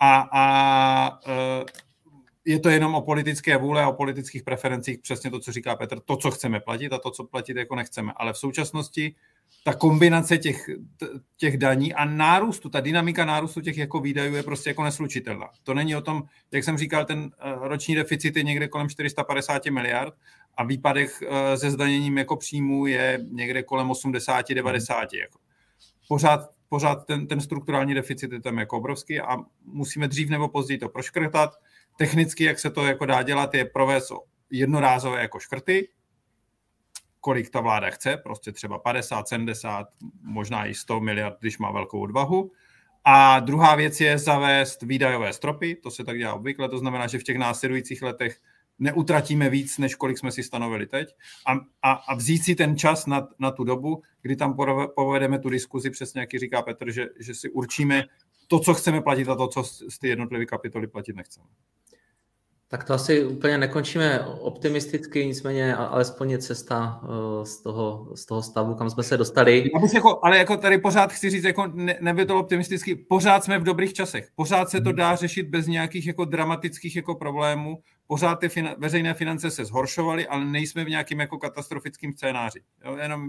A, 0.00 0.28
a 0.32 1.20
e, 1.26 1.64
je 2.44 2.60
to 2.60 2.68
jenom 2.68 2.94
o 2.94 3.02
politické 3.02 3.56
vůle 3.56 3.82
a 3.82 3.88
o 3.88 3.92
politických 3.92 4.42
preferencích, 4.42 4.98
přesně 4.98 5.30
to, 5.30 5.40
co 5.40 5.52
říká 5.52 5.76
Petr, 5.76 6.00
to, 6.00 6.16
co 6.16 6.30
chceme 6.30 6.60
platit 6.60 6.92
a 6.92 6.98
to, 6.98 7.10
co 7.10 7.24
platit 7.24 7.56
jako 7.56 7.74
nechceme. 7.74 8.12
Ale 8.16 8.32
v 8.32 8.38
současnosti 8.38 9.14
ta 9.64 9.74
kombinace 9.74 10.38
těch, 10.38 10.70
těch 11.36 11.58
daní 11.58 11.94
a 11.94 12.04
nárůstu, 12.04 12.68
ta 12.68 12.80
dynamika 12.80 13.24
nárůstu 13.24 13.60
těch 13.60 13.78
jako 13.78 14.00
výdajů 14.00 14.34
je 14.34 14.42
prostě 14.42 14.70
jako 14.70 14.84
neslučitelná. 14.84 15.48
To 15.62 15.74
není 15.74 15.96
o 15.96 16.00
tom, 16.00 16.22
jak 16.52 16.64
jsem 16.64 16.78
říkal, 16.78 17.04
ten 17.04 17.30
eh, 17.38 17.54
roční 17.60 17.94
deficit 17.94 18.36
je 18.36 18.42
někde 18.42 18.68
kolem 18.68 18.88
450 18.88 19.66
miliard 19.66 20.14
a 20.54 20.64
výpadek 20.64 21.22
eh, 21.22 21.58
se 21.58 21.70
zdaněním 21.70 22.18
jako 22.18 22.36
příjmu 22.36 22.86
je 22.86 23.26
někde 23.30 23.62
kolem 23.62 23.88
80-90. 23.88 25.08
Jako. 25.12 25.38
Pořád, 26.08 26.50
pořád 26.68 27.06
ten, 27.06 27.26
ten 27.26 27.40
strukturální 27.40 27.94
deficit 27.94 28.32
je 28.32 28.40
tam 28.40 28.58
jako 28.58 28.76
obrovský 28.76 29.20
a 29.20 29.36
musíme 29.64 30.08
dřív 30.08 30.28
nebo 30.28 30.48
později 30.48 30.78
to 30.78 30.88
proškrtat 30.88 31.50
Technicky, 32.00 32.44
jak 32.44 32.58
se 32.58 32.70
to 32.70 32.86
jako 32.86 33.06
dá 33.06 33.22
dělat, 33.22 33.54
je 33.54 33.64
provést 33.64 34.12
jednorázové 34.50 35.20
jako 35.20 35.38
škrty, 35.38 35.88
kolik 37.20 37.50
ta 37.50 37.60
vláda 37.60 37.90
chce, 37.90 38.16
prostě 38.16 38.52
třeba 38.52 38.78
50, 38.78 39.28
70, 39.28 39.86
možná 40.22 40.66
i 40.66 40.74
100 40.74 41.00
miliard, 41.00 41.36
když 41.40 41.58
má 41.58 41.72
velkou 41.72 42.00
odvahu. 42.00 42.50
A 43.04 43.40
druhá 43.40 43.74
věc 43.74 44.00
je 44.00 44.18
zavést 44.18 44.82
výdajové 44.82 45.32
stropy, 45.32 45.74
to 45.74 45.90
se 45.90 46.04
tak 46.04 46.18
dělá 46.18 46.34
obvykle, 46.34 46.68
to 46.68 46.78
znamená, 46.78 47.06
že 47.06 47.18
v 47.18 47.22
těch 47.22 47.38
následujících 47.38 48.02
letech 48.02 48.40
neutratíme 48.78 49.50
víc, 49.50 49.78
než 49.78 49.94
kolik 49.94 50.18
jsme 50.18 50.32
si 50.32 50.42
stanovili 50.42 50.86
teď 50.86 51.08
a, 51.46 51.52
a, 51.82 51.92
a 51.92 52.14
vzít 52.14 52.44
si 52.44 52.54
ten 52.54 52.76
čas 52.76 53.06
na, 53.06 53.28
na 53.38 53.50
tu 53.50 53.64
dobu, 53.64 54.02
kdy 54.22 54.36
tam 54.36 54.56
povedeme 54.94 55.38
tu 55.38 55.48
diskuzi, 55.48 55.90
přesně 55.90 56.20
jak 56.20 56.30
říká 56.30 56.62
Petr, 56.62 56.90
že, 56.90 57.06
že 57.18 57.34
si 57.34 57.50
určíme 57.50 58.04
to, 58.46 58.60
co 58.60 58.74
chceme 58.74 59.00
platit 59.00 59.28
a 59.28 59.34
to, 59.34 59.48
co 59.48 59.64
z 59.64 59.98
ty 59.98 60.08
jednotlivé 60.08 60.46
kapitoly 60.46 60.86
platit 60.86 61.16
nechceme. 61.16 61.46
Tak 62.72 62.84
to 62.84 62.94
asi 62.94 63.24
úplně 63.24 63.58
nekončíme 63.58 64.20
optimisticky, 64.20 65.26
nicméně 65.26 65.76
alespoň 65.76 66.30
je 66.30 66.38
cesta 66.38 67.00
eh, 67.04 67.46
z 67.46 67.62
toho, 67.62 68.12
z 68.14 68.26
toho 68.26 68.42
stavu, 68.42 68.74
kam 68.74 68.90
jsme 68.90 69.02
se 69.02 69.16
dostali. 69.16 69.70
Já 69.74 69.88
jako, 69.94 70.20
ale 70.22 70.38
jako 70.38 70.56
tady 70.56 70.78
pořád 70.78 71.12
chci 71.12 71.30
říct, 71.30 71.44
jako 71.44 71.72
ne, 72.00 72.26
to 72.26 72.38
optimisticky, 72.38 72.94
pořád 72.96 73.44
jsme 73.44 73.58
v 73.58 73.62
dobrých 73.62 73.92
časech. 73.92 74.28
Pořád 74.34 74.70
se 74.70 74.80
to 74.80 74.88
hmm. 74.88 74.96
dá 74.96 75.16
řešit 75.16 75.48
bez 75.48 75.66
nějakých 75.66 76.06
jako 76.06 76.24
dramatických 76.24 76.96
jako 76.96 77.14
problémů. 77.14 77.78
pořád 78.06 78.34
ty 78.34 78.48
fina- 78.48 78.74
veřejné 78.78 79.14
finance 79.14 79.50
se 79.50 79.64
zhoršovaly, 79.64 80.26
ale 80.26 80.44
nejsme 80.44 80.84
v 80.84 80.88
nějakým 80.88 81.20
jako 81.20 81.38
katastrofickém 81.38 82.12
scénáři. 82.12 82.60
Jo, 82.84 82.96
jenom 82.96 83.28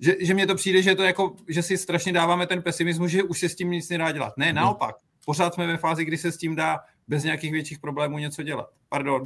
že, 0.00 0.16
že 0.20 0.34
mně 0.34 0.46
to 0.46 0.54
přijde, 0.54 0.82
že 0.82 0.94
to 0.94 1.02
jako, 1.02 1.36
že 1.48 1.62
si 1.62 1.78
strašně 1.78 2.12
dáváme 2.12 2.46
ten 2.46 2.62
pesimismus, 2.62 3.10
že 3.10 3.22
už 3.22 3.40
se 3.40 3.48
s 3.48 3.54
tím 3.54 3.70
nic 3.70 3.88
nedá 3.88 4.12
dělat. 4.12 4.32
Ne, 4.36 4.52
naopak. 4.52 4.96
Pořád 5.24 5.54
jsme 5.54 5.66
ve 5.66 5.76
fázi, 5.76 6.04
kdy 6.04 6.18
se 6.18 6.32
s 6.32 6.36
tím 6.36 6.56
dá 6.56 6.78
bez 7.12 7.24
nějakých 7.24 7.52
větších 7.52 7.78
problémů 7.78 8.18
něco 8.18 8.42
dělat. 8.42 8.68
Pardon. 8.88 9.22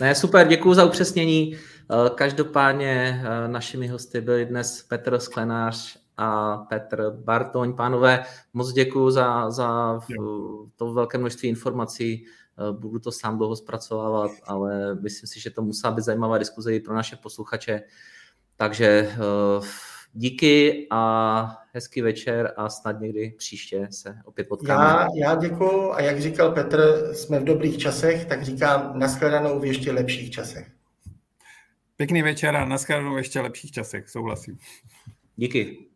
Ne, 0.00 0.14
super, 0.14 0.48
děkuji 0.48 0.74
za 0.74 0.84
upřesnění. 0.84 1.56
Eh, 1.56 2.10
každopádně 2.14 3.22
eh, 3.24 3.48
našimi 3.48 3.88
hosty 3.88 4.20
byli 4.20 4.46
dnes 4.46 4.82
Petr 4.82 5.18
Sklenář 5.18 5.98
a 6.16 6.56
Petr 6.56 7.10
Bartoň. 7.10 7.76
Pánové, 7.76 8.24
moc 8.52 8.72
děkuji 8.72 9.10
za, 9.10 9.50
za 9.50 10.00
to 10.76 10.92
velké 10.92 11.18
množství 11.18 11.48
informací. 11.48 12.24
Eh, 12.24 12.72
budu 12.72 12.98
to 12.98 13.12
sám 13.12 13.38
dlouho 13.38 13.56
zpracovávat, 13.56 14.30
ale 14.44 14.94
myslím 14.94 15.28
si, 15.28 15.40
že 15.40 15.50
to 15.50 15.62
musí 15.62 15.88
být 15.90 16.04
zajímavá 16.04 16.38
diskuze 16.38 16.74
i 16.74 16.80
pro 16.80 16.94
naše 16.94 17.16
posluchače. 17.16 17.82
Takže 18.56 19.16
díky 20.12 20.86
a 20.90 21.62
hezký 21.72 22.00
večer 22.00 22.52
a 22.56 22.68
snad 22.68 23.00
někdy 23.00 23.34
příště 23.38 23.88
se 23.90 24.16
opět 24.24 24.48
potkáme. 24.48 24.84
Já, 24.84 25.08
já 25.14 25.34
děkuji 25.34 25.92
a 25.92 26.00
jak 26.00 26.20
říkal 26.20 26.52
Petr, 26.52 27.10
jsme 27.12 27.40
v 27.40 27.44
dobrých 27.44 27.78
časech, 27.78 28.24
tak 28.24 28.42
říkám 28.42 28.98
nashledanou 28.98 29.60
v 29.60 29.64
ještě 29.64 29.92
lepších 29.92 30.30
časech. 30.30 30.70
Pěkný 31.96 32.22
večer 32.22 32.56
a 32.56 32.64
nashledanou 32.64 33.14
v 33.14 33.18
ještě 33.18 33.40
lepších 33.40 33.72
časech, 33.72 34.08
souhlasím. 34.08 34.58
Díky. 35.36 35.89